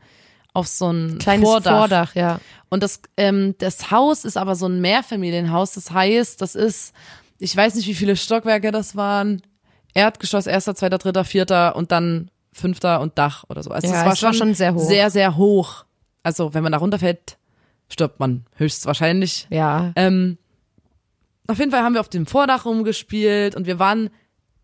auf 0.56 0.68
so 0.68 0.90
ein 0.90 1.18
Kleines 1.18 1.48
Vordach. 1.48 1.80
Vordach, 1.80 2.16
ja. 2.16 2.40
Und 2.70 2.82
das, 2.82 3.02
ähm, 3.18 3.56
das 3.58 3.92
Haus 3.92 4.24
ist 4.26 4.38
aber 4.38 4.56
so 4.56 4.68
ein 4.68 4.80
Mehrfamilienhaus. 4.82 5.74
Das 5.74 5.92
heißt, 5.92 6.42
das 6.42 6.56
ist, 6.56 6.94
ich 7.40 7.56
weiß 7.56 7.76
nicht, 7.76 7.88
wie 7.88 7.94
viele 7.94 8.16
Stockwerke 8.16 8.72
das 8.72 8.96
waren. 8.96 9.42
Erdgeschoss, 9.94 10.48
erster, 10.48 10.74
zweiter, 10.74 10.98
dritter, 10.98 11.26
vierter 11.26 11.76
und 11.76 11.92
dann 11.92 12.32
Fünfter 12.54 13.02
und 13.02 13.18
Dach 13.18 13.44
oder 13.50 13.64
so. 13.64 13.72
Also 13.72 13.88
Ja, 13.88 13.94
es 13.94 14.06
war 14.06 14.14
es 14.14 14.24
war 14.24 14.34
schon, 14.34 14.48
schon 14.48 14.54
sehr 14.56 14.74
hoch. 14.74 14.88
Sehr, 14.88 15.10
sehr 15.10 15.36
hoch. 15.36 15.84
Also 16.24 16.54
wenn 16.54 16.64
man 16.64 16.72
da 16.72 16.78
runterfällt, 16.78 17.38
stirbt 17.90 18.20
man 18.20 18.46
höchstwahrscheinlich. 18.56 19.48
Ja. 19.50 19.92
Ähm, 19.98 20.38
auf 21.48 21.60
jeden 21.60 21.72
Fall 21.72 21.84
haben 21.84 21.94
wir 21.94 22.00
auf 22.02 22.10
dem 22.10 22.26
Vordach 22.26 22.66
rumgespielt 22.66 23.56
und 23.56 23.68
wir 23.68 23.78
waren 23.78 24.10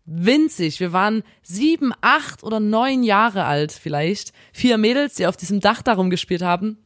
winzig. 0.04 0.80
Wir 0.80 0.92
waren 0.92 1.22
sieben, 1.42 1.92
acht 2.00 2.42
oder 2.42 2.60
neun 2.60 3.02
Jahre 3.02 3.44
alt 3.44 3.72
vielleicht. 3.72 4.32
Vier 4.52 4.78
Mädels, 4.78 5.14
die 5.14 5.26
auf 5.26 5.36
diesem 5.36 5.60
Dach 5.60 5.82
da 5.82 5.94
rumgespielt 5.94 6.42
haben. 6.42 6.78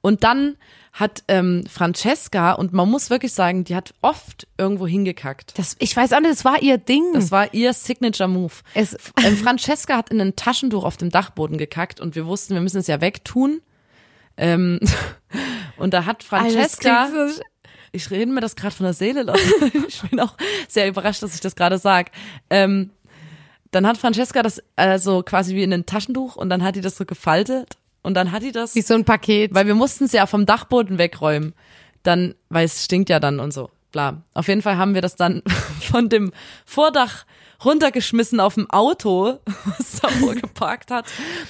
Und 0.00 0.24
dann 0.24 0.56
hat 0.92 1.24
ähm, 1.26 1.64
Francesca, 1.68 2.52
und 2.52 2.72
man 2.72 2.88
muss 2.88 3.10
wirklich 3.10 3.32
sagen, 3.32 3.64
die 3.64 3.74
hat 3.74 3.94
oft 4.00 4.46
irgendwo 4.56 4.86
hingekackt. 4.86 5.58
Das, 5.58 5.74
ich 5.80 5.96
weiß 5.96 6.12
auch 6.12 6.20
nicht, 6.20 6.30
das 6.30 6.44
war 6.44 6.62
ihr 6.62 6.78
Ding. 6.78 7.14
Das 7.14 7.32
war 7.32 7.52
ihr 7.52 7.72
Signature 7.72 8.28
Move. 8.28 8.52
es, 8.74 8.96
Ähm, 9.24 9.36
Francesca 9.36 9.96
hat 9.96 10.10
in 10.10 10.20
ein 10.20 10.36
Taschentuch 10.36 10.84
auf 10.84 10.96
dem 10.96 11.10
Dachboden 11.10 11.58
gekackt 11.58 11.98
und 12.00 12.14
wir 12.14 12.26
wussten, 12.26 12.54
wir 12.54 12.60
müssen 12.60 12.78
es 12.78 12.86
ja 12.86 13.00
wegtun. 13.00 13.60
Ähm, 14.36 14.78
und 15.78 15.94
da 15.94 16.06
hat 16.06 16.22
Francesca, 16.22 17.08
so, 17.10 17.42
ich 17.94 18.10
rede 18.10 18.30
mir 18.30 18.40
das 18.40 18.56
gerade 18.56 18.74
von 18.74 18.84
der 18.84 18.92
Seele, 18.92 19.22
Leute. 19.22 19.40
ich 19.88 20.02
bin 20.02 20.20
auch 20.20 20.36
sehr 20.68 20.88
überrascht, 20.88 21.22
dass 21.22 21.34
ich 21.34 21.40
das 21.40 21.54
gerade 21.54 21.78
sag. 21.78 22.10
Ähm, 22.50 22.90
dann 23.70 23.86
hat 23.86 23.98
Francesca 23.98 24.42
das 24.42 24.62
also 24.76 25.22
quasi 25.22 25.54
wie 25.54 25.62
in 25.62 25.72
ein 25.72 25.86
Taschentuch 25.86 26.36
und 26.36 26.50
dann 26.50 26.62
hat 26.62 26.76
die 26.76 26.80
das 26.80 26.96
so 26.96 27.04
gefaltet 27.04 27.76
und 28.02 28.14
dann 28.14 28.32
hat 28.32 28.42
die 28.42 28.52
das 28.52 28.74
wie 28.74 28.82
so 28.82 28.94
ein 28.94 29.04
Paket. 29.04 29.54
weil 29.54 29.66
wir 29.66 29.74
mussten 29.74 30.04
es 30.04 30.12
ja 30.12 30.26
vom 30.26 30.46
Dachboden 30.46 30.98
wegräumen. 30.98 31.54
Dann, 32.02 32.34
weil 32.50 32.66
es 32.66 32.84
stinkt 32.84 33.08
ja 33.08 33.18
dann 33.18 33.40
und 33.40 33.52
so. 33.52 33.70
Bla. 33.90 34.22
Auf 34.34 34.48
jeden 34.48 34.60
Fall 34.60 34.76
haben 34.76 34.94
wir 34.94 35.00
das 35.00 35.16
dann 35.16 35.42
von 35.80 36.08
dem 36.08 36.32
Vordach 36.66 37.24
runtergeschmissen 37.64 38.40
auf 38.40 38.54
dem 38.54 38.68
Auto, 38.70 39.38
was 39.64 39.98
Samuel 40.00 40.40
geparkt 40.40 40.90
hat. 40.90 41.06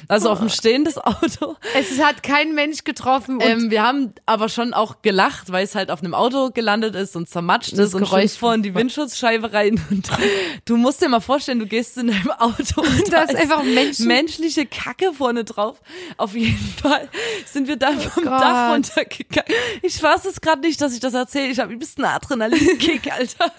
Also 0.08 0.30
auf 0.30 0.38
dem 0.40 0.48
stehendes 0.48 0.98
Auto. 0.98 1.56
es 1.74 1.98
hat 2.02 2.22
kein 2.22 2.54
Mensch 2.54 2.84
getroffen 2.84 3.36
und 3.36 3.42
Ähm, 3.42 3.70
wir 3.70 3.82
haben 3.82 4.12
aber 4.26 4.48
schon 4.48 4.74
auch 4.74 5.02
gelacht, 5.02 5.50
weil 5.52 5.64
es 5.64 5.74
halt 5.74 5.90
auf 5.90 6.00
einem 6.00 6.14
Auto 6.14 6.50
gelandet 6.50 6.94
ist 6.94 7.16
und 7.16 7.28
zermatscht 7.28 7.72
Das 7.72 7.88
ist 7.88 7.94
und 7.94 8.02
Geräusch- 8.04 8.32
schon 8.32 8.38
vor 8.38 8.54
in 8.54 8.62
die 8.62 8.74
Windschutzscheibe 8.74 9.52
rein. 9.52 9.80
Und 9.90 10.08
du 10.64 10.76
musst 10.76 11.00
dir 11.02 11.08
mal 11.08 11.20
vorstellen, 11.20 11.58
du 11.58 11.66
gehst 11.66 11.96
in 11.98 12.08
deinem 12.08 12.30
Auto 12.32 12.80
und 12.82 13.12
da 13.12 13.22
ist 13.22 13.34
einfach 13.34 13.62
Menschen- 13.62 14.06
menschliche 14.06 14.66
Kacke 14.66 15.12
vorne 15.12 15.44
drauf. 15.44 15.80
Auf 16.16 16.34
jeden 16.34 16.56
Fall 16.82 17.08
sind 17.46 17.68
wir 17.68 17.76
dann 17.76 17.98
vom 18.00 18.24
Oh. 18.24 18.30
Dach 18.30 18.72
runtergegangen. 18.74 19.52
Ich 19.82 20.02
weiß 20.02 20.24
es 20.26 20.40
gerade 20.40 20.60
nicht, 20.62 20.80
dass 20.80 20.92
ich 20.94 21.00
das 21.00 21.14
erzähle. 21.14 21.48
Ich 21.48 21.58
habe 21.60 21.72
ein 21.72 21.78
bisschen 21.78 22.04
Adrenalinkick, 22.04 23.12
Alter. 23.12 23.52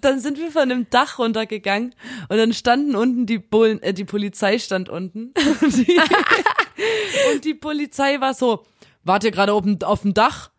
Dann 0.00 0.20
sind 0.20 0.38
wir 0.38 0.50
von 0.50 0.68
dem 0.68 0.88
Dach 0.90 1.18
runtergegangen 1.18 1.73
und 1.82 2.36
dann 2.36 2.52
standen 2.52 2.96
unten 2.96 3.26
die 3.26 3.38
Bullen, 3.38 3.82
äh, 3.82 3.94
die 3.94 4.04
Polizei 4.04 4.58
stand 4.58 4.88
unten. 4.88 5.32
Und 5.60 5.76
die, 5.76 6.00
und 7.32 7.44
die 7.44 7.54
Polizei 7.54 8.20
war 8.20 8.34
so, 8.34 8.64
wart 9.04 9.24
ihr 9.24 9.30
gerade 9.30 9.54
oben 9.54 9.80
auf 9.82 10.02
dem 10.02 10.12
Dach? 10.12 10.50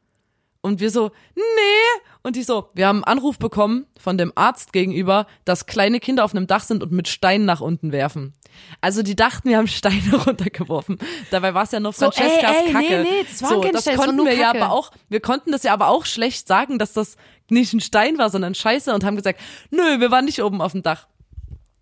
Und 0.61 0.79
wir 0.79 0.89
so, 0.89 1.11
nee. 1.35 2.01
Und 2.23 2.35
die 2.35 2.43
so, 2.43 2.69
wir 2.73 2.87
haben 2.87 3.03
einen 3.03 3.19
Anruf 3.19 3.37
bekommen 3.37 3.85
von 3.99 4.17
dem 4.17 4.31
Arzt 4.35 4.73
gegenüber, 4.73 5.27
dass 5.43 5.67
kleine 5.67 5.99
Kinder 5.99 6.23
auf 6.23 6.33
einem 6.33 6.47
Dach 6.47 6.63
sind 6.63 6.81
und 6.81 6.91
mit 6.91 7.07
Steinen 7.07 7.45
nach 7.45 7.61
unten 7.61 7.91
werfen. 7.91 8.33
Also 8.81 9.03
die 9.03 9.15
dachten, 9.15 9.49
wir 9.49 9.57
haben 9.57 9.67
Steine 9.67 10.15
runtergeworfen. 10.25 10.97
Dabei 11.31 11.53
war 11.53 11.63
es 11.63 11.71
ja 11.71 11.79
nur 11.79 11.93
So, 11.93 12.11
Francescas 12.11 12.51
ey, 12.55 12.65
ey, 12.67 12.71
Kacke. 12.73 12.87
nee, 12.87 12.97
nee, 13.03 13.25
das 13.29 13.39
so, 13.39 13.61
das 13.61 13.83
das 13.83 13.87
war 13.97 14.05
konnten 14.05 14.15
nur 14.17 14.25
wir 14.27 14.35
ja 14.35 14.51
Kacke. 14.51 14.63
aber 14.63 14.73
auch, 14.73 14.91
wir 15.09 15.19
konnten 15.19 15.51
das 15.51 15.63
ja 15.63 15.73
aber 15.73 15.87
auch 15.89 16.05
schlecht 16.05 16.47
sagen, 16.47 16.79
dass 16.79 16.93
das 16.93 17.15
nicht 17.49 17.73
ein 17.73 17.79
Stein 17.79 18.17
war, 18.17 18.29
sondern 18.29 18.55
Scheiße 18.55 18.93
und 18.93 19.03
haben 19.03 19.15
gesagt, 19.15 19.39
nö, 19.71 19.99
wir 19.99 20.11
waren 20.11 20.25
nicht 20.25 20.41
oben 20.41 20.61
auf 20.61 20.71
dem 20.71 20.83
Dach. 20.83 21.07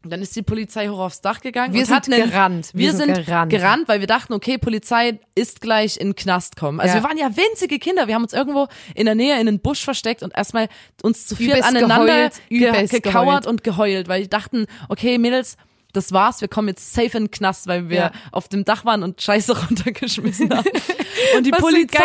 Und 0.03 0.09
Dann 0.11 0.21
ist 0.21 0.35
die 0.35 0.41
Polizei 0.41 0.89
hoch 0.89 0.99
aufs 0.99 1.21
Dach 1.21 1.39
gegangen. 1.39 1.73
Wir 1.73 1.79
und 1.79 1.85
sind 1.87 2.13
einen, 2.13 2.29
gerannt. 2.29 2.71
Wir, 2.73 2.87
Wir 2.91 2.91
sind, 2.97 3.15
sind 3.15 3.25
gerannt. 3.25 3.49
gerannt. 3.49 3.87
weil 3.87 4.01
wir 4.01 4.07
dachten, 4.07 4.33
okay, 4.33 4.57
Polizei 4.57 5.17
ist 5.33 5.61
gleich 5.61 5.95
in 5.95 6.09
den 6.09 6.15
Knast 6.17 6.57
kommen. 6.57 6.81
Also 6.81 6.97
Ja. 6.97 7.01
wir 7.01 7.07
waren 7.09 7.17
ja 7.17 7.29
winzige 7.37 7.79
Kinder. 7.79 8.05
Wir 8.09 8.15
haben 8.15 8.23
uns 8.23 8.33
irgendwo 8.33 8.67
in 8.95 9.05
der 9.05 9.15
Nähe 9.15 9.39
in 9.39 9.45
den 9.45 9.61
Busch 9.61 9.81
versteckt 9.81 10.21
und 10.21 10.35
erstmal 10.35 10.67
uns 11.03 11.25
zu 11.25 11.37
viert 11.37 11.51
Übelst 11.59 11.69
aneinander 11.69 12.29
geheult, 12.29 12.33
ge 12.49 12.87
gekauert 12.87 13.03
geheult. 13.03 13.47
und 13.47 13.63
geheult, 13.63 14.09
weil 14.09 14.23
die 14.23 14.29
dachten, 14.29 14.65
okay, 14.89 15.17
Mädels, 15.17 15.55
das 15.93 16.11
war's, 16.11 16.41
wir 16.41 16.47
kommen 16.47 16.67
jetzt 16.67 16.93
safe 16.93 17.17
in 17.17 17.25
den 17.25 17.31
Knast, 17.31 17.67
weil 17.67 17.89
wir 17.89 17.97
Ja. 17.97 18.11
auf 18.31 18.47
dem 18.49 18.65
Dach 18.65 18.83
waren 18.85 19.03
und 19.03 19.21
Scheiße 19.21 19.57
runtergeschmissen 19.67 20.53
haben. 20.55 20.67
Und 21.37 21.45
die 21.45 21.51
Was 21.51 21.59
Polizei, 21.59 22.03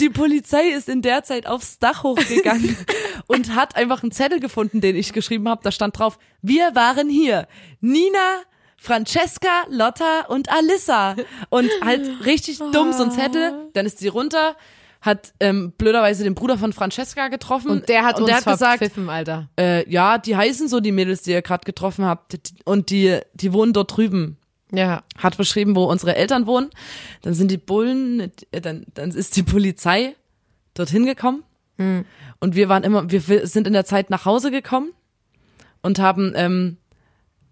die 0.00 0.08
Polizei 0.08 0.68
ist 0.70 0.88
in 0.88 1.00
der 1.00 1.22
Zeit 1.22 1.46
aufs 1.46 1.78
Dach 1.78 2.02
hochgegangen 2.02 2.76
und 3.26 3.54
hat 3.54 3.76
einfach 3.76 4.02
einen 4.02 4.10
Zettel 4.10 4.40
gefunden, 4.40 4.80
den 4.80 4.96
ich 4.96 5.12
geschrieben 5.12 5.48
habe. 5.48 5.60
Da 5.62 5.70
stand 5.70 5.98
drauf: 5.98 6.18
Wir 6.42 6.74
waren 6.74 7.08
hier, 7.08 7.46
Nina, 7.80 8.42
Francesca, 8.76 9.64
Lotta 9.68 10.22
und 10.28 10.50
Alissa. 10.50 11.14
Und 11.50 11.70
halt 11.84 12.24
richtig 12.24 12.58
dumm 12.58 12.92
so 12.92 13.04
ein 13.04 13.12
Zettel. 13.12 13.68
Dann 13.74 13.86
ist 13.86 13.98
sie 13.98 14.08
runter, 14.08 14.56
hat 15.00 15.32
ähm, 15.40 15.72
blöderweise 15.78 16.24
den 16.24 16.34
Bruder 16.34 16.58
von 16.58 16.72
Francesca 16.72 17.28
getroffen 17.28 17.70
und 17.70 17.88
der 17.88 18.04
hat 18.04 18.16
und 18.16 18.22
uns 18.22 18.30
der 18.30 18.36
hat 18.36 18.44
gesagt, 18.80 18.98
Alter. 19.08 19.48
äh, 19.58 19.88
ja, 19.90 20.18
die 20.18 20.36
heißen 20.36 20.68
so 20.68 20.80
die 20.80 20.92
Mädels, 20.92 21.22
die 21.22 21.30
ihr 21.30 21.42
gerade 21.42 21.64
getroffen 21.64 22.04
habt, 22.04 22.38
und 22.64 22.90
die 22.90 23.20
die 23.34 23.52
wohnen 23.52 23.72
dort 23.72 23.96
drüben 23.96 24.36
Ja. 24.72 25.02
hat 25.16 25.36
beschrieben, 25.36 25.76
wo 25.76 25.84
unsere 25.84 26.16
Eltern 26.16 26.46
wohnen. 26.46 26.70
Dann 27.22 27.34
sind 27.34 27.50
die 27.50 27.58
Bullen, 27.58 28.32
äh, 28.50 28.60
dann, 28.60 28.86
dann 28.94 29.10
ist 29.12 29.36
die 29.36 29.42
Polizei 29.44 30.16
dorthin 30.74 31.06
gekommen. 31.06 31.44
Und 32.40 32.56
wir 32.56 32.68
waren 32.68 32.82
immer, 32.82 33.08
wir 33.08 33.28
wir 33.28 33.46
sind 33.46 33.68
in 33.68 33.72
der 33.72 33.84
Zeit 33.84 34.10
nach 34.10 34.24
Hause 34.24 34.50
gekommen 34.50 34.90
und 35.80 36.00
haben 36.00 36.32
ähm, 36.34 36.76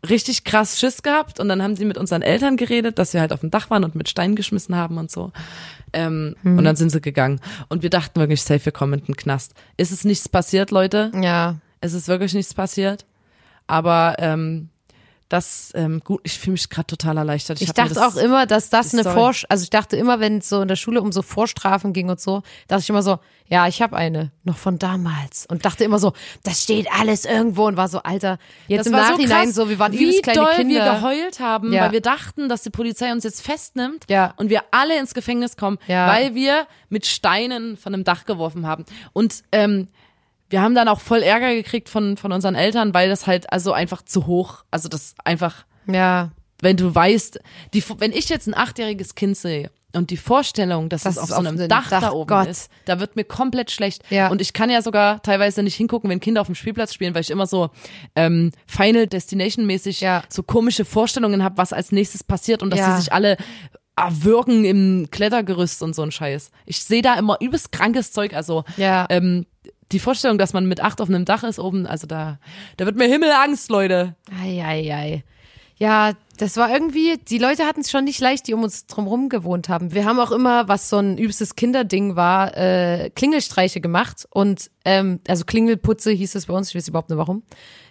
richtig 0.08 0.44
krass 0.44 0.78
Schiss 0.78 1.02
gehabt. 1.02 1.40
Und 1.40 1.48
dann 1.48 1.62
haben 1.62 1.76
sie 1.76 1.84
mit 1.84 1.98
unseren 1.98 2.22
Eltern 2.22 2.56
geredet, 2.56 2.98
dass 2.98 3.12
wir 3.14 3.20
halt 3.20 3.32
auf 3.32 3.40
dem 3.40 3.50
Dach 3.50 3.70
waren 3.70 3.84
und 3.84 3.94
mit 3.94 4.08
Steinen 4.08 4.36
geschmissen 4.36 4.76
haben 4.76 4.98
und 4.98 5.10
so. 5.10 5.32
Ähm, 5.92 6.36
Und 6.42 6.64
dann 6.64 6.76
sind 6.76 6.90
sie 6.90 7.00
gegangen. 7.00 7.40
Und 7.68 7.82
wir 7.82 7.90
dachten 7.90 8.18
wirklich, 8.20 8.42
safe, 8.42 8.64
wir 8.64 8.72
kommen 8.72 9.00
in 9.00 9.04
den 9.06 9.16
Knast. 9.16 9.54
Ist 9.76 9.92
es 9.92 10.04
nichts 10.04 10.28
passiert, 10.28 10.70
Leute? 10.70 11.12
Ja. 11.20 11.56
Es 11.80 11.92
ist 11.92 12.08
wirklich 12.08 12.34
nichts 12.34 12.54
passiert. 12.54 13.04
Aber 13.66 14.16
ähm, 14.18 14.68
das, 15.28 15.72
ähm, 15.74 16.00
gut, 16.04 16.20
ich 16.22 16.38
fühle 16.38 16.52
mich 16.52 16.68
gerade 16.70 16.86
total 16.86 17.16
erleichtert. 17.16 17.60
Ich, 17.60 17.66
mir 17.68 17.74
dachte 17.74 17.94
das- 17.94 18.16
auch 18.16 18.20
immer, 18.20 18.46
dass 18.46 18.70
das 18.70 18.94
eine. 18.94 19.02
Vorsch 19.02 19.44
also 19.48 19.64
ich 19.64 19.70
dachte 19.70 19.96
immer, 19.96 20.20
wenn 20.20 20.38
es 20.38 20.48
so 20.48 20.62
in 20.62 20.68
der 20.68 20.76
Schule 20.76 21.02
um 21.02 21.10
so 21.10 21.22
Vorstrafen 21.22 21.92
ging 21.92 22.08
und 22.08 22.20
so, 22.20 22.42
dachte 22.68 22.82
ich 22.82 22.90
immer 22.90 23.02
so, 23.02 23.18
ja, 23.48 23.66
ich 23.68 23.82
habe 23.82 23.96
eine, 23.96 24.30
noch 24.44 24.56
von 24.56 24.78
damals 24.78 25.46
und 25.46 25.64
dachte 25.64 25.82
immer 25.84 25.98
so, 25.98 26.12
das 26.44 26.62
steht 26.62 26.86
alles 26.92 27.24
irgendwo 27.24 27.66
und 27.66 27.76
war 27.76 27.88
so, 27.88 28.02
Alter, 28.02 28.38
jetzt 28.68 28.80
Das 28.80 28.86
im 28.88 28.92
war 28.92 29.10
Nachhinein 29.12 29.52
so, 29.52 29.64
so, 29.64 29.68
wir 29.70 29.78
waren 29.80 29.92
wie 29.92 30.20
kleine 30.20 30.40
doll 30.40 30.54
Kinder. 30.54 30.84
wir 30.84 30.92
geheult 30.94 31.40
haben, 31.40 31.72
Ja. 31.72 31.82
weil 31.84 31.92
wir 31.92 32.00
dachten, 32.00 32.48
dass 32.48 32.62
die 32.62 32.70
Polizei 32.70 33.10
uns 33.12 33.24
jetzt 33.24 33.42
festnimmt 33.42 34.04
Ja. 34.08 34.32
und 34.36 34.48
wir 34.50 34.62
alle 34.70 34.98
ins 34.98 35.12
Gefängnis 35.14 35.56
kommen, 35.56 35.78
Ja. 35.88 36.08
weil 36.08 36.34
wir 36.36 36.66
mit 36.88 37.06
Steinen 37.06 37.76
von 37.76 37.94
einem 37.94 38.04
Dach 38.04 38.24
geworfen 38.26 38.66
haben. 38.66 38.84
Und 39.12 39.42
ähm, 39.52 39.88
wir 40.50 40.60
haben 40.62 40.74
dann 40.74 40.88
auch 40.88 41.00
voll 41.00 41.22
Ärger 41.22 41.54
gekriegt 41.54 41.88
von, 41.88 42.16
von 42.16 42.32
unseren 42.32 42.54
Eltern, 42.54 42.94
weil 42.94 43.08
das 43.08 43.26
halt 43.26 43.52
also 43.52 43.72
einfach 43.72 44.02
zu 44.02 44.26
hoch, 44.26 44.64
also 44.70 44.88
das 44.88 45.14
einfach, 45.24 45.64
ja, 45.86 46.30
wenn 46.62 46.76
du 46.76 46.94
weißt, 46.94 47.40
die, 47.74 47.84
wenn 47.98 48.12
ich 48.12 48.28
jetzt 48.28 48.46
ein 48.46 48.54
achtjähriges 48.56 49.14
Kind 49.14 49.36
sehe 49.36 49.70
und 49.94 50.10
die 50.10 50.16
Vorstellung, 50.16 50.88
dass 50.88 51.02
Das 51.02 51.16
es 51.16 51.22
auf 51.22 51.28
so 51.30 51.34
einem 51.36 51.58
einem 51.58 51.68
Dach, 51.68 51.90
Dach, 51.90 52.00
da 52.00 52.10
oben 52.12 52.28
Gott. 52.28 52.46
ist, 52.48 52.70
da 52.86 52.98
wird 53.00 53.16
mir 53.16 53.24
komplett 53.24 53.70
schlecht. 53.70 54.02
Ja. 54.10 54.28
Und 54.28 54.40
ich 54.40 54.52
kann 54.52 54.70
ja 54.70 54.82
sogar 54.82 55.20
teilweise 55.22 55.62
nicht 55.62 55.74
hingucken, 55.74 56.08
wenn 56.10 56.20
Kinder 56.20 56.40
auf 56.40 56.46
dem 56.46 56.54
Spielplatz 56.54 56.94
spielen, 56.94 57.14
weil 57.14 57.22
ich 57.22 57.30
immer 57.30 57.46
so 57.46 57.70
ähm, 58.14 58.52
Final 58.66 59.06
Destination 59.06 59.66
mäßig 59.66 60.00
Ja. 60.00 60.22
so 60.28 60.42
komische 60.42 60.84
Vorstellungen 60.84 61.42
habe, 61.42 61.56
was 61.58 61.72
als 61.72 61.92
nächstes 61.92 62.24
passiert 62.24 62.62
und 62.62 62.70
dass 62.70 62.80
Ja. 62.80 62.92
sie 62.96 63.02
sich 63.02 63.12
alle 63.12 63.36
erwürgen 63.96 64.64
im 64.64 65.08
Klettergerüst 65.10 65.82
und 65.82 65.94
so 65.94 66.02
ein 66.02 66.10
Scheiß. 66.12 66.50
Ich 66.66 66.82
sehe 66.84 67.00
da 67.02 67.14
immer 67.18 67.38
übelst 67.40 67.72
krankes 67.72 68.12
Zeug, 68.12 68.34
also 68.34 68.64
ja. 68.76 69.06
ähm, 69.08 69.46
die 69.92 69.98
Vorstellung, 69.98 70.38
dass 70.38 70.52
man 70.52 70.66
mit 70.66 70.80
acht 70.80 71.00
auf 71.00 71.08
einem 71.08 71.24
Dach 71.24 71.44
ist 71.44 71.58
oben, 71.58 71.86
also 71.86 72.06
da, 72.06 72.38
da 72.76 72.86
wird 72.86 72.96
mir 72.96 73.06
Himmelangst, 73.06 73.70
Leute. 73.70 74.16
Ei, 74.42 74.62
ei, 74.64 74.94
ei. 74.94 75.24
Ja, 75.78 76.12
das 76.38 76.56
war 76.56 76.72
irgendwie, 76.72 77.18
die 77.18 77.36
Leute 77.36 77.64
hatten 77.66 77.80
es 77.80 77.90
schon 77.90 78.04
nicht 78.04 78.20
leicht, 78.20 78.46
die 78.48 78.54
um 78.54 78.62
uns 78.62 78.86
drumherum 78.86 79.28
gewohnt 79.28 79.68
haben. 79.68 79.92
Wir 79.92 80.06
haben 80.06 80.18
auch 80.18 80.32
immer, 80.32 80.68
was 80.68 80.88
so 80.88 80.96
ein 80.96 81.18
übstes 81.18 81.54
Kinderding 81.54 82.16
war, 82.16 82.56
äh, 82.56 83.10
Klingelstreiche 83.10 83.82
gemacht 83.82 84.26
und 84.30 84.70
ähm, 84.86 85.20
also 85.28 85.44
Klingelputze 85.44 86.12
hieß 86.12 86.34
es 86.34 86.46
bei 86.46 86.54
uns, 86.54 86.70
ich 86.70 86.74
weiß 86.76 86.88
überhaupt 86.88 87.10
nicht 87.10 87.18
warum. 87.18 87.42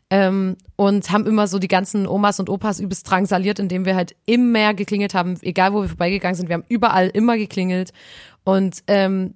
Ähm, 0.09 0.55
und 0.75 1.11
haben 1.11 1.25
immer 1.25 1.47
so 1.47 1.57
die 1.57 1.67
ganzen 1.67 2.07
Omas 2.07 2.39
und 2.39 2.49
Opas 2.49 2.79
übelst 2.79 3.09
drangsaliert, 3.09 3.59
indem 3.59 3.85
wir 3.85 3.95
halt 3.95 4.15
immer 4.25 4.73
geklingelt 4.73 5.13
haben, 5.15 5.37
egal 5.41 5.73
wo 5.73 5.81
wir 5.81 5.89
vorbeigegangen 5.89 6.35
sind. 6.35 6.47
Wir 6.47 6.55
haben 6.55 6.65
überall 6.69 7.09
immer 7.09 7.37
geklingelt. 7.37 7.91
Und 8.43 8.83
ähm, 8.85 9.33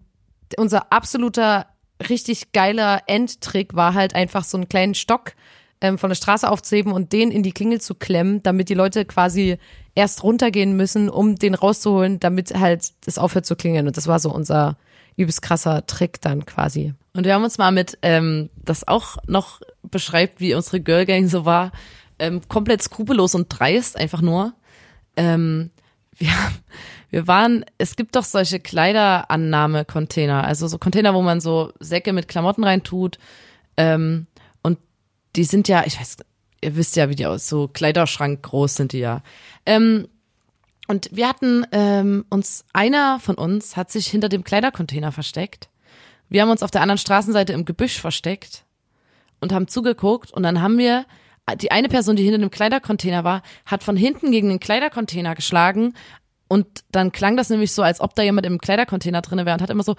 unser 0.58 0.92
absoluter 0.92 1.66
richtig 2.08 2.52
geiler 2.52 3.02
Endtrick 3.08 3.76
war 3.76 3.94
halt 3.94 4.16
einfach 4.16 4.44
so 4.44 4.58
einen 4.58 4.70
kleinen 4.70 4.96
Stock 4.96 5.34
ähm, 5.82 5.98
von 5.98 6.10
der 6.10 6.16
Straße 6.16 6.50
aufzuheben 6.50 6.92
und 6.92 7.14
den 7.14 7.32
in 7.32 7.44
die 7.44 7.52
Klingel 7.52 7.82
zu 7.82 7.96
klemmen, 7.96 8.44
damit 8.44 8.70
die 8.70 8.74
Leute 8.74 9.06
quasi 9.06 9.58
erst 9.96 10.24
runtergehen 10.24 10.76
müssen, 10.76 11.10
um 11.10 11.36
den 11.36 11.56
rauszuholen, 11.56 12.20
damit 12.20 12.54
halt 12.54 12.94
das 13.06 13.18
aufhört 13.18 13.46
zu 13.46 13.56
klingeln. 13.56 13.88
Und 13.88 13.98
das 13.98 14.08
war 14.08 14.20
so 14.20 14.34
unser 14.34 14.78
übelst 15.18 15.42
krasser 15.42 15.86
Trick 15.86 16.22
dann 16.22 16.46
quasi. 16.46 16.94
Und 17.14 17.26
wir 17.26 17.34
haben 17.34 17.44
uns 17.44 17.58
mal 17.58 17.72
mit, 17.72 17.98
ähm, 18.02 18.50
das 18.64 18.88
auch 18.88 19.18
noch 19.28 19.62
beschreibt, 19.84 20.40
wie 20.40 20.54
unsere 20.54 20.80
Girl 20.80 21.06
Gang 21.06 21.30
so 21.30 21.46
war, 21.46 21.72
ähm, 22.20 22.42
komplett 22.48 22.82
skrupellos 22.82 23.36
und 23.36 23.48
dreist, 23.50 23.98
einfach 23.98 24.22
nur. 24.22 24.54
Ähm, 25.18 25.72
wir, 26.20 26.32
wir 27.10 27.28
waren, 27.28 27.66
es 27.78 27.96
gibt 27.96 28.16
doch 28.16 28.24
solche 28.24 28.60
Kleiderannahme-Container, 28.60 30.44
also 30.44 30.68
so 30.68 30.78
Container, 30.78 31.14
wo 31.14 31.22
man 31.22 31.42
so 31.42 31.74
Säcke 31.80 32.14
mit 32.14 32.28
Klamotten 32.28 32.64
reintut. 32.64 33.18
Ähm, 33.78 34.28
und 34.62 34.78
die 35.36 35.44
sind 35.44 35.68
ja, 35.68 35.84
ich 35.86 36.00
weiß, 36.00 36.18
ihr 36.62 36.76
wisst 36.76 36.96
ja, 36.96 37.10
wie 37.10 37.16
die 37.16 37.26
aus, 37.26 37.48
so 37.48 37.68
Kleiderschrank 37.68 38.44
groß 38.44 38.76
sind 38.76 38.94
die 38.94 39.00
ja. 39.00 39.24
Ähm, 39.66 40.08
und 40.88 41.10
wir 41.12 41.28
hatten 41.28 41.66
ähm, 41.72 42.26
uns, 42.30 42.66
einer 42.74 43.20
von 43.20 43.36
uns 43.36 43.78
hat 43.78 43.92
sich 43.92 44.08
hinter 44.08 44.28
dem 44.28 44.44
Kleidercontainer 44.44 45.12
versteckt. 45.12 45.70
Wir 46.30 46.42
haben 46.42 46.50
uns 46.50 46.64
auf 46.64 46.72
der 46.72 46.82
anderen 46.82 46.98
Straßenseite 46.98 47.54
im 47.54 47.66
Gebüsch 47.66 48.00
versteckt 48.00 48.64
und 49.40 49.54
haben 49.54 49.68
zugeguckt 49.68 50.32
und 50.32 50.44
dann 50.44 50.62
haben 50.62 50.78
wir 50.78 51.06
die 51.56 51.72
eine 51.72 51.90
Person, 51.90 52.16
die 52.16 52.24
hinter 52.24 52.40
dem 52.40 52.52
Kleidercontainer 52.52 53.24
war, 53.24 53.42
hat 53.66 53.84
von 53.84 53.96
hinten 53.98 54.32
gegen 54.32 54.50
den 54.50 54.60
Kleidercontainer 54.60 55.36
geschlagen 55.36 55.94
und 56.48 56.66
dann 56.92 57.12
klang 57.12 57.38
das 57.38 57.50
nämlich 57.50 57.72
so, 57.72 57.84
als 57.84 58.02
ob 58.02 58.16
da 58.16 58.24
jemand 58.24 58.46
im 58.48 58.58
Kleidercontainer 58.60 59.22
drinne 59.22 59.46
wäre 59.46 59.56
und 59.56 59.62
hat 59.62 59.70
immer 59.70 59.84
so, 59.84 59.96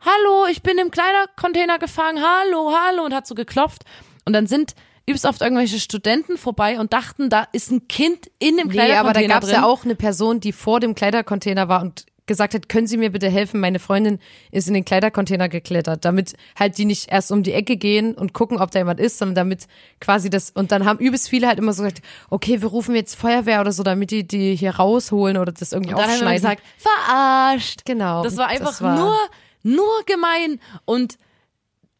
hallo, 0.00 0.46
ich 0.50 0.62
bin 0.62 0.78
im 0.78 0.90
Kleidercontainer 0.90 1.78
gefangen, 1.78 2.22
hallo, 2.22 2.72
hallo. 2.72 3.04
Und 3.04 3.14
hat 3.14 3.26
so 3.26 3.34
geklopft. 3.34 3.82
Und 4.24 4.32
dann 4.32 4.46
sind 4.46 4.74
übelst 5.06 5.24
oft 5.24 5.40
irgendwelche 5.40 5.80
Studenten 5.80 6.36
vorbei 6.36 6.78
und 6.78 6.92
dachten, 6.92 7.30
da 7.30 7.46
ist 7.52 7.70
ein 7.70 7.88
Kind 7.88 8.30
in 8.38 8.56
dem 8.56 8.66
Nee, 8.68 8.74
Kleidercontainer 8.74 9.00
aber 9.00 9.12
da 9.12 9.26
gab 9.26 9.42
es 9.42 9.48
drin. 9.48 9.60
ja 9.60 9.66
auch 9.66 9.84
eine 9.84 9.94
Person, 9.94 10.40
die 10.40 10.52
vor 10.52 10.80
dem 10.80 10.94
Kleidercontainer 10.94 11.68
war 11.68 11.80
und 11.82 12.06
gesagt 12.28 12.54
hat, 12.54 12.68
können 12.68 12.86
Sie 12.86 12.96
mir 12.96 13.10
bitte 13.10 13.28
helfen? 13.28 13.58
Meine 13.58 13.80
Freundin 13.80 14.20
ist 14.52 14.68
in 14.68 14.74
den 14.74 14.84
Kleidercontainer 14.84 15.48
geklettert, 15.48 16.04
damit 16.04 16.34
halt 16.56 16.78
die 16.78 16.84
nicht 16.84 17.10
erst 17.10 17.32
um 17.32 17.42
die 17.42 17.52
Ecke 17.52 17.76
gehen 17.76 18.14
und 18.14 18.32
gucken, 18.32 18.58
ob 18.58 18.70
da 18.70 18.78
jemand 18.78 19.00
ist, 19.00 19.18
sondern 19.18 19.34
damit 19.34 19.66
quasi 20.00 20.30
das, 20.30 20.50
und 20.50 20.70
dann 20.70 20.84
haben 20.84 21.00
übelst 21.00 21.28
viele 21.28 21.48
halt 21.48 21.58
immer 21.58 21.72
so 21.72 21.82
gesagt, 21.82 22.02
okay, 22.30 22.62
wir 22.62 22.68
rufen 22.68 22.94
jetzt 22.94 23.16
Feuerwehr 23.16 23.60
oder 23.60 23.72
so, 23.72 23.82
damit 23.82 24.12
die 24.12 24.24
die 24.26 24.54
hier 24.54 24.76
rausholen 24.76 25.36
oder 25.38 25.50
das 25.50 25.72
irgendwie 25.72 25.94
und 25.94 25.98
dann 25.98 26.04
haben 26.10 26.20
wir 26.20 26.26
aufschneiden. 26.28 26.56
gesagt, 26.58 26.62
verarscht. 26.78 27.84
genau. 27.84 28.22
Das 28.22 28.36
war 28.36 28.46
einfach 28.46 28.80
war- 28.80 28.96
nur, 28.96 29.16
nur 29.64 30.04
gemein. 30.06 30.60
Und 30.84 31.18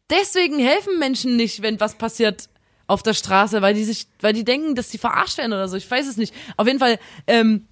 deswegen 0.09 0.59
helfen 0.59 0.99
Menschen 0.99 1.35
nicht, 1.35 1.61
wenn 1.61 1.79
was 1.79 1.95
passiert 1.95 2.49
auf 2.87 3.03
der 3.03 3.13
Straße, 3.13 3.61
weil 3.61 3.73
die 3.75 3.83
sich, 3.83 4.07
weil 4.21 4.33
die 4.33 4.43
denken, 4.43 4.73
dass 4.75 4.89
die 4.89 4.97
verarscht 4.97 5.37
werden 5.37 5.53
oder 5.53 5.67
so. 5.67 5.77
Ich 5.77 5.89
weiß 5.89 6.07
es 6.07 6.17
nicht. 6.17 6.33
Auf 6.57 6.65
jeden 6.65 6.79
Fall, 6.79 6.97
ähm, 7.27 7.67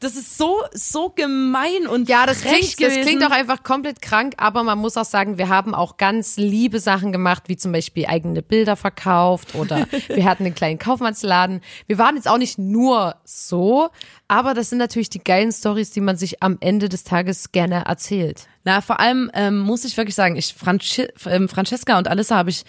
das 0.00 0.16
ist 0.16 0.38
so, 0.38 0.62
so 0.72 1.10
gemein 1.10 1.86
und 1.86 2.08
Ja, 2.08 2.24
das 2.24 2.40
klingt, 2.40 2.80
das 2.80 2.94
klingt 3.06 3.22
auch 3.24 3.30
einfach 3.30 3.62
komplett 3.62 4.00
krank, 4.00 4.32
aber 4.38 4.62
man 4.62 4.78
muss 4.78 4.96
auch 4.96 5.04
sagen, 5.04 5.36
wir 5.36 5.50
haben 5.50 5.74
auch 5.74 5.98
ganz 5.98 6.38
liebe 6.38 6.80
Sachen 6.80 7.12
gemacht, 7.12 7.44
wie 7.48 7.58
zum 7.58 7.72
Beispiel 7.72 8.06
eigene 8.06 8.40
Bilder 8.40 8.76
verkauft 8.76 9.54
oder 9.54 9.86
wir 10.08 10.24
hatten 10.24 10.46
einen 10.46 10.54
kleinen 10.54 10.78
Kaufmannsladen. 10.78 11.60
Wir 11.86 11.98
waren 11.98 12.16
jetzt 12.16 12.28
auch 12.28 12.38
nicht 12.38 12.58
nur 12.58 13.16
so, 13.24 13.90
aber 14.26 14.54
das 14.54 14.70
sind 14.70 14.78
natürlich 14.78 15.10
die 15.10 15.22
geilen 15.22 15.52
Stories, 15.52 15.90
die 15.90 16.00
man 16.00 16.16
sich 16.16 16.42
am 16.42 16.56
Ende 16.60 16.88
des 16.88 17.04
Tages 17.04 17.52
gerne 17.52 17.84
erzählt. 17.84 18.48
Na, 18.64 18.80
vor 18.80 19.00
allem 19.00 19.30
ähm, 19.34 19.58
muss 19.58 19.84
ich 19.84 19.96
wirklich 19.98 20.14
sagen, 20.14 20.36
ich 20.36 20.54
Franci 20.54 21.08
ähm, 21.26 21.46
Francesca 21.46 21.98
und 21.98 22.08
Alissa 22.08 22.36
habe 22.36 22.48
ich 22.48 22.64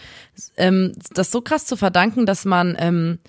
ähm, 0.58 0.91
das 1.12 1.32
so 1.32 1.39
krass 1.39 1.65
zu 1.65 1.78
verdanken, 1.78 2.26
dass 2.26 2.44
man 2.44 2.76
ähm, 2.78 3.20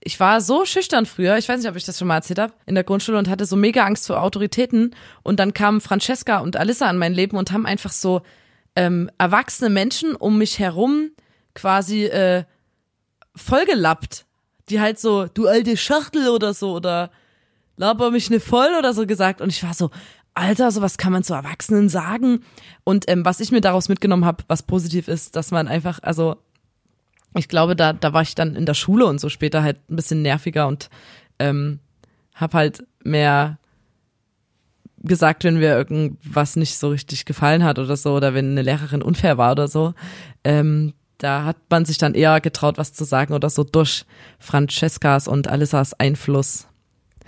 ich 0.00 0.20
war 0.20 0.40
so 0.40 0.64
schüchtern 0.64 1.06
früher, 1.06 1.38
ich 1.38 1.48
weiß 1.48 1.60
nicht, 1.60 1.68
ob 1.68 1.76
ich 1.76 1.84
das 1.84 1.98
schon 1.98 2.08
mal 2.08 2.16
erzählt 2.16 2.38
habe, 2.38 2.52
in 2.66 2.74
der 2.74 2.84
Grundschule 2.84 3.18
und 3.18 3.28
hatte 3.28 3.46
so 3.46 3.56
mega 3.56 3.84
Angst 3.84 4.06
vor 4.06 4.22
Autoritäten. 4.22 4.94
Und 5.22 5.40
dann 5.40 5.54
kamen 5.54 5.80
Francesca 5.80 6.38
und 6.38 6.56
Alissa 6.56 6.88
in 6.88 6.98
mein 6.98 7.14
Leben 7.14 7.36
und 7.36 7.52
haben 7.52 7.66
einfach 7.66 7.92
so 7.92 8.22
ähm, 8.76 9.10
erwachsene 9.18 9.70
Menschen 9.70 10.14
um 10.14 10.38
mich 10.38 10.58
herum 10.58 11.10
quasi 11.54 12.04
äh, 12.04 12.44
vollgelappt, 13.34 14.24
die 14.68 14.80
halt 14.80 15.00
so 15.00 15.26
du 15.26 15.48
alte 15.48 15.76
Schachtel 15.76 16.28
oder 16.28 16.54
so 16.54 16.72
oder 16.72 17.10
laber 17.76 18.10
mich 18.10 18.30
ne 18.30 18.38
voll 18.38 18.70
oder 18.78 18.94
so 18.94 19.06
gesagt. 19.06 19.40
Und 19.40 19.50
ich 19.50 19.62
war 19.64 19.74
so 19.74 19.90
Alter, 20.34 20.70
sowas 20.70 20.98
kann 20.98 21.12
man 21.12 21.24
zu 21.24 21.34
Erwachsenen 21.34 21.88
sagen. 21.88 22.44
Und 22.84 23.10
ähm, 23.10 23.24
was 23.24 23.40
ich 23.40 23.50
mir 23.50 23.60
daraus 23.60 23.88
mitgenommen 23.88 24.24
habe, 24.24 24.44
was 24.46 24.62
positiv 24.62 25.08
ist, 25.08 25.34
dass 25.34 25.50
man 25.50 25.66
einfach, 25.66 25.98
also 26.02 26.36
ich 27.34 27.48
glaube, 27.48 27.76
da, 27.76 27.92
da 27.92 28.12
war 28.12 28.22
ich 28.22 28.34
dann 28.34 28.56
in 28.56 28.66
der 28.66 28.74
Schule 28.74 29.06
und 29.06 29.20
so 29.20 29.28
später 29.28 29.62
halt 29.62 29.78
ein 29.88 29.96
bisschen 29.96 30.22
nerviger 30.22 30.66
und 30.66 30.88
ähm, 31.38 31.80
hab 32.34 32.54
halt 32.54 32.84
mehr 33.04 33.58
gesagt, 35.02 35.44
wenn 35.44 35.58
mir 35.58 35.76
irgendwas 35.76 36.56
nicht 36.56 36.76
so 36.78 36.88
richtig 36.88 37.24
gefallen 37.24 37.64
hat 37.64 37.78
oder 37.78 37.96
so, 37.96 38.14
oder 38.14 38.34
wenn 38.34 38.52
eine 38.52 38.62
Lehrerin 38.62 39.02
unfair 39.02 39.38
war 39.38 39.52
oder 39.52 39.68
so. 39.68 39.94
Ähm, 40.44 40.94
da 41.18 41.44
hat 41.44 41.56
man 41.68 41.84
sich 41.84 41.98
dann 41.98 42.14
eher 42.14 42.40
getraut, 42.40 42.78
was 42.78 42.92
zu 42.92 43.04
sagen 43.04 43.34
oder 43.34 43.50
so 43.50 43.64
durch 43.64 44.04
Francescas 44.38 45.28
und 45.28 45.48
Alissas 45.48 45.94
Einfluss. 45.94 46.68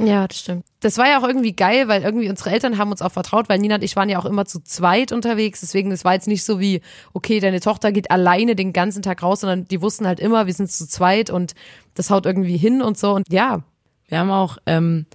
Ja, 0.02 0.26
das 0.26 0.38
stimmt. 0.38 0.64
Das 0.80 0.96
war 0.96 1.08
ja 1.08 1.18
auch 1.20 1.26
irgendwie 1.26 1.52
geil, 1.52 1.86
weil 1.88 2.02
irgendwie 2.02 2.30
unsere 2.30 2.50
Eltern 2.50 2.78
haben 2.78 2.90
uns 2.90 3.02
auch 3.02 3.12
vertraut, 3.12 3.48
weil 3.50 3.58
Nina 3.58 3.74
und 3.74 3.84
ich 3.84 3.96
waren 3.96 4.08
ja 4.08 4.18
auch 4.18 4.24
immer 4.24 4.46
zu 4.46 4.62
zweit 4.64 5.12
unterwegs. 5.12 5.60
Deswegen, 5.60 5.92
es 5.92 6.04
war 6.04 6.14
jetzt 6.14 6.26
nicht 6.28 6.42
so 6.42 6.58
wie, 6.58 6.80
okay, 7.12 7.38
deine 7.38 7.60
Tochter 7.60 7.92
geht 7.92 8.10
alleine 8.10 8.56
den 8.56 8.72
ganzen 8.72 9.02
Tag 9.02 9.22
raus, 9.22 9.40
sondern 9.40 9.66
die 9.66 9.82
wussten 9.82 10.06
halt 10.06 10.18
immer, 10.18 10.46
wir 10.46 10.54
sind 10.54 10.72
zu 10.72 10.88
zweit 10.88 11.28
und 11.28 11.54
das 11.94 12.10
haut 12.10 12.24
irgendwie 12.24 12.56
hin 12.56 12.80
und 12.80 12.96
so. 12.96 13.12
Und 13.12 13.30
ja, 13.30 13.62
Wir 14.08 14.18
haben 14.18 14.30
auch 14.30 14.58
ähm, 14.66 15.06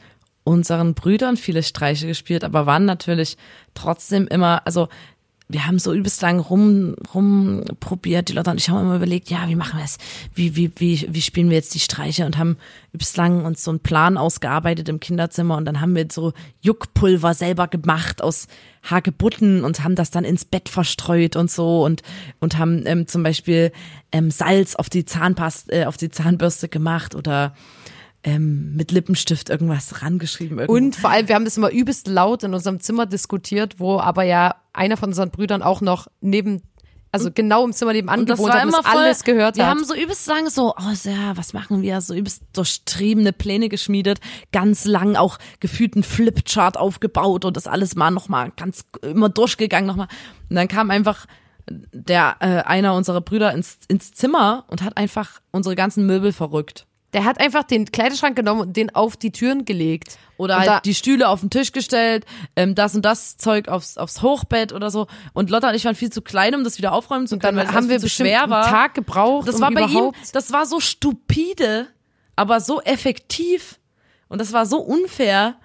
unseren 0.43 0.93
Brüdern 0.93 1.36
viele 1.36 1.63
Streiche 1.63 2.08
gespielt, 2.08 2.43
aber 2.43 2.65
waren 2.65 2.86
natürlich 2.86 3.38
trotzdem 3.74 4.28
immer, 4.28 4.65
also 4.65 4.88
wir 5.47 5.67
haben 5.67 5.77
so 5.77 5.93
übelst 5.93 6.21
lang 6.21 6.39
rum, 6.39 6.95
rumprobiert, 7.13 8.29
die 8.29 8.34
Leute 8.34 8.49
und 8.49 8.60
ich 8.60 8.69
haben 8.69 8.81
immer 8.81 8.95
überlegt, 8.95 9.29
ja, 9.29 9.47
wie 9.47 9.55
machen 9.55 9.77
wir 9.77 9.86
es? 9.86 9.97
Wie, 10.34 10.55
wie, 10.55 10.71
wie, 10.77 11.08
wie 11.10 11.21
spielen 11.21 11.49
wir 11.49 11.58
jetzt 11.58 11.75
die 11.75 11.79
Streiche? 11.79 12.25
Und 12.25 12.38
haben 12.38 12.58
übelst 12.93 13.15
lang 13.15 13.45
uns 13.45 13.63
so 13.63 13.69
einen 13.69 13.79
Plan 13.79 14.17
ausgearbeitet 14.17 14.89
im 14.89 14.99
Kinderzimmer 14.99 15.58
und 15.58 15.65
dann 15.65 15.81
haben 15.81 15.95
wir 15.95 16.08
so 16.12 16.34
Juckpulver 16.62 17.36
selber 17.36 17.67
gemacht 17.67 18.23
aus 18.23 18.47
Hagebutten 18.81 19.63
und 19.63 19.84
haben 19.84 19.95
das 19.95 20.10
dann 20.10 20.25
ins 20.25 20.45
Bett 20.45 20.67
verstreut 20.67 21.36
und 21.36 21.51
so 21.51 21.84
und, 21.84 22.01
und 22.39 22.58
haben 22.58 22.84
ähm, 22.88 23.08
zum 23.08 23.21
Beispiel 23.21 23.71
ähm, 24.12 24.31
Salz 24.31 24.75
auf 24.75 24.89
die 24.89 25.05
Zahnpast, 25.05 25.71
äh, 25.71 25.86
auf 25.86 25.97
die 25.97 26.10
Zahnbürste 26.10 26.69
gemacht 26.69 27.13
oder 27.13 27.53
ähm, 28.26 28.76
mit 28.76 28.92
Lippenstift 28.92 29.50
irgendwas 29.50 30.02
rangeschrieben. 30.02 30.58
Irgendwo. 30.58 30.74
Und 30.74 30.96
vor 30.96 31.12
allem, 31.12 31.28
wir 31.28 31.36
haben 31.36 31.46
das 31.46 31.58
immer 31.58 31.72
übelst 31.72 32.08
laut 32.08 32.44
in 32.44 32.54
unserem 32.56 32.80
Zimmer 32.80 33.06
diskutiert, 33.06 33.80
wo 33.80 34.00
aber 34.00 34.24
ja 34.24 34.56
einer 34.74 34.98
von 34.98 35.10
unseren 35.10 35.30
Brüdern 35.30 35.62
auch 35.62 35.80
noch 35.80 36.08
neben, 36.22 36.64
also 37.12 37.30
genau 37.32 37.64
im 37.64 37.72
Zimmer 37.72 37.94
nebenan 37.94 38.22
Und 38.22 38.30
das 38.30 38.40
gewohnt 38.40 38.54
hat 38.56 38.66
und 38.66 38.74
das 38.74 38.82
voll, 38.82 39.02
alles 39.04 39.24
gehört 39.24 39.58
Wir 39.58 39.66
hat. 39.66 39.70
haben 39.70 39.86
so 39.86 39.94
übelst 39.94 40.26
lang 40.28 40.50
so, 40.50 40.74
oh 40.76 40.94
ja, 41.04 41.38
was 41.38 41.54
machen 41.54 41.84
wir? 41.84 42.02
So 42.02 42.16
übelst 42.16 42.42
durchtriebene 42.54 43.32
Pläne 43.32 43.70
geschmiedet, 43.70 44.20
ganz 44.52 44.86
lang 44.86 45.16
auch 45.16 45.38
gefühlt 45.60 45.94
einen 45.94 46.04
Flipchart 46.04 46.78
aufgebaut 46.78 47.46
und 47.46 47.56
das 47.56 47.68
alles 47.68 47.96
mal 47.96 48.10
nochmal 48.10 48.52
ganz 48.58 48.86
immer 49.04 49.30
durchgegangen 49.30 49.86
nochmal. 49.86 50.08
Und 50.50 50.56
dann 50.56 50.68
kam 50.68 50.90
einfach 50.90 51.28
der 51.68 52.38
äh, 52.40 52.64
einer 52.64 52.96
unserer 52.96 53.22
Brüder 53.22 53.54
ins, 53.54 53.78
ins 53.88 54.14
Zimmer 54.14 54.66
und 54.68 54.82
hat 54.82 54.98
einfach 54.98 55.42
unsere 55.52 55.76
ganzen 55.76 56.08
Möbel 56.08 56.32
verrückt. 56.32 56.88
Der 57.15 57.23
hat 57.25 57.39
einfach 57.39 57.63
den 57.63 57.86
Kleiderschrank 57.91 58.36
genommen 58.36 58.60
und 58.62 58.75
den 58.78 58.93
auf 58.93 59.15
die 59.17 59.32
Türen 59.32 59.63
gelegt. 59.65 60.17
Oder 60.38 60.56
Und 60.56 60.60
halt 60.60 60.69
da- 60.69 60.80
die 60.82 60.93
Stühle 60.93 61.30
auf 61.30 61.39
den 61.39 61.49
Tisch 61.49 61.71
gestellt, 61.71 62.25
ähm, 62.58 62.75
das 62.75 62.93
und 62.93 63.04
das 63.06 63.38
Zeug 63.38 63.69
aufs, 63.69 63.97
aufs 63.97 64.21
Hochbett 64.21 64.73
oder 64.73 64.91
so. 64.91 65.08
Und 65.34 65.49
Lotta 65.49 65.69
und 65.69 65.75
ich 65.75 65.86
waren 65.86 65.95
viel 65.95 66.12
zu 66.12 66.21
klein, 66.21 66.54
um 66.56 66.63
das 66.65 66.78
wieder 66.78 66.91
aufräumen 66.91 67.25
zu 67.25 67.39
können, 67.39 67.58
weil 67.58 67.67
es 67.67 67.71
haben 67.71 67.88
wir 67.88 67.99
zu 67.99 68.10
schwer 68.10 68.43
einen 68.43 68.51
war. 68.51 68.69
Tag 68.69 68.93
gebraucht, 68.95 69.47
Das 69.47 69.56
um 69.56 69.62
war 69.62 69.71
bei 69.71 69.84
ihm, 69.84 70.12
das 70.34 70.51
war 70.51 70.65
so 70.65 70.80
stupide, 70.82 71.88
aber 72.36 72.60
so 72.60 72.82
effektiv. 72.82 73.80
Und 74.28 74.41
das 74.41 74.51
war 74.51 74.65
so 74.65 74.80
unfair. 74.80 75.56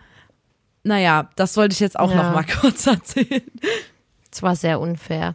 Naja, 0.85 1.31
das 1.37 1.57
wollte 1.57 1.73
ich 1.73 1.81
jetzt 1.81 1.99
auch 1.99 2.11
Ja. 2.11 2.23
noch 2.23 2.33
mal 2.33 2.45
kurz 2.61 2.87
erzählen. 2.87 3.43
Es 4.33 4.41
war 4.43 4.55
sehr 4.55 4.79
unfair. 4.81 5.35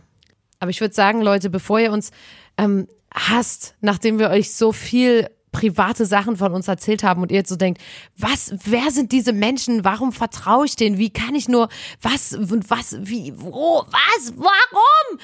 Aber 0.61 0.69
ich 0.71 0.79
würde 0.79 0.93
sagen, 0.95 1.21
Leute, 1.21 1.49
bevor 1.49 1.79
ihr 1.79 1.91
uns 1.91 2.11
ähm, 2.57 2.87
hasst, 3.13 3.75
nachdem 3.81 4.17
wir 4.17 4.29
euch 4.29 4.53
so 4.55 4.71
viel 4.71 5.29
private 5.55 6.05
Sachen 6.05 6.35
von 6.35 6.53
uns 6.53 6.67
erzählt 6.67 7.01
haben 7.01 7.21
und 7.21 7.31
ihr 7.31 7.37
jetzt 7.37 7.49
so 7.49 7.55
denkt, 7.55 7.81
was, 8.17 8.53
wer 8.65 8.91
sind 8.91 9.13
diese 9.13 9.31
Menschen? 9.31 9.85
Warum 9.85 10.11
vertraue 10.11 10.65
ich 10.65 10.75
denen? 10.75 10.97
Wie 10.97 11.11
kann 11.11 11.33
ich 11.33 11.47
nur, 11.47 11.69
was, 12.01 12.33
und 12.33 12.69
was, 12.69 12.97
wie, 12.99 13.33
wo, 13.37 13.85
was, 13.87 14.33
warum? 14.35 15.19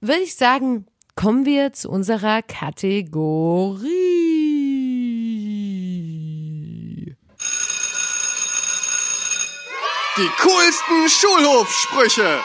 Würde 0.00 0.22
ich 0.22 0.34
sagen, 0.34 0.86
kommen 1.14 1.46
wir 1.46 1.72
zu 1.72 1.88
unserer 1.88 2.42
Kategorie. 2.42 3.86
Die 10.16 10.30
coolsten 10.40 11.08
Schulhofsprüche. 11.08 12.40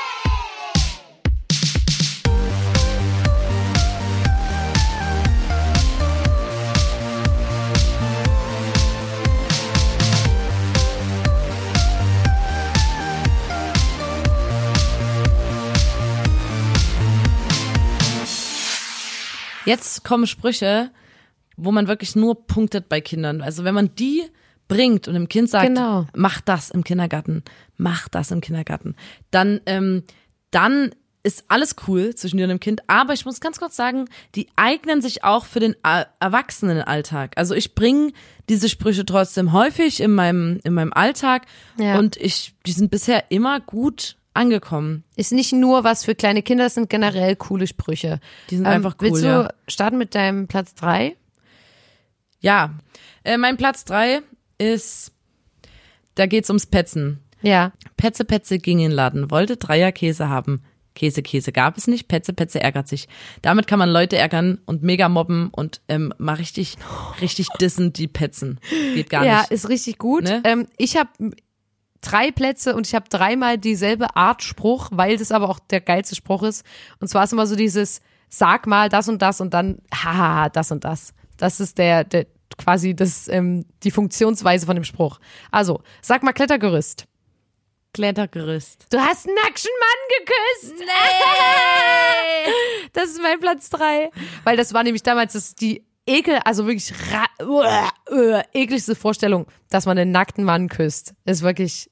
Jetzt 19.66 20.04
kommen 20.04 20.28
Sprüche, 20.28 20.92
wo 21.58 21.72
man 21.72 21.88
wirklich 21.88 22.16
nur 22.16 22.48
punktet 22.48 22.90
bei 22.90 23.02
Kindern. 23.02 23.42
Also 23.42 23.64
wenn 23.64 23.76
man 23.76 23.94
die 23.96 24.24
bringt 24.68 25.08
und 25.08 25.14
dem 25.16 25.28
Kind 25.30 25.50
sagt, 25.50 25.68
Genau. 25.68 26.08
mach 26.16 26.42
das 26.42 26.70
im 26.72 26.84
Kindergarten, 26.84 27.44
mach 27.78 28.08
das 28.08 28.32
im 28.32 28.42
Kindergarten, 28.42 28.96
dann, 29.30 29.60
ähm, 29.66 30.04
dann 30.50 30.92
ist 31.24 31.46
alles 31.50 31.76
cool 31.88 32.16
zwischen 32.16 32.38
dir 32.38 32.44
und 32.44 32.50
dem 32.50 32.60
Kind. 32.60 32.82
Aber 32.88 33.14
ich 33.14 33.26
muss 33.26 33.42
ganz 33.42 33.60
kurz 33.60 33.76
sagen, 33.76 34.06
die 34.34 34.48
eignen 34.56 35.02
sich 35.04 35.24
auch 35.24 35.46
für 35.46 35.60
den 35.60 35.76
Erwachsenenalltag. 36.20 37.34
Also 37.38 37.54
ich 37.54 37.76
bringe 37.76 38.12
diese 38.50 38.70
Sprüche 38.70 39.06
trotzdem 39.06 39.52
häufig 39.54 40.00
in 40.00 40.12
meinem, 40.16 40.60
in 40.64 40.74
meinem 40.74 40.94
Alltag 40.94 41.46
Ja. 41.78 42.00
und 42.00 42.18
ich, 42.18 42.54
die 42.66 42.72
sind 42.72 42.90
bisher 42.92 43.30
immer 43.30 43.60
gut 43.60 44.16
angekommen. 44.34 45.04
Ist 45.16 45.32
nicht 45.32 45.54
nur 45.54 45.84
was 45.84 46.06
für 46.06 46.16
kleine 46.16 46.42
Kinder, 46.42 46.66
das 46.66 46.76
sind 46.76 46.90
generell 46.90 47.36
coole 47.36 47.68
Sprüche. 47.68 48.20
Die 48.50 48.58
sind 48.58 48.66
einfach 48.66 48.96
cool, 49.02 49.10
Willst 49.10 49.24
du 49.24 49.28
ja. 49.28 49.50
starten 49.68 49.98
mit 49.98 50.16
deinem 50.16 50.48
Platz 50.48 50.74
drei? 50.74 51.16
Ja, 52.40 52.76
äh, 53.24 53.38
mein 53.38 53.58
Platz 53.58 53.86
drei 53.86 54.22
ist, 54.58 55.12
da 56.16 56.26
geht's 56.26 56.50
ums 56.50 56.66
Petzen. 56.66 57.20
Ja. 57.42 57.72
Petze 57.98 58.26
Petze 58.26 58.60
ging 58.60 58.80
in 58.80 58.90
den 58.90 58.92
Laden, 58.92 59.32
wollte 59.32 59.58
Dreierkäse 59.58 60.30
haben. 60.30 60.64
Käse, 60.94 61.22
Käse 61.22 61.52
gab 61.52 61.78
es 61.78 61.88
nicht. 61.88 62.08
Petze, 62.08 62.34
Petze 62.34 62.60
ärgert 62.60 62.88
sich. 62.88 63.08
Damit 63.42 63.66
kann 63.66 63.80
man 63.80 63.90
Leute 63.90 64.18
ärgern 64.18 64.60
und 64.66 64.84
mega 64.84 65.08
mobben 65.08 65.50
und 65.50 65.82
ähm, 65.88 66.14
mal 66.18 66.34
richtig, 66.34 66.76
richtig 67.22 67.48
dissen, 67.62 67.94
die 67.94 68.08
petzen. 68.08 68.60
Geht 68.94 69.10
gar 69.10 69.26
ja, 69.26 69.40
nicht. 69.40 69.52
ist 69.52 69.70
richtig 69.70 69.98
gut. 69.98 70.24
Ne? 70.24 70.42
Ähm, 70.44 70.68
ich 70.78 70.98
habe 70.98 71.10
drei 72.02 72.32
Plätze 72.32 72.76
und 72.76 72.88
ich 72.88 72.96
habe 72.96 73.10
dreimal 73.10 73.58
dieselbe 73.58 74.16
Art 74.16 74.44
Spruch, 74.44 74.90
weil 74.92 75.18
das 75.18 75.32
aber 75.32 75.50
auch 75.50 75.60
der 75.60 75.82
geilste 75.82 76.16
Spruch 76.16 76.44
ist. 76.44 76.66
Und 77.00 77.08
zwar 77.08 77.24
ist 77.24 77.34
immer 77.34 77.48
so 77.48 77.56
dieses, 77.56 78.02
sag 78.30 78.68
mal 78.68 78.90
das 78.90 79.08
und 79.08 79.22
das 79.22 79.42
und 79.42 79.54
dann, 79.54 79.80
haha, 79.94 80.50
das 80.50 80.72
und 80.72 80.84
das. 80.84 81.14
Das 81.38 81.60
ist 81.60 81.78
der, 81.78 82.04
der 82.04 82.28
quasi 82.58 82.96
das, 82.96 83.28
ähm, 83.28 83.66
die 83.84 83.92
Funktionsweise 83.92 84.66
von 84.66 84.76
dem 84.76 84.84
Spruch. 84.84 85.20
Also, 85.52 85.82
sag 86.02 86.24
mal 86.24 86.34
Klettergerüst. 86.34 87.06
Klettergerüst. 87.94 88.88
Du 88.90 89.00
hast 89.00 89.28
einen 89.28 89.36
nackschen 89.36 89.72
Mann 89.80 90.20
geküsst. 90.20 90.80
Nee. 90.80 92.52
Das 92.94 93.06
ist 93.06 93.22
mein 93.22 93.40
Platz 93.40 93.70
drei. 93.70 94.10
Weil 94.44 94.58
das 94.58 94.74
war 94.74 94.84
nämlich 94.84 95.04
damals 95.04 95.32
das, 95.34 95.56
die 95.56 95.86
ekel, 96.06 96.40
also 96.44 96.66
wirklich 96.66 96.94
ra 97.12 97.26
uah, 97.46 97.90
uah, 98.10 98.44
ekligste 98.54 98.96
Vorstellung, 98.96 99.48
dass 99.70 99.86
man 99.86 99.98
einen 99.98 100.12
nackten 100.12 100.44
Mann 100.44 100.68
küsst. 100.68 101.14
Ist 101.26 101.42
wirklich 101.42 101.91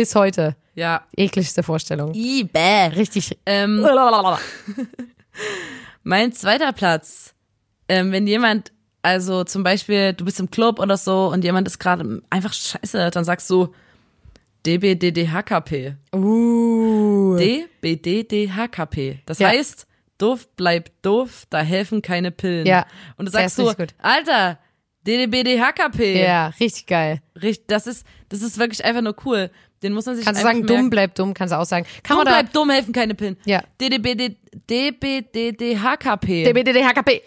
bis 0.00 0.14
heute 0.14 0.56
Ja. 0.74 1.02
ekligste 1.14 1.62
Vorstellung. 1.62 2.14
Ibe. 2.14 2.92
Richtig. 2.96 3.36
Ähm, 3.44 3.84
mein 6.02 6.32
zweiter 6.32 6.72
Platz, 6.72 7.34
ähm, 7.86 8.10
wenn 8.10 8.26
jemand, 8.26 8.72
also 9.02 9.44
zum 9.44 9.62
Beispiel, 9.62 10.14
du 10.14 10.24
bist 10.24 10.40
im 10.40 10.50
Club 10.50 10.78
oder 10.78 10.96
so 10.96 11.28
und 11.30 11.44
jemand 11.44 11.68
ist 11.68 11.78
gerade 11.80 12.22
einfach 12.30 12.54
scheiße, 12.54 13.10
dann 13.10 13.24
sagst 13.24 13.50
du 13.50 13.74
DBDDHKP. 14.64 15.96
Uh. 16.14 17.36
DBDDHKP. 17.36 19.18
Das 19.26 19.38
Ja. 19.38 19.48
heißt, 19.48 19.86
doof 20.16 20.48
bleibt 20.56 20.92
doof, 21.04 21.44
da 21.50 21.60
helfen 21.60 22.00
keine 22.00 22.30
Pillen. 22.30 22.66
Ja. 22.66 22.86
Und 23.18 23.26
du 23.26 23.32
sagst 23.32 23.56
so. 23.56 23.70
Alter, 23.98 24.58
DDBDHKP. 25.06 26.22
Ja, 26.22 26.46
richtig 26.58 26.86
geil. 26.86 27.20
Richtig, 27.34 27.66
das 27.68 27.86
ist, 27.86 28.06
das 28.30 28.40
ist 28.40 28.58
wirklich 28.58 28.82
einfach 28.82 29.02
nur 29.02 29.16
cool. 29.26 29.50
Den 29.82 29.94
muss 29.94 30.04
man 30.06 30.16
sich 30.16 30.24
Kannst 30.24 30.40
du 30.40 30.44
sagen, 30.44 30.58
merken. 30.60 30.76
dumm 30.76 30.90
bleibt 30.90 31.18
dumm, 31.18 31.32
kannst 31.34 31.52
du 31.52 31.58
auch 31.58 31.64
sagen. 31.64 31.86
Kann 32.02 32.16
Dumm 32.16 32.24
man 32.24 32.34
bleibt 32.34 32.54
dumm, 32.56 32.70
helfen 32.70 32.92
keine 32.92 33.14
Pillen. 33.14 33.36
Ja. 33.46 33.62
DDBD, 33.80 34.36
DBDDHKP. 34.68 36.44
DBDDHKP. 36.44 37.22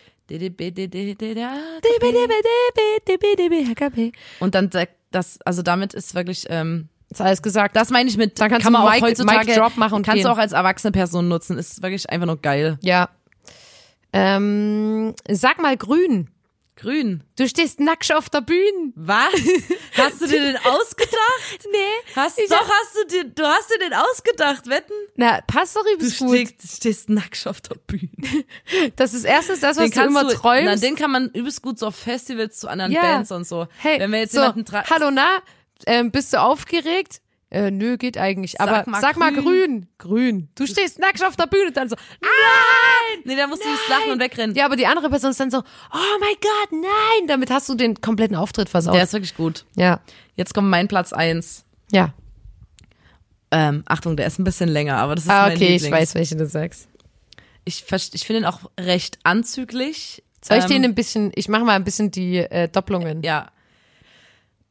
DDBDDHKP. 3.06 4.12
Und 4.40 4.56
dann 4.56 4.72
sagt 4.72 4.94
das, 5.12 5.40
also 5.46 5.62
damit 5.62 5.94
ist 5.94 6.16
wirklich, 6.16 6.46
ähm, 6.50 6.90
Ist 7.10 7.22
alles 7.22 7.42
gesagt. 7.42 7.76
das 7.76 7.90
meine 7.90 8.10
ich 8.10 8.18
mit, 8.18 8.40
Dann 8.40 8.50
kannst 8.50 8.64
kann 8.66 8.74
du 8.74 8.80
man 8.80 8.88
auch 8.88 9.02
heutzutage, 9.02 9.54
Drop 9.54 9.78
machen 9.78 9.96
und 9.96 10.04
kannst 10.06 10.18
gehen. 10.18 10.26
du 10.26 10.32
auch 10.32 10.38
als 10.38 10.52
erwachsene 10.54 10.92
Person 10.92 11.28
nutzen, 11.28 11.58
ist 11.58 11.82
wirklich 11.82 12.10
einfach 12.10 12.28
nur 12.28 12.42
geil. 12.42 12.78
Ja. 12.82 13.10
Ähm, 14.12 15.14
sag 15.30 15.62
mal 15.62 15.76
grün. 15.78 16.30
Grün. 16.76 17.24
Du 17.38 17.48
stehst 17.48 17.80
nackt 17.80 18.12
auf 18.14 18.30
der 18.30 18.42
Bühne. 18.42 18.92
Was? 18.96 19.32
Hast 19.96 20.22
du 20.22 20.28
dir 20.28 20.42
den 20.42 20.58
ausgedacht? 20.64 21.68
Nee. 21.72 21.78
Hast, 22.16 22.40
doch, 22.50 22.60
hab- 22.60 22.68
hast 22.68 22.96
du 22.98 23.08
dir, 23.08 23.24
du 23.26 23.44
hast 23.46 23.70
dir 23.72 23.78
den 23.80 23.94
ausgedacht, 23.94 24.68
wetten? 24.68 24.94
Na, 25.16 25.42
passt 25.42 25.76
doch 25.76 25.84
Du 25.84 25.92
übelst 25.94 26.18
gut. 26.18 26.36
stehst, 26.36 26.78
stehst 26.78 27.10
nackt 27.10 27.46
auf 27.48 27.62
der 27.62 27.76
Bühne. 27.76 28.10
Das 28.96 29.14
ist 29.14 29.24
erstens 29.24 29.60
das, 29.60 29.78
was 29.78 29.92
Den 29.92 30.02
du 30.02 30.08
immer 30.08 30.24
du, 30.24 30.34
träumst. 30.34 30.66
Na, 30.66 30.76
den 30.76 30.96
kann 30.96 31.12
man 31.12 31.30
übelst 31.30 31.62
gut 31.62 31.78
so 31.78 31.88
auf 31.88 31.96
Festivals 31.96 32.60
zu 32.60 32.68
anderen 32.68 32.92
Ja. 32.92 33.02
Bands 33.02 33.32
und 33.32 33.46
so. 33.48 33.68
hey, 33.78 34.00
Wenn 34.00 34.12
wir 34.12 34.20
jetzt 34.20 34.34
so, 34.34 34.42
jemanden 34.42 34.66
hallo 34.90 35.12
na, 35.12 35.42
ähm, 35.86 36.12
bist 36.12 36.34
du 36.34 36.42
aufgeregt? 36.42 37.22
Äh, 37.54 37.70
nö, 37.72 37.98
geht 37.98 38.18
eigentlich. 38.18 38.60
Aber 38.60 38.84
mal 38.88 39.00
sag 39.00 39.16
mal 39.18 39.32
grün. 39.34 39.88
grün. 40.00 40.50
Du 40.56 40.66
stehst 40.66 40.98
nackt 41.00 41.24
auf 41.24 41.36
der 41.36 41.46
Bühne 41.46 41.68
und 41.68 41.78
dann 41.78 41.88
so, 41.88 41.96
Nee, 43.26 43.36
da 43.36 43.46
musst 43.48 43.64
du 43.64 43.70
nicht 43.70 43.88
lachen 43.90 44.12
und 44.12 44.20
wegrennen. 44.20 44.56
ja, 44.56 44.66
aber 44.66 44.76
die 44.76 44.88
andere 44.88 45.10
Person 45.10 45.32
ist 45.32 45.40
dann 45.40 45.52
so, 45.52 45.60
oh 45.60 46.18
mein 46.20 46.36
Gott, 46.42 46.72
nein. 46.72 47.28
Damit 47.28 47.52
hast 47.52 47.70
du 47.70 47.76
den 47.76 48.02
kompletten 48.02 48.36
Auftritt 48.36 48.70
versaut. 48.70 48.96
Der 48.96 49.04
ist 49.04 49.14
wirklich 49.14 49.36
gut. 49.36 49.66
ja. 49.76 50.00
Jetzt 50.36 50.56
kommt 50.56 50.68
mein 50.68 50.88
Platz 50.88 51.14
eins. 51.14 51.64
Ja. 51.92 52.12
Ähm, 53.52 53.84
Achtung, 53.86 54.18
der 54.18 54.26
ist 54.26 54.40
ein 54.40 54.44
bisschen 54.44 54.68
länger, 54.68 54.98
aber 54.98 55.14
das 55.14 55.26
ist 55.26 55.30
Ah, 55.30 55.44
mein 55.44 55.52
okay, 55.52 55.60
Lieblings. 55.66 55.84
ich 55.84 55.92
weiß, 55.92 56.16
welche 56.16 56.36
du 56.36 56.48
sagst. 56.48 56.88
Ich, 57.66 57.86
ich 58.14 58.26
finde 58.26 58.42
ihn 58.42 58.46
auch 58.46 58.62
recht 58.80 59.20
anzüglich. 59.24 60.24
Soll 60.44 60.58
ich 60.58 60.64
Ähm, 60.66 60.70
den 60.72 60.84
ein 60.86 60.96
bisschen, 60.96 61.32
ich 61.36 61.48
mache 61.50 61.64
mal 61.64 61.76
ein 61.76 61.84
bisschen 61.84 62.10
die 62.10 62.38
äh, 62.40 62.68
Doppelungen. 62.68 63.22
Ja. 63.22 63.52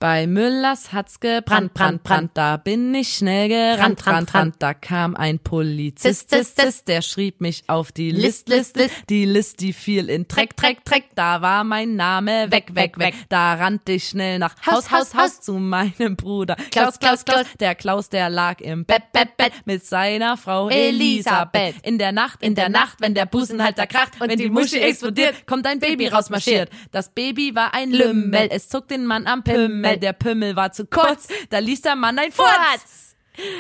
Bei 0.03 0.26
Müllers 0.26 0.92
hat's 0.92 1.20
gebrannt, 1.20 1.74
brand, 1.74 2.03
brand, 2.03 2.32
da 2.34 2.57
bin 2.57 2.92
ich 2.92 3.14
schnell 3.14 3.48
gerannt, 3.48 4.03
Brand, 4.03 4.32
brand, 4.32 4.57
da 4.59 4.74
kam 4.74 5.14
ein 5.14 5.38
Polizist, 5.38 6.28
Zist, 6.28 6.30
zist, 6.30 6.57
zist, 6.57 6.66
zist, 6.66 6.88
der 6.88 7.03
schrieb 7.03 7.40
mich 7.40 7.62
auf 7.68 7.92
die 7.92 8.11
List, 8.11 8.48
List, 8.48 8.76
List, 8.76 8.92
die 9.09 9.24
List, 9.24 9.61
die 9.61 9.72
fiel 9.72 10.11
in 10.11 10.26
Dreck, 10.26 10.57
Dreck, 10.57 10.84
Dreck, 10.84 11.05
da 11.14 11.40
war 11.40 11.62
mein 11.62 11.94
Name 11.94 12.50
weg, 12.50 12.74
weg, 12.74 12.98
weg, 12.98 13.14
da 13.28 13.55
rannte 13.55 13.92
ich 13.92 14.09
schnell 14.09 14.40
nach 14.40 14.57
Haus, 14.66 14.90
Haus, 14.90 15.14
Haus 15.14 15.40
zu 15.40 15.53
meinem 15.53 16.16
Bruder. 16.16 16.57
Klaus, 16.72 16.98
Klaus, 16.98 17.24
Klaus, 17.24 17.46
der 17.61 17.76
Klaus, 17.76 18.09
der 18.09 18.28
lag 18.28 18.61
im 18.61 18.84
Bett, 18.84 19.12
Bett, 19.12 19.36
Bett 19.36 19.53
mit 19.66 19.86
seiner 19.86 20.36
Frau 20.36 20.68
Elisabeth. 20.68 21.76
In 21.84 21.98
der 21.98 22.11
Nacht, 22.11 22.42
in 22.42 22.57
der 22.57 22.70
Nacht, 22.70 23.00
wenn 23.00 23.14
der 23.14 23.26
Busenhalter 23.26 23.86
kracht, 23.86 24.18
wenn 24.18 24.36
die 24.36 24.50
Muschi 24.50 24.78
explodiert, 24.78 25.46
kommt 25.46 25.64
ein 25.64 25.78
Baby 25.78 26.09
rausmarschiert. 26.09 26.70
Das 26.90 27.11
Baby 27.11 27.55
war 27.55 27.72
ein 27.72 27.92
Lümmel, 27.92 28.48
es 28.50 28.68
zog 28.68 28.88
den 28.88 29.07
Mann 29.07 29.28
am 29.28 29.44
Pimmel, 29.44 29.91
der 29.97 30.12
Pimmel 30.12 30.57
war 30.57 30.72
zu 30.72 30.86
kurz, 30.86 31.28
da 31.51 31.59
ließ 31.59 31.82
der 31.82 31.97
Mann 31.97 32.18
ein 32.18 32.32
Furz. 32.32 33.16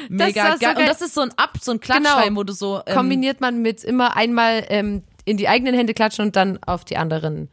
Mega 0.08 0.44
Das 0.44 0.54
ist 0.54 0.60
so 0.60 0.66
geil. 0.66 0.76
Und 0.76 0.86
das 0.86 1.00
ist 1.00 1.14
so 1.14 1.20
ein 1.22 1.32
Ab, 1.36 1.58
so 1.60 1.72
ein 1.72 1.80
Klatschschrein, 1.80 2.36
wo 2.36 2.42
du 2.42 2.52
so, 2.52 2.82
ähm, 2.86 2.94
Kombiniert 2.94 3.40
man 3.40 3.62
mit 3.62 3.84
immer 3.84 4.16
einmal 4.16 4.64
ähm, 4.68 5.02
in 5.24 5.36
die 5.36 5.48
eigenen 5.48 5.74
Hände 5.74 5.94
klatschen 5.94 6.26
und 6.26 6.36
dann 6.36 6.62
auf 6.64 6.84
die 6.84 6.96
anderen 6.96 7.50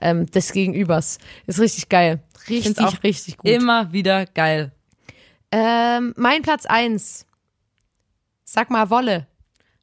ähm, 0.00 0.30
des 0.30 0.52
Gegenübers. 0.52 1.18
Ist 1.46 1.60
richtig 1.60 1.88
geil. 1.88 2.20
Richtig, 2.48 2.78
auch 2.80 3.02
richtig 3.02 3.36
gut. 3.36 3.50
immer 3.50 3.92
wieder 3.92 4.26
geil. 4.26 4.72
Ähm, 5.50 6.14
mein 6.16 6.42
Platz 6.42 6.66
eins. 6.66 7.26
Sag 8.44 8.70
mal 8.70 8.90
Wolle. 8.90 9.26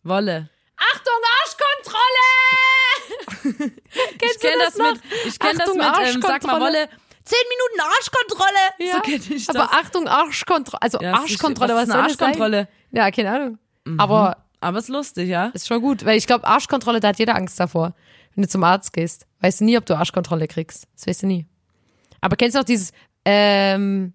Wolle. 0.04 0.50
Achtung, 0.78 1.14
Arschkontrolle! 1.44 3.70
Kennst 4.20 4.36
Ich 4.36 4.42
kenne 4.42 4.54
du 4.54 4.60
das, 4.66 4.78
mit, 4.78 5.02
ich 5.26 5.40
kenn 5.40 5.58
das 5.58 5.70
Achtung, 5.70 5.78
mit, 5.78 6.16
ähm, 6.16 6.22
sag 6.22 6.44
mal. 6.44 6.62
Wolle, 6.62 6.90
10 7.30 7.38
Minuten 7.50 7.92
Arschkontrolle. 7.98 8.70
Ja, 8.80 8.94
So 8.96 9.00
kenn 9.02 9.36
ich 9.38 9.46
das. 9.46 9.56
Aber 9.56 9.74
Achtung, 9.74 10.08
Arschkontrolle. 10.08 10.82
Also 10.82 11.00
Ja, 11.02 11.14
Arschkontrolle, 11.14 11.74
was, 11.74 11.82
Was 11.82 11.88
ist 11.90 11.94
eine? 11.94 12.04
Arschkontrolle? 12.04 12.68
Ja, 12.92 13.12
keine 13.12 13.32
Ahnung. 13.32 13.58
Aber 13.98 14.38
Aber 14.62 14.80
ist 14.80 14.90
lustig, 14.90 15.30
ja? 15.30 15.48
ist 15.48 15.68
schon 15.68 15.82
gut, 15.82 16.06
weil 16.06 16.18
ich 16.18 16.28
glaube, 16.28 16.46
Arschkontrolle, 16.46 17.00
da 17.00 17.10
hat 17.10 17.20
jeder 17.20 17.36
Angst 17.36 17.60
davor. 17.60 17.94
Wenn 18.36 18.44
du 18.44 18.50
zum 18.50 18.64
Arzt 18.64 18.94
gehst, 18.94 19.26
weißt 19.42 19.62
du 19.62 19.66
nie, 19.66 19.78
ob 19.78 19.86
du 19.86 19.96
Arschkontrolle 19.98 20.48
kriegst. 20.48 20.88
Das 20.96 21.08
weißt 21.08 21.24
du 21.24 21.28
nie. 21.28 21.46
Aber 22.22 22.36
kennst 22.36 22.56
du 22.56 22.60
auch 22.60 22.66
dieses, 22.66 22.92
ähm, 23.26 24.14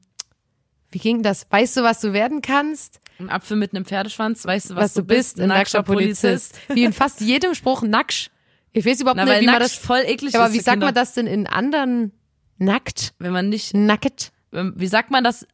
wie 0.91 0.99
ging 0.99 1.23
das? 1.23 1.47
Weißt 1.51 1.77
du, 1.77 1.83
was 1.83 2.01
du 2.01 2.13
werden 2.13 2.43
kannst? 2.43 3.01
Ein 3.19 3.31
Apfel 3.31 3.57
mit 3.57 3.75
einem 3.75 3.85
Pferdeschwanz, 3.85 4.45
weißt 4.45 4.71
du, 4.71 4.75
was, 4.77 4.85
Was, 4.85 4.95
du 4.95 5.03
bist, 5.05 5.41
ein 5.41 5.49
nackter 5.49 5.83
Polizist. 5.83 6.59
Wie 6.69 6.85
in 6.85 6.93
fast 6.93 7.21
jedem 7.21 7.55
Spruch 7.55 7.83
nacksch. 7.83 8.31
Ich 8.73 8.85
weiß 8.85 9.01
überhaupt 9.01 9.17
Na, 9.19 9.25
nicht, 9.25 9.41
wie 9.41 9.47
man 9.47 9.61
das, 9.61 9.75
voll 9.75 10.03
eklig 10.05 10.35
Ja, 10.35 10.41
aber 10.45 10.53
wie 10.53 10.59
sagt 10.59 10.75
Kinder. 10.75 10.87
man 10.89 10.95
das 10.95 11.15
denn 11.15 11.27
in 11.29 11.47
anderen 11.47 12.13
nackt? 12.59 13.15
Wenn 13.19 13.33
man 13.33 13.49
nicht, 13.49 13.75
Nackt? 13.75 14.33
wie 14.51 14.87
sagt 14.87 15.11
man 15.11 15.25
das 15.25 15.47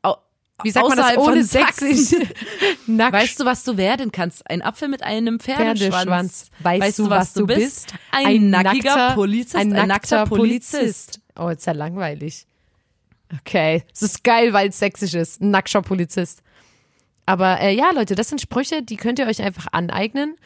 Wie 0.62 0.70
sagt 0.70 0.88
man 0.88 0.98
das 0.98 1.16
ohne 1.16 1.42
sächsisch? 1.42 2.18
nackt. 2.86 3.12
Weißt 3.14 3.40
du, 3.40 3.44
was 3.44 3.64
du 3.64 3.76
werden 3.76 4.12
kannst? 4.12 4.48
Ein 4.50 4.62
Apfel 4.62 4.88
mit 4.88 5.02
einem 5.02 5.40
Pferdeschwanz. 5.40 5.94
Pferdeschwanz. 5.94 6.50
Weißt, 6.60 6.98
du, 6.98 7.10
was 7.10 7.32
du 7.32 7.46
bist? 7.46 7.94
Ein, 8.12 8.50
nackiger 8.50 8.94
nackter- 8.96 9.14
Polizist. 9.14 9.56
Ein 9.56 9.68
nackter 9.70 10.26
Polizist. 10.26 11.20
Oh, 11.38 11.48
ist 11.48 11.66
ja 11.66 11.72
langweilig. 11.72 12.46
Okay, 13.40 13.84
es 13.94 14.02
ist 14.02 14.24
geil, 14.24 14.52
weil 14.52 14.68
es 14.70 14.78
sächsisch 14.78 15.14
ist. 15.14 15.40
Ein 15.40 15.50
nackter 15.50 15.82
Polizist. 15.82 16.42
Aber 17.26 17.60
äh, 17.60 17.72
ja, 17.74 17.92
Leute, 17.92 18.16
das 18.16 18.28
sind 18.28 18.40
Sprüche, 18.40 18.82
die 18.82 18.96
könnt 18.96 19.18
ihr 19.20 19.26
euch 19.26 19.40
einfach 19.40 19.68
aneignen. 19.70 20.36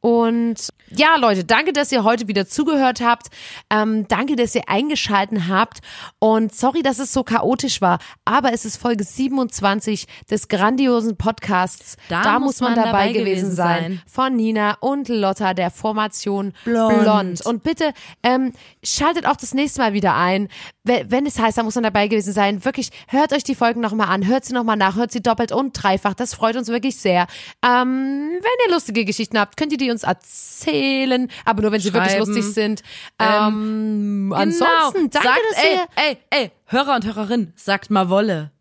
Und 0.00 0.70
ja, 0.88 1.16
Leute, 1.16 1.44
danke, 1.44 1.72
dass 1.74 1.92
ihr 1.92 2.04
heute 2.04 2.26
wieder 2.26 2.46
zugehört 2.48 3.00
habt. 3.02 3.26
Ähm, 3.68 4.08
danke, 4.08 4.34
dass 4.34 4.54
ihr 4.54 4.62
eingeschalten 4.68 5.46
habt. 5.48 5.80
Und 6.18 6.54
sorry, 6.54 6.82
dass 6.82 6.98
es 6.98 7.12
so 7.12 7.22
chaotisch 7.22 7.80
war. 7.82 7.98
Aber 8.24 8.52
es 8.52 8.64
ist 8.64 8.76
Folge 8.78 9.04
27 9.04 10.06
des 10.30 10.48
grandiosen 10.48 11.16
Podcasts. 11.16 11.96
Da 12.22 12.38
muss 12.38 12.60
man 12.60 12.74
dabei 12.86 13.08
gewesen 13.12 13.52
sein. 13.52 14.02
Von 14.06 14.36
Nina 14.36 14.78
und 14.80 15.08
Lotta 15.08 15.52
der 15.54 15.70
Formation 15.70 16.54
Blond. 16.64 17.00
Blond. 17.02 17.46
Und 17.46 17.62
bitte 17.62 17.92
ähm, 18.22 18.52
schaltet 18.82 19.26
auch 19.26 19.36
das 19.36 19.52
nächste 19.54 19.80
Mal 19.80 19.92
wieder 19.92 20.14
ein. 20.16 20.48
We- 20.82 21.04
Wenn 21.08 21.26
es 21.26 21.38
heißt, 21.38 21.58
da 21.58 21.62
muss 21.62 21.74
man 21.74 21.84
dabei 21.84 22.08
gewesen 22.08 22.32
sein. 22.32 22.64
Wirklich, 22.64 22.90
hört 23.08 23.32
euch 23.34 23.44
die 23.44 23.54
Folgen 23.54 23.80
nochmal 23.80 24.08
an. 24.08 24.26
Hört 24.26 24.44
sie 24.46 24.54
nochmal 24.54 24.76
nach. 24.78 24.96
Hört 24.96 25.12
sie 25.12 25.20
doppelt 25.22 25.52
und 25.52 25.72
dreifach. 25.80 26.14
Das 26.14 26.32
freut 26.34 26.56
uns 26.56 26.68
wirklich 26.68 26.96
sehr. 26.96 27.26
Ähm, 27.64 28.30
wenn 28.32 28.66
ihr 28.66 28.72
lustige 28.72 29.04
Geschichten 29.04 29.38
habt, 29.38 29.56
könnt 29.58 29.72
ihr 29.72 29.78
die 29.78 29.89
uns 29.90 30.02
erzählen. 30.02 31.30
Aber 31.44 31.62
nur, 31.62 31.72
wenn 31.72 31.80
sie 31.80 31.92
wirklich 31.92 32.18
lustig 32.18 32.44
sind. 32.44 32.82
Ähm, 33.18 34.32
ansonsten, 34.34 35.10
danke, 35.10 35.28
sagt, 35.28 35.40
dass 35.50 35.64
ey, 35.64 35.74
ihr... 35.74 35.86
ey, 35.96 36.18
ey, 36.30 36.50
Hörer 36.66 36.96
und 36.96 37.06
Hörerin, 37.06 37.52
sagt 37.56 37.90
mal 37.90 38.08
Wolle. 38.08 38.52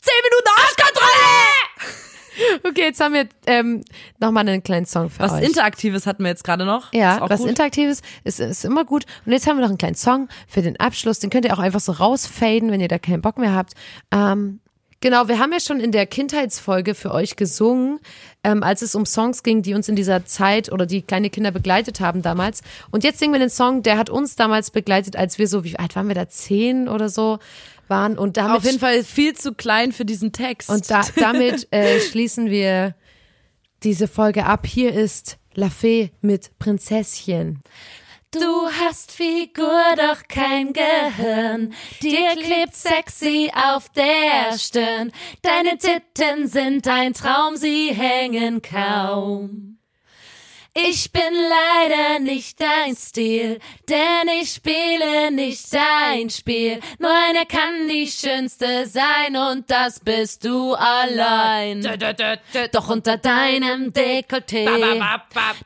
Zehn 0.00 0.14
Minuten 0.22 0.48
Arschkontrolle! 0.60 1.64
Okay, 2.64 2.82
jetzt 2.82 3.00
haben 3.00 3.14
wir 3.14 3.28
ähm, 3.46 3.84
nochmal 4.18 4.48
einen 4.48 4.62
kleinen 4.62 4.86
Song 4.86 5.08
für 5.08 5.20
Was 5.20 5.34
euch. 5.34 5.44
Interaktives 5.44 6.06
hatten 6.06 6.24
wir 6.24 6.30
jetzt 6.30 6.42
gerade 6.42 6.64
noch. 6.64 6.92
Ja, 6.92 7.20
was 7.28 7.40
gut. 7.40 7.48
Interaktives 7.48 8.02
ist, 8.24 8.40
ist 8.40 8.64
immer 8.64 8.84
gut. 8.84 9.04
Und 9.24 9.32
jetzt 9.32 9.46
haben 9.46 9.56
wir 9.56 9.62
noch 9.62 9.68
einen 9.68 9.78
kleinen 9.78 9.94
Song 9.94 10.28
für 10.48 10.60
den 10.60 10.78
Abschluss. 10.80 11.20
Den 11.20 11.30
könnt 11.30 11.44
ihr 11.44 11.54
auch 11.54 11.60
einfach 11.60 11.80
so 11.80 11.92
rausfaden, 11.92 12.72
wenn 12.72 12.80
ihr 12.80 12.88
da 12.88 12.98
keinen 12.98 13.22
Bock 13.22 13.38
mehr 13.38 13.54
habt. 13.54 13.74
Ähm, 14.10 14.60
genau, 15.04 15.28
wir 15.28 15.38
haben 15.38 15.52
ja 15.52 15.60
schon 15.60 15.80
in 15.80 15.92
der 15.92 16.06
Kindheitsfolge 16.06 16.94
für 16.94 17.12
euch 17.12 17.36
gesungen, 17.36 18.00
ähm, 18.42 18.62
als 18.62 18.80
es 18.80 18.94
um 18.94 19.04
Songs 19.04 19.42
ging, 19.42 19.60
die 19.60 19.74
uns 19.74 19.86
in 19.86 19.96
dieser 19.96 20.24
Zeit 20.24 20.72
oder 20.72 20.86
die 20.86 21.02
kleine 21.02 21.28
Kinder 21.28 21.50
begleitet 21.50 22.00
haben 22.00 22.22
damals. 22.22 22.62
Und 22.90 23.04
jetzt 23.04 23.18
singen 23.18 23.34
wir 23.34 23.38
den 23.38 23.50
Song, 23.50 23.82
der 23.82 23.98
hat 23.98 24.08
uns 24.08 24.34
damals 24.34 24.70
begleitet, 24.70 25.14
als 25.14 25.38
wir 25.38 25.46
so, 25.46 25.62
wie 25.62 25.78
alt 25.78 25.94
waren 25.94 26.08
wir 26.08 26.14
da? 26.14 26.26
Zehn 26.30 26.88
oder 26.88 27.10
so 27.10 27.38
waren. 27.86 28.16
Und 28.16 28.38
damit 28.38 28.56
Auf 28.56 28.64
jeden 28.64 28.78
Fall 28.78 29.04
viel 29.04 29.34
zu 29.34 29.52
klein 29.52 29.92
für 29.92 30.06
diesen 30.06 30.32
Text. 30.32 30.70
und 30.70 30.90
da, 30.90 31.02
damit 31.16 31.68
äh, 31.70 32.00
schließen 32.10 32.50
wir 32.50 32.94
diese 33.82 34.08
Folge 34.08 34.46
ab. 34.46 34.66
Hier 34.66 34.94
ist 34.94 35.36
La 35.54 35.68
Fee 35.68 36.12
mit 36.22 36.58
Prinzesschen. 36.58 37.62
Du 38.34 38.68
hast 38.80 39.12
Figur, 39.12 39.80
doch 39.96 40.26
kein 40.28 40.72
Gehirn. 40.72 41.72
Dir 42.02 42.34
klebt 42.34 42.74
sexy 42.74 43.50
auf 43.54 43.88
der 43.90 44.58
Stirn. 44.58 45.12
Deine 45.42 45.78
Titten 45.78 46.48
sind 46.48 46.88
ein 46.88 47.14
Traum, 47.14 47.56
sie 47.56 47.92
hängen 47.94 48.60
kaum. 48.60 49.78
Ich 50.76 51.12
bin 51.12 51.22
leider 51.22 52.18
nicht 52.18 52.60
dein 52.60 52.96
Stil, 52.96 53.60
denn 53.88 54.28
ich 54.42 54.54
spiele 54.54 55.30
nicht 55.30 55.72
dein 55.72 56.28
Spiel. 56.28 56.80
Nur 56.98 57.12
einer 57.12 57.46
kann 57.46 57.86
die 57.88 58.08
schönste 58.08 58.84
sein 58.88 59.36
und 59.36 59.70
das 59.70 60.00
bist 60.00 60.44
du 60.44 60.74
allein. 60.74 61.82
Doch 62.72 62.88
unter 62.88 63.16
deinem 63.16 63.92
Dekolleté 63.92 65.00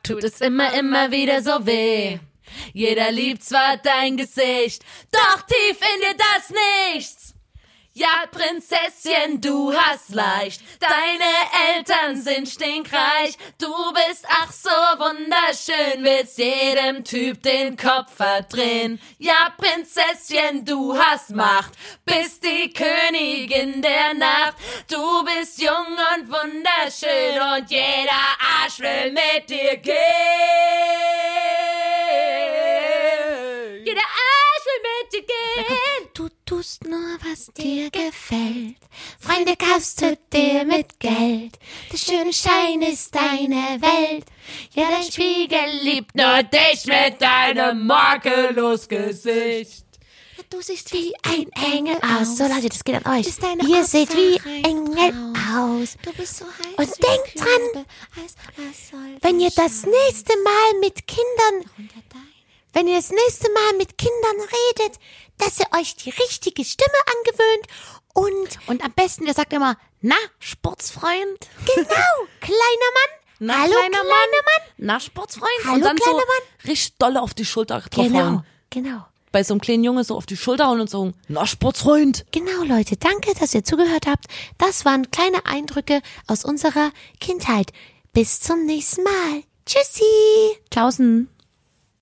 tut 0.03 0.23
es 0.23 0.41
immer, 0.41 0.71
immer 0.75 1.09
wieder 1.09 1.41
so 1.41 1.65
weh. 1.65 2.19
Jeder 2.73 3.11
liebt 3.11 3.43
zwar 3.43 3.77
dein 3.77 4.17
Gesicht, 4.17 4.83
doch 5.11 5.41
tief 5.41 5.79
in 5.81 6.01
dir 6.01 6.17
das 6.17 6.53
nichts. 6.95 7.29
Ja, 7.99 8.27
Prinzesschen, 8.31 9.41
du 9.41 9.73
hast 9.73 10.15
leicht. 10.15 10.61
Deine 10.79 11.75
Eltern 11.75 12.21
sind 12.21 12.47
stinkreich. 12.47 13.35
Du 13.57 13.73
bist 13.91 14.25
ach 14.29 14.53
so 14.53 14.69
wunderschön, 14.69 16.05
willst 16.05 16.37
jedem 16.37 17.03
Typ 17.03 17.43
den 17.43 17.75
Kopf 17.75 18.15
verdrehen. 18.15 19.01
Ja, 19.17 19.53
Prinzesschen, 19.57 20.63
du 20.63 20.97
hast 20.97 21.31
Macht, 21.31 21.73
bist 22.05 22.41
die 22.45 22.71
Königin 22.71 23.81
der 23.81 24.13
Nacht. 24.13 24.55
Du 24.89 25.25
bist 25.25 25.59
jung 25.59 25.97
und 26.15 26.31
wunderschön 26.31 27.41
und 27.53 27.69
jeder 27.69 28.13
Arsch 28.61 28.79
will 28.79 29.11
mit 29.11 29.49
dir 29.49 29.75
gehen. 29.75 29.95
Jeder 33.89 34.01
Arsch 34.01 34.65
will 34.65 34.81
mit 35.01 35.13
dir 35.13 35.23
gehen. 35.23 36.09
Du 36.13 36.29
tust 36.45 36.83
nur, 36.83 37.17
was 37.27 37.47
dir 37.57 37.89
gefällt. 37.89 38.77
Freunde 39.19 39.55
kaufst 39.55 39.99
du 39.99 40.15
dir 40.31 40.63
mit 40.63 40.99
Geld. 40.99 41.57
Das 41.91 42.01
schöne 42.01 42.31
Schein 42.31 42.83
ist 42.83 43.15
deine 43.15 43.81
Welt. 43.81 44.25
Ja, 44.75 44.89
dein 44.91 45.11
Spiegel 45.11 45.81
liebt 45.81 46.13
Nur 46.13 46.43
dich 46.43 46.85
mit 46.85 47.19
deinem 47.19 47.87
makellos 47.87 48.87
Gesicht. 48.87 49.85
Du 50.51 50.61
siehst 50.61 50.93
wie 50.93 51.11
ein 51.23 51.49
Engel 51.73 51.97
aus. 51.97 52.37
So 52.37 52.43
Leute, 52.43 52.69
das 52.69 52.83
geht 52.83 53.03
an 53.03 53.19
euch. 53.19 53.27
Ihr 53.67 53.85
seht 53.85 54.15
wie 54.15 54.37
Engel 54.67 55.13
aus. 55.55 55.97
Du 56.03 56.13
bist 56.13 56.37
so 56.37 56.45
heiß. 56.45 56.77
Und 56.77 56.89
denkt 57.03 57.39
dran, 57.39 57.85
Wenn 59.21 59.39
ihr 59.39 59.49
der 59.49 59.63
das 59.63 59.83
nächste 59.83 60.33
Mal 60.43 60.79
mit 60.79 61.07
Kindern, 61.07 61.89
wenn 62.73 62.87
ihr 62.87 62.95
das 62.97 63.11
nächste 63.11 63.51
Mal 63.51 63.77
mit 63.77 63.97
Kindern 63.97 64.47
redet, 64.77 64.99
dass 65.37 65.59
ihr 65.59 65.65
euch 65.79 65.95
die 65.95 66.09
richtige 66.09 66.63
Stimme 66.65 66.97
angewöhnt 67.17 67.67
und 68.13 68.59
Und 68.67 68.83
am 68.83 68.91
besten, 68.93 69.25
ihr 69.27 69.33
sagt 69.33 69.53
immer, 69.53 69.77
na, 70.01 70.15
Sportsfreund. 70.39 71.39
genau, 71.65 71.87
kleiner 72.41 72.89
Mann, 72.93 73.19
Na, 73.39 73.53
hallo 73.59 73.71
kleiner 73.73 73.89
kleiner 73.89 74.03
Mann. 74.03 74.29
Mann. 74.45 74.73
Na, 74.77 74.99
Sportsfreund. 74.99 75.49
Hallo, 75.65 75.75
und 75.75 75.81
dann 75.81 75.97
so 75.97 76.03
kleiner 76.03 76.17
Mann. 76.19 76.67
richtig 76.67 76.97
dolle 76.97 77.21
auf 77.21 77.33
die 77.33 77.45
Schulter 77.45 77.79
drauf 77.81 78.05
Genau, 78.05 78.19
hauen. 78.19 78.45
genau. 78.69 79.05
Bei 79.31 79.43
so 79.43 79.53
einem 79.53 79.61
kleinen 79.61 79.83
Junge 79.83 80.03
so 80.03 80.15
auf 80.17 80.25
die 80.25 80.37
Schulter 80.37 80.67
hauen 80.67 80.81
und 80.81 80.89
so, 80.89 81.11
na, 81.27 81.45
Sportsfreund. 81.45 82.25
Genau, 82.31 82.63
Leute, 82.63 82.97
danke, 82.97 83.33
dass 83.39 83.53
ihr 83.53 83.63
zugehört 83.63 84.07
habt. 84.07 84.25
Das 84.57 84.85
waren 84.85 85.11
kleine 85.11 85.45
Eindrücke 85.45 86.01
aus 86.27 86.43
unserer 86.45 86.91
Kindheit. 87.19 87.71
Bis 88.11 88.41
zum 88.41 88.65
nächsten 88.65 89.03
Mal. 89.03 89.43
Tschüssi. 89.67 90.03
Tschaußen. 90.71 91.29